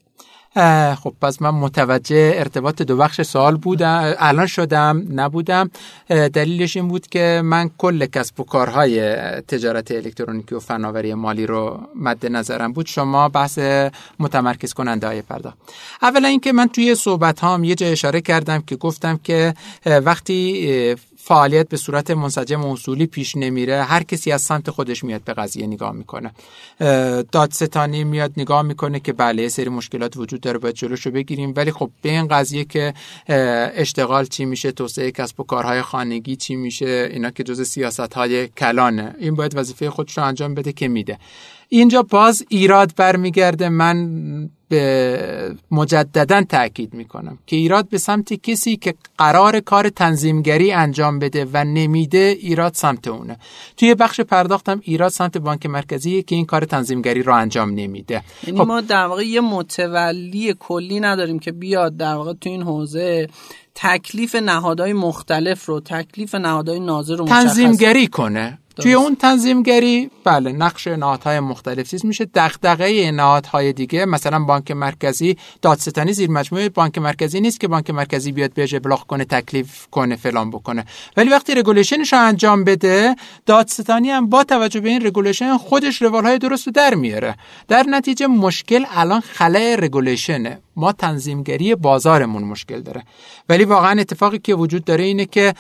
خب 0.55 1.15
پس 1.21 1.43
من 1.43 1.51
متوجه 1.51 2.33
ارتباط 2.37 2.83
دو 2.83 2.97
بخش 2.97 3.21
سوال 3.21 3.57
بودم 3.57 4.15
الان 4.19 4.47
شدم 4.47 5.07
نبودم. 5.11 5.71
دلیلش 6.09 6.77
این 6.77 6.89
بود 6.89 7.07
که 7.07 7.41
من 7.45 7.71
کل 7.79 8.07
کسب 8.07 8.41
و 8.41 8.45
کارهای 8.45 9.01
تجارت 9.41 9.91
الکترونیکی 9.91 10.55
و 10.55 10.61
فناوری 10.61 11.15
مالی 11.15 11.47
رو 11.47 11.81
مد 11.97 12.27
نظرم 12.27 12.73
بود. 12.73 12.87
شما 12.87 13.29
بحث 13.29 13.59
متمرکز 14.19 14.73
کننده 14.73 15.07
های 15.07 15.23
پرداخت 15.23 15.59
اولا 16.03 16.29
اینکه 16.29 16.53
من 16.53 16.69
توی 16.69 16.95
صحبت 16.95 17.41
هام 17.41 17.65
یه 17.65 17.75
جای 17.75 17.93
اشاره 17.93 18.21
کردم 18.21 18.63
که 18.63 18.77
گفتم 18.77 19.21
که 19.25 19.55
وقتی 19.87 20.97
فعالیت 21.25 21.69
به 21.69 21.77
صورت 21.77 22.11
منسجم 22.11 22.65
و 22.65 22.73
اصولی 22.73 23.07
پیش 23.07 23.37
نمیره. 23.37 23.83
هر 23.83 24.03
کسی 24.03 24.33
از 24.33 24.43
سمت 24.43 24.71
خودش 24.71 25.05
میاد 25.05 25.25
به 25.25 25.33
قضیه 25.33 25.67
نگاه 25.67 25.93
می‌کنه. 25.93 26.33
دادستانی 27.33 28.05
میاد 28.05 28.33
نگاه 28.37 28.63
می‌کنه 28.63 29.01
که 29.01 29.13
بله 29.13 29.49
سری 29.49 29.69
مشکلات 29.69 30.17
وجود 30.17 30.41
داره 30.41 30.59
باید 30.59 30.75
جلوشو 30.75 31.11
بگیریم. 31.11 31.53
ولی 31.57 31.73
خب 31.73 31.91
به 32.03 32.09
این 32.09 32.29
قضیه 32.29 32.65
که 32.65 32.95
اشتغال 33.75 34.25
چی 34.25 34.45
میشه 34.45 34.73
توسعه 34.73 35.11
کسب 35.11 35.41
و 35.41 35.45
کارهای 35.45 35.83
خانگی 35.83 36.37
چی 36.37 36.57
میشه 36.57 37.09
اینا 37.13 37.31
که 37.31 37.43
جز 37.43 37.63
سیاست 37.63 38.15
های 38.15 38.49
کلانه. 38.49 39.15
این 39.19 39.35
باید 39.35 39.57
وظیفه 39.57 39.91
خودش 39.91 40.19
رو 40.19 40.25
انجام 40.25 40.55
بده 40.55 40.73
که 40.73 40.89
میده. 40.89 41.19
اینجا 41.73 42.03
باز 42.03 42.45
ایراد 42.49 42.93
برمیگرده. 42.97 43.69
من 43.69 44.51
به 44.69 45.57
مجددا 45.71 46.43
تاکید 46.43 46.95
می‌کنم 46.95 47.39
که 47.47 47.57
ایراد 47.57 47.89
به 47.89 47.99
سمت 47.99 48.33
کسی 48.33 48.77
که 48.77 48.95
قرار 49.19 49.61
کار 49.61 49.89
تنظیمگری 49.89 50.73
انجام 50.73 51.19
بده 51.19 51.47
و 51.53 51.65
نمیده 51.65 52.37
ایراد 52.41 52.75
سمت 52.75 53.09
اونه. 53.09 53.37
توی 53.77 53.95
بخش 53.95 54.21
پرداختم 54.21 54.81
ایراد 54.83 55.11
سمت 55.11 55.39
بانک 55.39 55.67
مرکزی 55.67 56.23
که 56.23 56.35
این 56.35 56.45
کار 56.45 56.65
تنظیمگری 56.65 57.23
رو 57.23 57.35
انجام 57.35 57.71
نمیده. 57.71 58.23
یعنی 58.47 58.59
خب. 58.59 58.67
ما 58.67 58.81
در 58.81 59.05
واقع 59.07 59.27
یه 59.27 59.41
متولی 59.41 60.55
کلی 60.59 61.01
نداریم 61.01 61.39
که 61.39 61.53
بیاد 61.53 61.97
در 61.97 62.15
واقع 62.15 62.33
تو 62.33 62.51
این 62.51 62.63
حوزه 62.63 63.29
تکلیف 63.75 64.35
نهادهای 64.35 64.93
مختلف 64.93 65.67
رو 65.67 65.81
تکلیف 65.81 66.35
نهادهای 66.35 66.81
ناظر 66.81 67.17
رو 67.17 67.25
تنظیمگری 67.25 68.07
کنه. 68.07 68.59
توی 68.77 68.95
اون 68.95 69.17
تنظیمگری 69.17 70.11
بله 70.25 70.53
نقش 70.53 70.87
نهادهای 70.87 71.41
مختلف 71.41 71.91
چیز 71.91 72.07
میشه. 72.07 72.25
دغدغه 72.35 73.11
نهادهای 73.11 73.73
دیگه 73.73 74.05
مثلا 74.05 74.39
بانک 74.39 74.71
مرکزی 74.71 75.37
دادستانی 75.63 76.13
زیر 76.13 76.31
مجموعه 76.31 76.69
بانک 76.69 76.99
مرکزی 76.99 77.41
نیست 77.41 77.61
که 77.61 77.69
بانک 77.69 77.91
مرکزی 77.91 78.33
بیاد 78.33 78.53
بیاje 78.55 78.75
ابلاغ 78.75 79.07
کنه 79.07 79.25
تکلیف 79.25 79.87
کنه 79.91 80.17
فلان 80.17 80.51
بکنه. 80.51 80.85
ولی 81.17 81.31
وقتی 81.31 81.55
regulation 81.55 82.03
ش 82.03 82.13
رو 82.13 82.19
انجام 82.19 82.65
بده 82.65 83.17
دادستانی 83.47 84.11
هم 84.11 84.29
با 84.29 84.45
توجه 84.45 84.81
به 84.81 84.89
این 84.89 85.07
regulation 85.07 85.57
خودش 85.57 86.03
روال 86.03 86.39
درست 86.39 86.67
رو 86.67 86.73
در 86.73 86.95
میاره. 86.95 87.37
در 87.69 87.85
نتیجه 87.89 88.27
مشکل 88.27 88.85
الان 88.91 89.21
خلای 89.21 89.77
regulation 89.77 90.51
ه 90.51 90.59
ما 90.77 90.93
تنظیمگری 90.93 91.75
بازارمون 91.75 92.45
مشکل 92.45 92.81
داره. 92.81 93.03
ولی 93.49 93.65
واقعا 93.65 94.01
اتفاقی 94.01 94.39
که 94.39 94.55
وجود 94.55 94.85
داره 94.85 95.05
اینه 95.05 95.27
که 95.27 95.55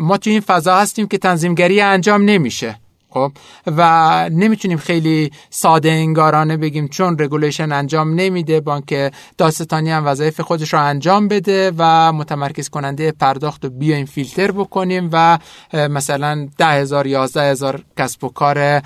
ما 0.00 0.16
توی 0.16 0.32
این 0.32 0.40
فضا 0.40 0.76
هستیم 0.76 1.06
که 1.06 1.18
تنظیمگری 1.18 1.80
انجام 1.80 2.27
نمیشه. 2.28 2.78
خب؟ 3.10 3.32
و 3.66 4.30
نمی‌تونیم 4.32 4.78
خیلی 4.78 5.30
ساده 5.50 5.90
انگارانه 5.90 6.56
بگیم 6.56 6.88
چون 6.88 7.16
regulation 7.18 7.72
انجام 7.72 8.14
نمیده 8.14 8.60
بانک 8.60 9.12
دادستانی 9.38 9.90
هم 9.90 10.06
وظایف 10.06 10.40
خودش 10.40 10.72
رو 10.72 10.82
انجام 10.82 11.28
بده 11.28 11.72
و 11.78 12.12
متمرکز 12.12 12.68
کننده 12.68 13.12
پرداخت 13.12 13.64
رو 13.64 13.70
بیایم 13.70 14.06
فیلتر 14.06 14.50
بکنیم 14.50 15.08
و 15.12 15.38
مثلا 15.72 16.48
ده 16.58 16.66
هزار 16.66 17.06
یازده 17.06 17.50
هزار 17.50 17.82
کسب 17.98 18.24
و 18.24 18.28
کار 18.28 18.82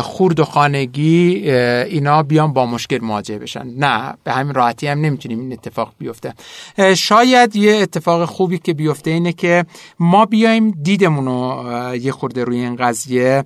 خورد 0.00 0.40
و 0.40 0.44
خانگی 0.44 1.50
اینا 1.50 2.22
بیان 2.22 2.52
با 2.52 2.66
مشکل 2.66 2.98
مواجه 3.02 3.38
بشن. 3.38 3.66
نه 3.66 4.14
به 4.24 4.32
همین 4.32 4.54
راحتی 4.54 4.86
هم 4.86 5.00
نمی‌تونیم 5.00 5.40
این 5.40 5.52
اتفاق 5.52 5.92
بیفته. 5.98 6.34
شاید 6.96 7.56
یه 7.56 7.74
اتفاق 7.74 8.24
خوبی 8.24 8.58
که 8.58 8.74
بیفته 8.74 9.10
اینه 9.10 9.32
که 9.32 9.64
ما 9.98 10.24
بیایم 10.24 10.70
دیدمون 10.70 11.26
رو 11.26 11.96
یه 11.96 12.12
خورده 12.12 12.44
روی 12.44 12.56
این 12.56 12.76
قضیه. 12.76 13.44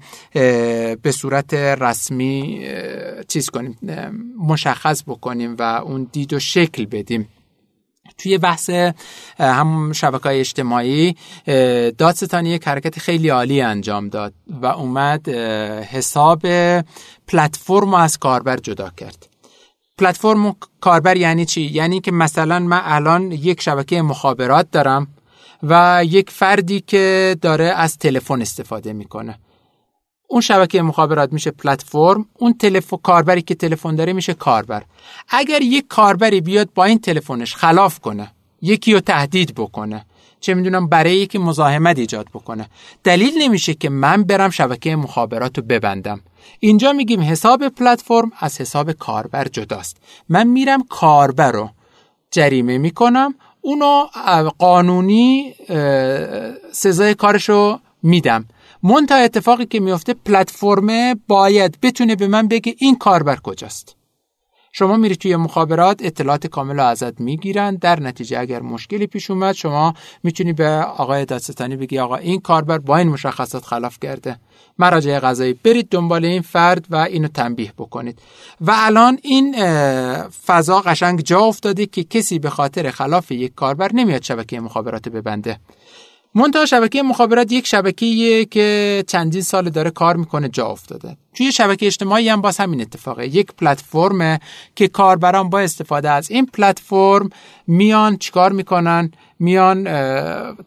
به 1.02 1.12
صورت 1.12 1.54
رسمی 1.54 2.66
چیز 3.28 3.50
کنیم 3.50 3.78
مشخص 4.38 5.02
بکنیم 5.06 5.56
و 5.58 5.62
اون 5.62 6.08
دید 6.12 6.32
و 6.32 6.38
شکل 6.38 6.86
بدیم. 6.86 7.28
توی 8.18 8.38
بحث 8.38 8.70
هم 9.38 9.92
شبکه 9.92 10.22
های 10.22 10.40
اجتماعی 10.40 11.16
دادستانی 11.98 12.50
یک 12.50 12.68
حرکت 12.68 12.98
خیلی 12.98 13.28
عالی 13.28 13.60
انجام 13.60 14.08
داد 14.08 14.32
و 14.62 14.66
اومد 14.66 15.28
حساب 15.84 16.42
پلتفرم 17.28 17.94
از 17.94 18.18
کاربر 18.18 18.56
جدا 18.56 18.90
کرد. 18.96 19.28
پلتفرم 19.98 20.56
کاربر 20.80 21.16
یعنی 21.16 21.44
چی؟ 21.44 21.60
یعنی 21.60 22.00
که 22.00 22.12
مثلا 22.12 22.58
من 22.58 22.80
الان 22.84 23.32
یک 23.32 23.62
شبکه 23.62 24.02
مخابرات 24.02 24.70
دارم 24.70 25.06
و 25.62 26.02
یک 26.06 26.30
فردی 26.30 26.80
که 26.80 27.36
داره 27.42 27.64
از 27.64 27.98
تلفن 27.98 28.42
استفاده 28.42 28.92
می‌کنه. 28.92 29.38
اون 30.32 30.40
شبکه 30.40 30.82
مخابرات 30.82 31.32
میشه 31.32 31.50
پلتفرم 31.50 32.26
اون 32.38 32.52
تلفن 32.52 32.96
کاربری 33.02 33.42
که 33.42 33.54
تلفن 33.54 33.96
داره 33.96 34.12
میشه 34.12 34.34
کاربر. 34.34 34.82
اگر 35.28 35.62
یک 35.62 35.88
کاربری 35.88 36.40
بیاد 36.40 36.68
با 36.74 36.84
این 36.84 36.98
تلفنش 36.98 37.54
خلاف 37.54 38.00
کنه 38.00 38.30
یکی 38.62 38.94
رو 38.94 39.00
تهدید 39.00 39.54
بکنه 39.54 40.06
چه 40.40 40.54
می‌دونم 40.54 40.88
برای 40.88 41.16
یکی 41.16 41.38
مزاحمت 41.38 41.98
ایجاد 41.98 42.26
بکنه. 42.34 42.68
دلیل 43.04 43.42
نمیشه 43.42 43.74
که 43.74 43.88
من 43.88 44.22
برم 44.22 44.50
شبکه 44.50 44.96
مخابرات 44.96 45.58
رو 45.58 45.64
ببندم. 45.64 46.20
اینجا 46.60 46.92
میگیم 46.92 47.20
حساب 47.20 47.68
پلتفرم 47.68 48.32
از 48.40 48.60
حساب 48.60 48.92
کاربر 48.92 49.48
جداست. 49.48 49.96
من 50.28 50.46
میرم 50.46 50.82
کاربر 50.88 51.52
رو 51.52 51.70
جریمه 52.30 52.78
می‌کنم 52.78 53.34
اونو 53.60 54.06
قانونی 54.58 55.54
سزای 56.72 57.14
کارشو 57.14 57.78
میدم. 58.02 58.44
منتها 58.82 59.18
اتفاقی 59.18 59.66
که 59.66 59.80
میفته 59.80 60.14
پلتفرم 60.14 61.14
باید 61.28 61.78
بتونه 61.82 62.16
به 62.16 62.26
من 62.26 62.48
بگه 62.48 62.74
این 62.78 62.96
کاربر 62.96 63.36
کجاست. 63.36 63.96
شما 64.72 64.96
میری 64.96 65.16
توی 65.16 65.36
مخابرات 65.36 66.00
اطلاعات 66.02 66.46
کامل 66.46 66.76
رو 66.76 66.84
ازت 66.86 67.20
می‌گیرن. 67.20 67.74
در 67.74 68.00
نتیجه 68.00 68.38
اگر 68.38 68.60
مشکلی 68.60 69.06
پیش 69.06 69.30
اومد 69.30 69.54
شما 69.54 69.94
می‌تونی 70.22 70.52
به 70.52 70.68
آقای 70.96 71.24
دادستانی 71.24 71.76
بگی 71.76 71.98
آقا 71.98 72.16
این 72.16 72.40
کاربر 72.40 72.78
با 72.78 72.96
این 72.96 73.08
مشخصات 73.08 73.64
خلاف 73.64 73.98
کرده. 74.00 74.36
مراجع 74.78 75.18
قضایی 75.18 75.52
برید 75.52 75.88
دنبال 75.88 76.24
این 76.24 76.42
فرد 76.42 76.86
و 76.90 76.96
اینو 76.96 77.28
تنبیه 77.28 77.72
بکنید. 77.78 78.18
و 78.60 78.72
الان 78.74 79.18
این 79.22 79.54
فضا 80.28 80.80
قشنگ 80.80 81.20
جا 81.20 81.40
افتاده 81.40 81.86
که 81.86 82.04
کسی 82.04 82.38
به 82.38 82.50
خاطر 82.50 82.90
خلاف 82.90 83.30
یک 83.30 83.54
کاربر 83.54 83.92
نمیاد 83.92 84.22
شبکه 84.22 84.60
مخابرات 84.60 85.08
ببنده. 85.08 85.60
منتها 86.34 86.66
شبکه 86.66 87.02
مخابرات 87.02 87.52
یک 87.52 87.66
شبکه‌ایه 87.66 88.44
که 88.44 89.04
چندین 89.06 89.42
سال 89.42 89.70
داره 89.70 89.90
کار 89.90 90.16
می‌کنه 90.16 90.48
جا 90.48 90.66
افتاده. 90.66 91.16
توی 91.34 91.52
شبکه 91.52 91.86
اجتماعی 91.86 92.28
هم 92.28 92.40
باز 92.40 92.58
همین 92.58 92.80
اتفاقه. 92.80 93.26
یک 93.26 93.52
پلتفرمه 93.52 94.40
که 94.76 94.88
کاربران 94.88 95.50
با 95.50 95.60
استفاده 95.60 96.10
از 96.10 96.30
این 96.30 96.46
پلتفرم 96.46 97.28
میان 97.66 98.16
چیکار 98.16 98.52
می‌کنن؟ 98.52 99.10
میان 99.38 99.84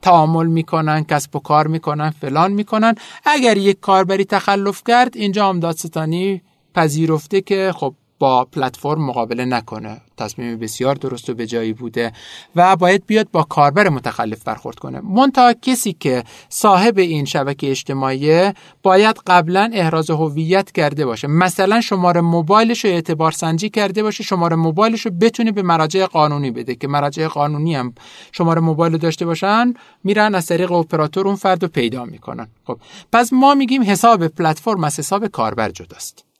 تعامل 0.01 0.47
می‌کنن 0.47 1.03
کسب 1.03 1.35
و 1.35 1.39
کار 1.39 1.67
می‌کنن 1.67 2.09
فلان 2.09 2.51
می‌کنن. 2.51 2.95
اگر 3.25 3.57
یک 3.57 3.79
کاربری 3.79 4.25
تخلف 4.25 4.83
کرد 4.87 5.17
اینجا 5.17 5.49
هم 5.49 5.59
دادستانی 5.59 6.41
پذیرفته 6.75 7.41
که 7.41 7.71
خب 7.75 7.95
با 8.23 8.45
پلتفرم 8.45 9.05
مقابله 9.05 9.45
نکنه. 9.45 10.01
تصمیم 10.17 10.57
بسیار 10.57 10.95
درست 10.95 11.29
و 11.29 11.33
به 11.33 11.47
جایی 11.47 11.73
بوده 11.73 12.11
و 12.55 12.75
باید 12.75 13.05
بیاد 13.05 13.27
با 13.31 13.43
کاربر 13.43 13.89
متخلف 13.89 14.43
برخورد 14.43 14.79
کنه. 14.79 15.01
منتها 15.01 15.53
کسی 15.53 15.93
که 15.93 16.23
صاحب 16.49 16.97
این 16.97 17.25
شبکه 17.25 17.71
اجتماعی 17.71 18.51
باید 18.83 19.15
قبلا 19.27 19.71
احراز 19.73 20.09
هویت 20.09 20.71
کرده 20.71 21.05
باشه. 21.05 21.27
مثلا 21.27 21.81
شماره 21.81 22.21
موبایلش 22.21 22.85
رو 22.85 22.91
اعتبار 22.91 23.31
سنجی 23.31 23.69
کرده 23.69 24.03
باشه 24.03 24.23
شماره 24.23 24.55
موبایلش 24.55 25.05
رو 25.05 25.11
بتونه 25.11 25.51
به 25.51 25.61
مراجع 25.61 26.05
قانونی 26.05 26.51
بده 26.51 26.75
که 26.75 26.87
مراجع 26.87 27.27
قانونی 27.27 27.75
هم 27.75 27.93
شماره 28.31 28.61
موبایل 28.61 28.97
داشته 28.97 29.25
باشن 29.25 29.73
میرن 30.03 30.35
از 30.35 30.45
طریق 30.45 30.71
اپراتور 30.71 31.27
اون 31.27 31.35
فرد 31.35 31.63
رو 31.63 31.69
پیدا 31.69 32.05
می‌کنن. 32.05 32.47
خب 32.67 32.79
پس 33.13 33.33
ما 33.33 33.55
میگیم 33.55 33.83
حساب 33.83 34.27
پلتفرم 34.27 34.83
از 34.83 34.99
حساب 34.99 35.27
کاربر 35.27 35.69
جداست. 35.69 36.32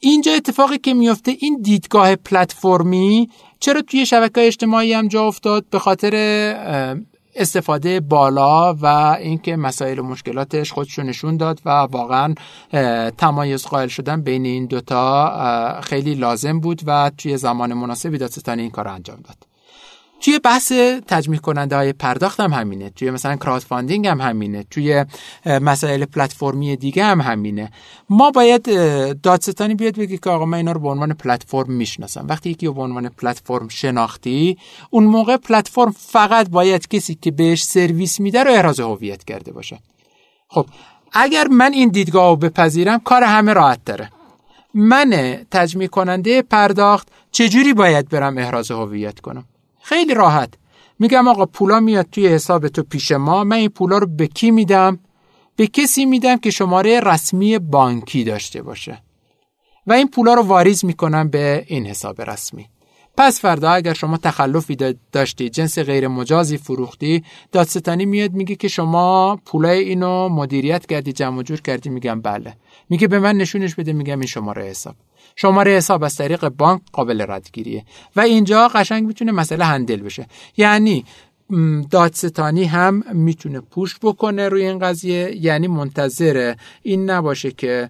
اینجا 0.00 0.32
اتفاقی 0.32 0.78
که 0.78 0.94
میفته 0.94 1.36
این 1.40 1.60
دیدگاه 1.62 2.16
پلتفرمی 2.16 3.28
چرا 3.60 3.82
توی 3.82 4.06
شبکه 4.06 4.46
اجتماعی 4.46 4.92
هم 4.92 5.08
جا 5.08 5.26
افتاد؟ 5.26 5.64
به 5.70 5.78
خاطر 5.78 6.14
استفاده 7.34 8.00
بالا 8.00 8.74
و 8.74 8.86
اینکه 9.20 9.56
مسائل 9.56 9.98
و 9.98 10.02
مشکلاتش 10.02 10.72
خودشو 10.72 11.02
نشون 11.02 11.36
داد 11.36 11.60
و 11.64 11.70
واقعا 11.70 12.34
تمایز 13.18 13.66
قائل 13.66 13.88
شدن 13.88 14.22
بین 14.22 14.44
این 14.44 14.66
دوتا 14.66 15.80
خیلی 15.80 16.14
لازم 16.14 16.60
بود 16.60 16.82
و 16.86 17.10
توی 17.18 17.36
زمان 17.36 17.74
مناسبی 17.74 18.18
دادستانی 18.18 18.62
این 18.62 18.70
کار 18.70 18.88
انجام 18.88 19.16
داد. 19.16 19.47
توی 20.20 20.38
بحث 20.38 20.72
تجمیع 21.06 21.40
کننده 21.40 21.76
های 21.76 21.92
پرداخت 21.92 22.40
هم 22.40 22.52
همینه. 22.52 22.90
توی 22.90 23.10
مثلا 23.10 23.36
crowdfunding 23.36 24.06
هم 24.06 24.20
همینه. 24.20 24.62
توی 24.70 25.04
مسائل 25.46 26.04
پلتفرمی 26.04 26.76
دیگه 26.76 27.04
هم 27.04 27.20
همینه. 27.20 27.70
ما 28.10 28.30
باید 28.30 28.62
دادستانی 29.22 29.74
بیاد 29.74 29.96
بگی 29.96 30.18
که 30.18 30.30
آقا 30.30 30.44
من 30.44 30.58
اینا 30.58 30.72
رو 30.72 30.80
به 30.80 30.88
عنوان 30.88 31.14
پلتفرم 31.14 31.72
می‌شناسم. 31.72 32.26
وقتی 32.28 32.50
یکی 32.50 32.66
رو 32.66 32.72
به 32.72 32.82
عنوان 32.82 33.08
پلتفرم 33.08 33.68
شناختی 33.68 34.58
اون 34.90 35.04
موقع 35.04 35.36
پلتفرم 35.36 35.90
فقط 35.90 36.48
باید 36.48 36.88
کسی 36.88 37.14
که 37.14 37.30
بهش 37.30 37.62
سرویس 37.62 38.20
میده 38.20 38.42
رو 38.44 38.50
احراز 38.50 38.80
هویت 38.80 39.24
کرده 39.24 39.52
باشه. 39.52 39.78
خب 40.48 40.66
اگر 41.12 41.48
من 41.48 41.72
این 41.72 41.88
دیدگاه 41.88 42.30
رو 42.30 42.36
بپذیرم 42.36 42.98
کار 42.98 43.22
همه 43.24 43.52
راحت 43.52 43.84
داره 43.84 44.10
من 44.74 45.38
تجمیع 45.50 45.88
کننده 45.88 46.42
پرداخت 46.42 47.08
چجوری 47.32 47.74
باید 47.74 48.08
برم 48.08 48.38
احراز 48.38 48.70
هویت 48.70 49.20
کنم؟ 49.20 49.44
خیلی 49.88 50.14
راحت. 50.14 50.54
میگم 50.98 51.28
آقا 51.28 51.46
پولا 51.46 51.80
میاد 51.80 52.06
توی 52.12 52.28
حساب 52.28 52.68
تو 52.68 52.82
پیش 52.82 53.12
ما. 53.12 53.44
من 53.44 53.56
این 53.56 53.68
پولا 53.68 53.98
رو 53.98 54.06
به 54.06 54.26
کی 54.26 54.50
میدم؟ 54.50 54.98
به 55.56 55.66
کسی 55.66 56.04
میدم 56.04 56.36
که 56.36 56.50
شماره 56.50 57.00
رسمی 57.00 57.58
بانکی 57.58 58.24
داشته 58.24 58.62
باشه. 58.62 59.02
و 59.86 59.92
این 59.92 60.08
پولا 60.08 60.34
رو 60.34 60.42
واریز 60.42 60.84
می‌کنم 60.84 61.28
به 61.28 61.64
این 61.66 61.86
حساب 61.86 62.22
رسمی. 62.22 62.66
پس 63.18 63.40
فردا 63.40 63.70
اگر 63.70 63.94
شما 63.94 64.16
تخلفی 64.16 64.76
داشتی 65.12 65.48
جنس 65.48 65.78
غیر 65.78 66.08
مجازی 66.08 66.56
فروختی 66.56 67.24
دادستانی 67.52 68.06
میاد 68.06 68.32
میگه 68.32 68.54
که 68.54 68.68
شما 68.68 69.36
پولای 69.44 69.78
اینو 69.78 70.28
مدیریت 70.28 70.86
کردی 70.86 71.12
جمع 71.12 71.42
جور 71.42 71.60
کردی. 71.60 71.90
میگم 71.90 72.20
بله. 72.20 72.54
میگه 72.88 73.08
به 73.08 73.18
من 73.18 73.36
نشونش 73.36 73.74
بده 73.74 73.92
میگم 73.92 74.18
این 74.18 74.26
شماره 74.26 74.64
حساب. 74.64 74.94
شماره 75.36 75.76
حساب 75.76 76.04
از 76.04 76.16
طریق 76.16 76.48
بانک 76.48 76.82
قابل 76.92 77.24
ردگیریه. 77.28 77.84
و 78.16 78.20
اینجا 78.20 78.68
قشنگ 78.68 79.06
می‌تونه 79.06 79.32
مسئله 79.32 79.64
هندل 79.64 80.00
بشه. 80.00 80.26
یعنی 80.56 81.04
دادستانی 81.90 82.64
هم 82.64 83.02
می‌تونه 83.12 83.60
پوش 83.60 83.98
بکنه 84.02 84.48
روی 84.48 84.66
این 84.66 84.78
قضیه 84.78 85.36
یعنی 85.36 85.68
منتظر 85.68 86.54
این 86.82 87.10
نباشه 87.10 87.50
که 87.50 87.88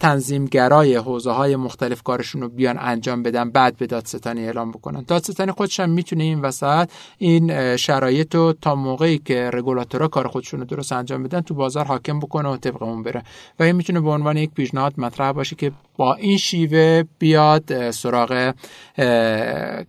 تنظیمگرای 0.00 0.94
حوزه 0.94 1.30
های 1.30 1.56
مختلف 1.56 2.02
کارشون 2.02 2.40
رو 2.42 2.48
بیان 2.48 2.76
انجام 2.80 3.22
بدن 3.22 3.50
بعد 3.50 3.76
به 3.76 3.86
دادستانی 3.86 4.44
اعلام 4.44 4.70
بکنن. 4.70 5.04
دادستانی 5.08 5.52
خودش 5.52 5.80
هم 5.80 5.90
می‌تونه 5.90 6.24
این 6.24 6.40
وسط 6.40 6.90
این 7.18 7.76
شرایط 7.76 8.34
رو 8.34 8.54
تا 8.62 8.74
موقعی 8.74 9.18
که 9.18 9.50
رگولاتورها 9.52 10.08
کار 10.08 10.28
خودشون 10.28 10.60
رو 10.60 10.66
درست 10.66 10.92
انجام 10.92 11.22
بدن 11.22 11.40
تو 11.40 11.54
بازار 11.54 11.84
حاکم 11.84 12.18
بکنه 12.18 12.48
و 12.48 12.56
طبق 12.56 12.82
اون 12.82 13.02
بره. 13.02 13.22
و 13.58 13.62
این 13.62 13.76
می‌تونه 13.76 14.00
به 14.00 14.10
عنوان 14.10 14.36
یک 14.36 14.50
پیشنهاد 14.50 14.94
مطرح 15.00 15.32
باشه 15.32 15.56
که 15.56 15.72
با 15.98 16.14
این 16.14 16.38
شیوه 16.38 17.04
بیاد 17.18 17.90
سراغ 17.90 18.54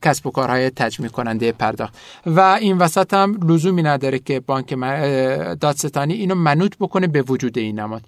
کسب 0.02 0.28
و 0.28 0.32
کارهای 0.32 0.70
تجمیع 0.70 1.10
کننده 1.10 1.52
پرداخت. 1.52 1.94
و 2.26 2.40
این 2.40 2.78
وسط 2.78 3.14
هم 3.14 3.40
لزومی 3.48 3.84
نداره 3.84 4.20
که 4.20 4.40
بانک 4.40 4.70
دادستانی 5.62 6.14
اینو 6.14 6.36
منوط 6.36 6.76
بکنه 6.80 7.08
به 7.08 7.22
وجود 7.22 7.58
این 7.58 7.80
نماد. 7.80 8.02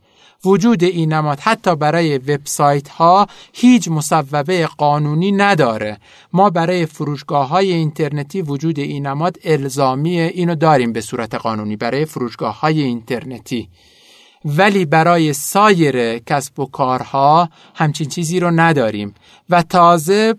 وجود 0.46 0.84
این 0.84 1.14
نماد 1.14 1.40
حتی 1.40 1.76
برای 1.76 2.18
وبسایت 2.18 2.90
ها 2.90 3.28
هیچ 3.54 3.88
مصوبه 3.88 4.68
قانونی 4.78 5.32
نداره. 5.32 5.98
ما 6.34 6.50
برای 6.50 6.86
فروشگاه 6.86 7.48
های 7.48 7.74
اینترنتی 7.74 8.42
وجود 8.42 8.80
این 8.80 9.08
نماد 9.08 9.38
الزامیه 9.44 10.32
اینو 10.34 10.56
داریم 10.56 10.94
به 10.94 11.02
صورت 11.02 11.36
قانونی 11.36 11.76
برای 11.76 12.06
فروشگاه 12.06 12.60
های 12.60 12.82
اینترنتی. 12.82 13.70
ولی 14.46 14.86
برای 14.86 15.34
سایر 15.34 16.18
کسب 16.18 16.60
و 16.60 16.66
کارها 16.66 17.50
همچین 17.76 18.10
چیزی 18.10 18.40
رو 18.40 18.52
نداریم. 18.52 19.14
و 19.50 19.62
تازه 19.62 20.36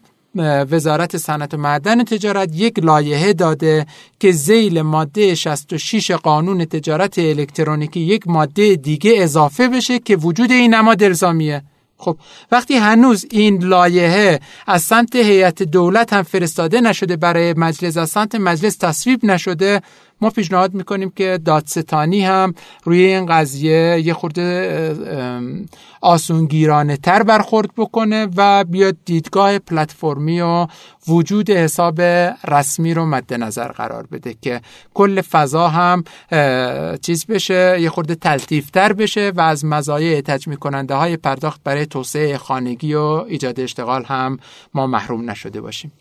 وزارت 0.70 1.16
صنعت 1.16 1.54
و 1.54 1.56
معدن 1.56 2.04
تجارت 2.04 2.56
یک 2.56 2.78
لایحه 2.78 3.32
داده 3.32 3.86
که 4.20 4.32
زیل 4.32 4.82
ماده 4.82 5.34
66 5.34 6.10
قانون 6.10 6.64
تجارت 6.64 7.18
الکترونیکی 7.18 8.00
یک 8.00 8.28
ماده 8.28 8.76
دیگه 8.76 9.12
اضافه 9.16 9.68
بشه 9.68 9.98
که 9.98 10.16
وجود 10.16 10.50
این 10.50 10.74
نماد 10.74 11.02
الزامیه 11.02 11.62
خب 11.96 12.16
وقتی 12.52 12.74
هنوز 12.74 13.26
این 13.30 13.64
لایحه 13.64 14.40
از 14.66 14.82
سمت 14.82 15.16
هیئت 15.16 15.62
دولت 15.62 16.12
هم 16.12 16.22
فرستاده 16.22 16.80
نشده 16.80 17.16
برای 17.16 17.54
مجلس 17.56 17.96
از 17.96 18.10
سمت 18.10 18.34
مجلس 18.34 18.76
تصویب 18.76 19.24
نشده 19.24 19.82
ما 20.22 20.30
پیشنهاد 20.30 20.74
می‌کنیم 20.74 21.10
که 21.10 21.38
دادستانی 21.44 22.24
هم 22.24 22.54
روی 22.84 23.04
این 23.04 23.26
قضیه 23.26 24.02
یه 24.04 24.14
خورده 24.14 24.96
آسونگیرانه 26.00 26.96
تر 26.96 27.22
برخورد 27.22 27.70
بکنه 27.76 28.28
و 28.36 28.64
بیاد 28.64 28.96
دیدگاه 29.04 29.58
پلتفرمی 29.58 30.40
و 30.40 30.66
وجود 31.08 31.50
حساب 31.50 32.00
رسمی 32.48 32.94
رو 32.94 33.06
مد 33.06 33.34
نظر 33.34 33.68
قرار 33.68 34.06
بده 34.06 34.34
که 34.42 34.60
کل 34.94 35.20
فضا 35.20 35.68
هم 35.68 36.04
چیز 37.02 37.26
بشه 37.26 37.80
یه 37.80 37.90
خورده 37.90 38.14
تلطیف 38.14 38.70
تر 38.70 38.92
بشه 38.92 39.32
و 39.36 39.40
از 39.40 39.64
مزایای 39.64 40.22
تجمیع 40.22 40.56
کننده 40.56 40.94
های 40.94 41.16
پرداخت 41.16 41.60
برای 41.64 41.86
توسعه 41.86 42.38
خانگی 42.38 42.94
و 42.94 43.00
ایجاد 43.28 43.60
اشتغال 43.60 44.04
هم 44.04 44.38
ما 44.74 44.86
محروم 44.86 45.30
نشده 45.30 45.60
باشیم. 45.60 45.92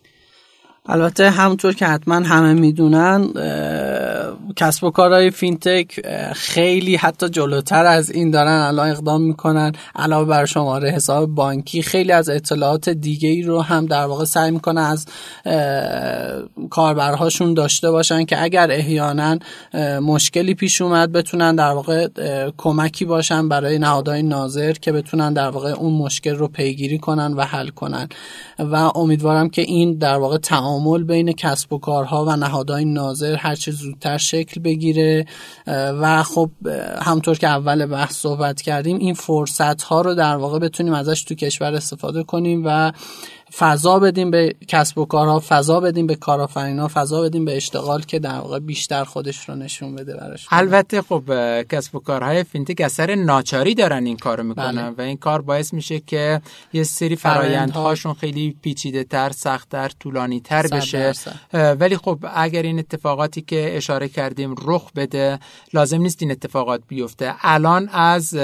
البته 0.86 1.30
همونطور 1.30 1.74
که 1.74 1.86
حتما 1.86 2.16
همه 2.16 2.54
می‌دونن 2.54 3.28
کسب 4.56 4.84
و 4.84 4.92
کارهای 4.92 5.32
فینتک 5.32 6.00
خیلی 6.34 6.96
حتی 6.96 7.30
جلوتر 7.30 7.86
از 7.86 8.12
این 8.12 8.32
دارن 8.32 8.62
الان 8.62 8.90
اقدام 8.90 9.22
می‌کنن. 9.22 9.72
علاوه 9.96 10.28
بر 10.28 10.46
شماره 10.46 10.90
حساب 10.90 11.30
بانکی 11.30 11.82
خیلی 11.82 12.12
از 12.12 12.30
اطلاعات 12.30 12.90
دیگه 12.90 13.30
ای 13.30 13.44
رو 13.44 13.62
هم 13.62 13.86
در 13.86 14.06
واقع 14.06 14.26
سعی 14.26 14.52
می‌کنن 14.52 14.82
از 14.82 15.06
کاربرهاشون 16.70 17.54
داشته 17.54 17.92
باشن 17.92 18.26
که 18.26 18.44
اگر 18.44 18.72
احیانا 18.72 19.38
مشکلی 20.02 20.54
پیش 20.54 20.82
اومد 20.82 21.12
بتونن 21.12 21.56
در 21.56 21.72
واقع 21.72 22.08
کمکی 22.58 23.06
باشن 23.06 23.50
برای 23.50 23.80
نهادهای 23.80 24.24
ناظر 24.24 24.74
که 24.74 24.92
بتونن 24.92 25.34
در 25.34 25.50
واقع 25.50 25.72
اون 25.72 25.94
مشکل 25.94 26.36
رو 26.36 26.48
پیگیری 26.48 26.98
کنن 26.98 27.34
و 27.34 27.42
حل 27.42 27.68
کنن. 27.68 28.10
و 28.60 28.76
امیدوارم 28.76 29.50
که 29.50 29.62
این 29.62 29.98
در 29.98 30.18
واقع 30.18 30.38
تعامل 30.72 31.04
بین 31.04 31.32
کسب 31.32 31.74
و 31.74 31.78
کارها 31.78 32.26
و 32.26 32.36
نهادهای 32.36 32.86
ناظر 32.86 33.36
هر 33.36 33.56
چه 33.56 33.72
زودتر 33.72 34.18
شکل 34.18 34.62
بگیره 34.62 35.26
و 35.68 36.24
خب 36.24 36.50
همطور 37.02 37.38
که 37.38 37.48
اول 37.48 37.86
بحث 37.86 38.16
صحبت 38.16 38.62
کردیم 38.62 38.98
این 38.98 39.14
فرصت 39.14 39.82
ها 39.82 40.02
رو 40.02 40.16
در 40.16 40.36
واقع 40.36 40.60
بتونیم 40.60 40.94
ازش 40.94 41.24
تو 41.24 41.36
کشور 41.36 41.74
استفاده 41.74 42.24
کنیم 42.24 42.64
و 42.66 42.92
فضا 43.58 44.00
بدیم 44.00 44.32
به 44.32 44.56
کسب 44.68 44.98
و 44.98 45.06
کارها 45.06 45.44
فضا 45.48 45.80
بدیم 45.80 46.08
به 46.08 46.16
کارآفرینا 46.16 46.88
فضا 46.94 47.22
بدیم 47.22 47.46
به 47.46 47.58
اشتغال 47.58 48.02
که 48.02 48.20
در 48.20 48.40
واقع 48.40 48.60
بیشتر 48.60 49.04
خودش 49.04 49.50
رو 49.50 49.56
نشون 49.56 49.96
بده 49.96 50.18
براش. 50.18 50.48
البته 50.52 51.02
خب 51.02 51.24
کسب 51.62 51.96
و 51.96 52.00
کارهای 52.00 52.44
فینتک 52.44 52.82
اثر 52.82 53.16
ناچاری 53.16 53.76
دارن 53.76 54.06
این 54.06 54.18
کارو 54.18 54.44
می‌کنن 54.44 54.72
بله. 54.72 54.96
و 54.98 55.02
این 55.02 55.18
کار 55.18 55.42
باعث 55.42 55.74
میشه 55.74 56.00
که 56.00 56.42
یه 56.74 56.84
سری 56.84 57.16
فرایندهاشون 57.16 58.14
خیلی 58.14 58.56
پیچیده 58.62 59.04
تر 59.04 59.32
سختتر 59.32 59.92
طولانی 60.00 60.40
تر 60.40 60.68
بشه. 60.68 61.14
ولی 61.54 61.98
خب 61.98 62.26
اگر 62.36 62.62
این 62.62 62.80
اتفاقاتی 62.80 63.42
که 63.42 63.78
اشاره 63.78 64.08
کردیم 64.08 64.56
رخ 64.66 64.92
بده 64.96 65.40
لازم 65.74 66.02
نیست 66.02 66.22
این 66.22 66.32
اتفاقات 66.32 66.82
بیفته. 66.88 67.34
الان 67.42 67.90
از 67.90 68.38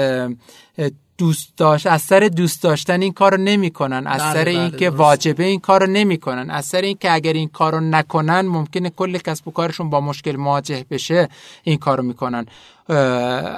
دوست 1.18 1.56
داشت 1.56 1.86
از 1.86 2.02
سر 2.02 2.20
دوست 2.36 2.62
داشتن 2.62 3.02
این 3.02 3.12
کارو 3.12 3.36
نمی‌کنن. 3.36 4.06
از 4.06 4.20
بله، 4.20 4.32
سر 4.32 4.44
بله 4.44 4.60
اینکه 4.60 4.90
واجبه 4.90 5.44
این 5.44 5.60
کارو 5.60 5.86
نمی‌کنن. 5.86 6.50
از 6.50 6.64
سر 6.64 6.80
اینکه 6.80 7.12
اگر 7.12 7.32
این 7.32 7.48
کارو 7.48 7.80
نکنن 7.80 8.40
ممکنه 8.40 8.90
کل 8.90 9.18
کسب 9.18 9.48
و 9.48 9.50
کارشون 9.50 9.90
با 9.90 10.00
مشکل 10.00 10.36
مواجه 10.36 10.84
بشه 10.90 11.28
این 11.62 11.78
کارو 11.78 12.02
می‌کنن. 12.02 12.46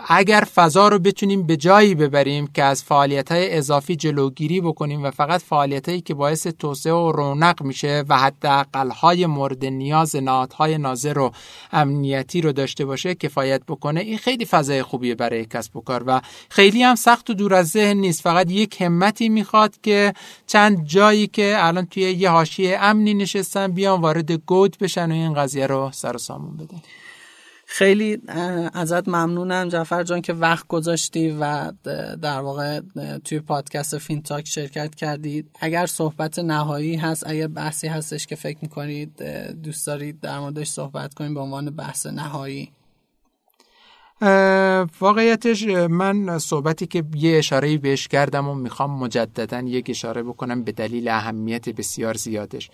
اگر 0.09 0.45
فضا 0.55 0.89
رو 0.89 0.99
بتونیم 0.99 1.43
به 1.43 1.57
جایی 1.57 1.95
ببریم 1.95 2.47
که 2.47 2.64
از 2.64 2.83
فعالیت 2.83 3.33
های 3.33 3.57
اضافی 3.57 3.97
جلوگیری 3.97 4.61
بکنیم 4.61 5.03
و 5.03 5.11
فقط 5.11 5.43
فعالیت 5.43 5.89
هایی 5.89 6.01
که 6.01 6.14
باعث 6.14 6.47
توسعه 6.47 6.93
و 6.93 7.12
رونق 7.12 7.62
میشه 7.62 8.05
و 8.09 8.18
حداقل 8.18 8.91
های 8.91 9.26
مورد 9.26 9.64
نیاز 9.64 10.16
نهادهای 10.16 10.78
ناظر 10.78 11.18
و 11.18 11.33
امنیتی 11.72 12.41
رو 12.41 12.53
داشته 12.53 12.85
باشه 12.85 13.14
کفایت 13.14 13.62
بکنه 13.68 14.01
این 14.01 14.18
خیلی 14.18 14.45
فضای 14.45 14.83
خوبیه 14.83 15.14
برای 15.14 15.45
کسب 15.45 15.76
و 15.76 15.81
کار 15.81 16.05
و 16.07 16.20
خیلی 16.49 16.83
هم 16.83 16.95
سخت 16.95 17.31
و 17.31 17.35
دور 17.35 17.55
از 17.55 17.68
ذهن 17.68 17.97
نیست. 17.97 18.22
فقط 18.22 18.51
یک 18.51 18.83
همتی 18.83 19.28
می‌خواد 19.28 19.74
که 19.83 20.14
چند 20.47 20.85
جایی 20.87 21.26
که 21.26 21.55
الان 21.59 21.87
توی 21.87 22.03
یه 22.03 22.31
حاشیه 22.31 22.78
امنی 22.81 23.14
نشستن 23.14 23.72
بیان 23.72 24.01
وارد 24.01 24.33
گود 24.33 24.76
بشن 24.81 25.11
و 25.11 25.14
این 25.14 25.35
قضیه 25.35 25.66
رو 25.66 25.91
سر 25.93 26.16
و 26.16 26.18
سامون 26.18 26.57
بدن. 26.57 26.83
خیلی 27.73 28.18
ازت 28.75 29.09
ممنونم 29.09 29.68
جعفر 29.68 30.03
جان 30.03 30.21
که 30.21 30.33
وقت 30.33 30.66
گذاشتی 30.68 31.37
و 31.41 31.73
در 32.23 32.41
واقع 32.41 32.81
توی 33.25 33.41
پادکست 33.41 33.99
فینتاک 33.99 34.49
شرکت 34.49 34.95
کردید 34.95 35.51
اگر 35.61 35.87
صحبت 35.87 36.39
نهایی 36.39 36.97
هست 36.97 37.27
اگر 37.27 37.47
بحثی 37.47 37.89
هستش 37.89 38.27
که 38.27 38.37
فکر 38.37 38.59
می‌کنید 38.62 39.23
دوست 39.62 39.87
دارید 39.87 40.21
در 40.21 40.39
موردش 40.39 40.68
صحبت 40.68 41.14
کنیم 41.14 41.35
به 41.35 41.41
عنوان 41.41 41.71
بحث 41.71 42.07
نهایی. 42.07 42.73
واقعیتش 45.01 45.64
من 45.91 46.39
صحبتی 46.39 46.87
که 46.87 47.05
یه 47.14 47.39
اشاره 47.39 47.79
بهش 47.79 48.09
کردم 48.09 48.49
و 48.49 48.55
می‌خوام 48.55 48.99
مجددا 48.99 49.61
یک 49.61 49.91
اشاره 49.91 50.23
بکنم 50.23 50.64
به 50.64 50.73
دلیل 50.73 51.09
اهمیت 51.09 51.68
بسیار 51.68 52.14
زیادش. 52.14 52.71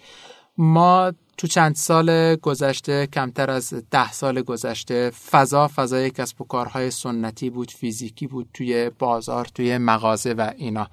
ما 0.59 1.12
تو 1.37 1.47
چند 1.47 1.74
سال 1.74 2.37
گذشته 2.37 3.07
کمتر 3.07 3.51
از 3.51 3.74
ده 3.91 4.12
سال 4.12 4.43
گذشته 4.43 5.11
فضا 5.30 5.68
فضای 5.68 6.11
کسب 6.11 6.41
و 6.41 6.45
کارهای 6.45 6.91
سنتی 6.91 7.51
بود 7.51 7.70
فیزیکی 7.70 8.26
بود 8.26 8.49
توی 8.55 8.91
بازار 8.99 9.45
توی 9.45 9.78
مغازه 9.78 10.32
و 10.32 10.53
اینا. 10.57 10.89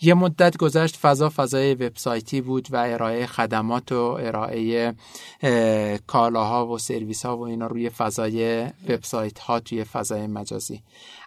یه 0.00 0.14
مدت 0.14 0.56
گذشت 0.56 0.96
فضا 0.96 1.32
فضای 1.36 1.74
وبسایتی 1.74 2.40
بود 2.40 2.68
و 2.70 2.76
ارائه 2.76 3.26
خدمات 3.26 3.92
و 3.92 4.18
ارائه 4.20 4.94
کالاها 6.06 6.66
و 6.66 6.78
سرویس 6.78 7.26
ها 7.26 7.36
و 7.36 7.42
اینا 7.42 7.66
روی 7.66 7.90
فضای 7.90 8.66
وبسایت 8.88 9.38
ها 9.38 9.60
توی 9.60 9.84
فضای 9.84 10.26
مجازی. 10.26 10.82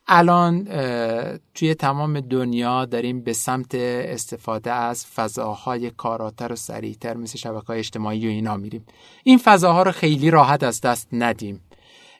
الان 0.08 0.64
توی 1.54 1.76
تمام 1.76 2.20
دنیا 2.20 2.86
داریم 2.86 3.22
به 3.22 3.34
سمت 3.34 3.76
استفاده 3.76 4.72
از 4.72 5.06
فضاهای 5.06 5.92
کاراتر 5.92 6.52
و 6.52 6.56
سریعتر 6.56 7.18
مثل 7.18 7.38
شبکه 7.38 7.70
اجتماعی 7.70 8.28
و 8.28 8.30
اینا 8.30 8.58
میریم. 8.58 8.86
این 9.24 9.38
فضاها 9.38 9.84
رو 9.84 9.92
خیلی 9.92 10.32
راحت 10.32 10.64
از 10.64 10.82
دست 10.82 11.08
ندیم. 11.12 11.62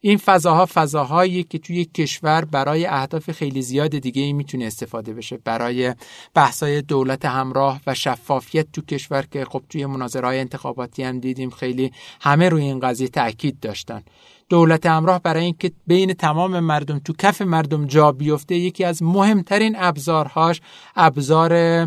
این 0.04 0.18
فضاها 0.18 0.68
فضاهایی 0.74 1.44
که 1.44 1.58
توی 1.58 1.86
کشور 1.86 2.46
برای 2.46 2.86
اهداف 2.86 3.32
خیلی 3.32 3.62
زیاد 3.62 3.98
دیگه 3.98 4.34
می‌تونه 4.34 4.66
استفاده 4.66 5.14
بشه. 5.14 5.38
برای 5.38 5.96
بحثای 6.34 6.82
دولت 6.82 7.26
همراه 7.26 7.82
و 7.88 7.94
شفافیت 7.94 8.72
تو 8.74 8.82
کشور 8.82 9.26
که 9.32 9.46
خب 9.46 9.64
توی 9.70 9.86
مناظرهای 9.86 10.40
انتخاباتی 10.40 11.04
هم 11.04 11.20
دیدیم 11.20 11.50
خیلی 11.50 11.92
همه 12.22 12.50
روی 12.50 12.64
این 12.64 12.80
قضیه 12.80 13.08
تاکید 13.08 13.60
داشتن. 13.60 14.04
دولت 14.50 14.86
همراه 14.86 15.20
برای 15.20 15.44
اینکه 15.44 15.72
بین 15.88 16.14
تمام 16.14 16.60
مردم 16.60 17.00
تو 17.00 17.14
کف 17.14 17.42
مردم 17.42 17.86
جا 17.86 18.12
بیفته 18.12 18.56
یکی 18.56 18.84
از 18.84 19.04
مهمترین 19.04 19.76
ابزارهاش 19.80 20.62
ابزار 20.96 21.86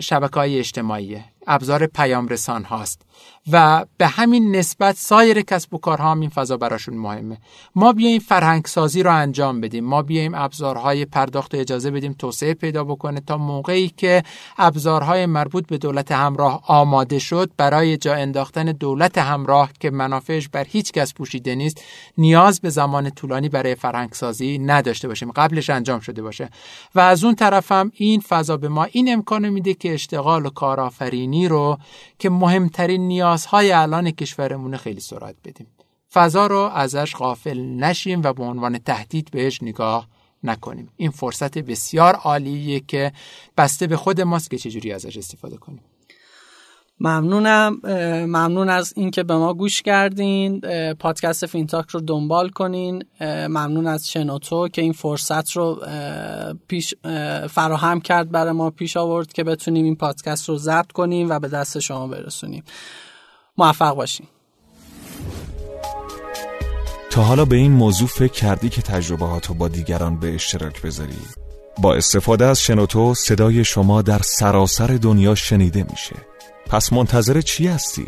شبکه 0.00 0.34
های 0.34 0.58
اجتماعیه. 0.58 1.24
ابزار 1.46 1.86
پیام 1.86 2.28
رسان 2.28 2.64
هاست 2.64 3.02
و 3.52 3.84
به 3.96 4.06
همین 4.06 4.56
نسبت 4.56 4.96
سایر 4.96 5.40
کسب 5.40 5.74
و 5.74 5.78
کارها 5.78 6.10
هم 6.10 6.20
این 6.20 6.30
فضا 6.30 6.56
براشون 6.56 6.96
مهمه. 6.96 7.38
ما 7.74 7.92
بیایم 7.92 8.20
فرهنگ 8.20 8.64
سازی 8.64 9.02
رو 9.02 9.14
انجام 9.14 9.60
بدیم. 9.60 9.84
ما 9.84 10.02
بیایم 10.02 10.34
ابزارهای 10.34 11.04
پرداخت 11.04 11.54
اجازه 11.54 11.90
بدیم 11.90 12.12
توسعه 12.12 12.54
پیدا 12.54 12.84
بکنه 12.84 13.20
تا 13.20 13.36
موقعی 13.36 13.88
که 13.96 14.22
ابزارهای 14.58 15.26
مربوط 15.26 15.66
به 15.66 15.78
دولت 15.78 16.12
همراه 16.12 16.62
آماده 16.66 17.18
شد 17.18 17.50
برای 17.56 17.96
جا 17.96 18.14
انداختن 18.14 18.64
دولت 18.64 19.18
همراه 19.18 19.70
که 19.80 19.90
منافعش 19.90 20.48
بر 20.48 20.64
هیچ 20.64 20.92
کس 20.92 21.14
پوشیده 21.14 21.54
نیست 21.54 21.82
نیاز 22.18 22.60
به 22.60 22.70
زمان 22.70 23.10
طولانی 23.10 23.48
برای 23.48 23.74
فرهنگ 23.74 24.12
سازی 24.12 24.58
نداشته 24.58 25.08
باشیم. 25.08 25.32
قبلش 25.32 25.70
انجام 25.70 26.00
شده 26.00 26.22
باشه. 26.22 26.50
و 26.94 27.00
از 27.00 27.24
اون 27.24 27.34
طرف 27.34 27.72
هم 27.72 27.92
این 27.94 28.20
فضا 28.20 28.56
به 28.56 28.68
ما 28.68 28.84
این 28.84 29.12
امکان 29.12 29.48
میده 29.48 29.74
که 29.74 29.94
اشتغال 29.94 30.46
و 30.46 30.50
کارآفرینی 30.50 31.48
رو 31.48 31.78
که 32.18 32.30
مهمترین 32.30 33.08
نیازهای 33.12 33.72
الان 33.72 34.10
کشورمون 34.10 34.76
خیلی 34.76 35.00
سرعت 35.00 35.36
بدیم. 35.44 35.66
فضا 36.12 36.46
رو 36.46 36.58
ازش 36.58 37.14
غافل 37.16 37.60
نشیم 37.60 38.22
و 38.22 38.32
به 38.32 38.42
عنوان 38.42 38.78
تهدید 38.78 39.30
بهش 39.30 39.62
نگاه 39.62 40.08
نکنیم. 40.44 40.88
این 40.96 41.10
فرصت 41.10 41.58
بسیار 41.58 42.14
عالیه 42.14 42.80
که 42.80 43.12
بسته 43.56 43.86
به 43.86 43.96
خود 43.96 44.20
ماست 44.20 44.50
که 44.50 44.58
چجوری 44.58 44.92
ازش 44.92 45.16
استفاده 45.16 45.56
کنیم. 45.56 45.80
ممنونم. 47.04 47.80
ممنون 48.26 48.68
از 48.68 48.92
اینکه 48.96 49.22
به 49.22 49.36
ما 49.36 49.54
گوش 49.54 49.82
کردین. 49.82 50.60
پادکست 50.94 51.46
فینتاک 51.46 51.90
رو 51.90 52.00
دنبال 52.00 52.48
کنین. 52.48 53.04
ممنون 53.20 53.86
از 53.86 54.10
شنوتو 54.10 54.68
که 54.68 54.82
این 54.82 54.92
فرصت 54.92 55.50
رو 55.50 55.80
پیش 56.68 56.94
فراهم 57.50 58.00
کرد 58.00 58.30
برای 58.30 58.52
ما 58.52 58.70
پیش 58.70 58.96
آورد 58.96 59.32
که 59.32 59.44
بتونیم 59.44 59.84
این 59.84 59.96
پادکست 59.96 60.48
رو 60.48 60.56
ضبط 60.56 60.92
کنیم 60.92 61.30
و 61.30 61.38
به 61.38 61.48
دست 61.48 61.78
شما 61.78 62.06
برسونیم. 62.06 62.64
موفق 63.58 63.96
باشین. 63.96 64.26
تا 67.10 67.22
حالا 67.22 67.44
به 67.44 67.56
این 67.56 67.72
موضوع 67.72 68.08
فکر 68.08 68.32
کردی 68.32 68.68
که 68.68 68.82
تجربه 68.82 69.26
با 69.58 69.68
دیگران 69.68 70.20
به 70.20 70.34
اشتراک 70.34 70.82
بذاری؟ 70.82 71.18
با 71.78 71.94
استفاده 71.94 72.44
از 72.44 72.60
شنوتو 72.60 73.14
صدای 73.14 73.64
شما 73.64 74.02
در 74.02 74.18
سراسر 74.18 74.86
دنیا 74.86 75.34
شنیده 75.34 75.86
میشه. 75.90 76.16
پس 76.72 76.92
منتظر 76.92 77.40
چی 77.40 77.68
هستی؟ 77.68 78.06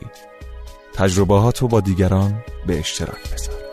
تجربه 0.94 1.52
با 1.68 1.80
دیگران 1.80 2.44
به 2.66 2.78
اشتراک 2.78 3.32
بذار 3.32 3.63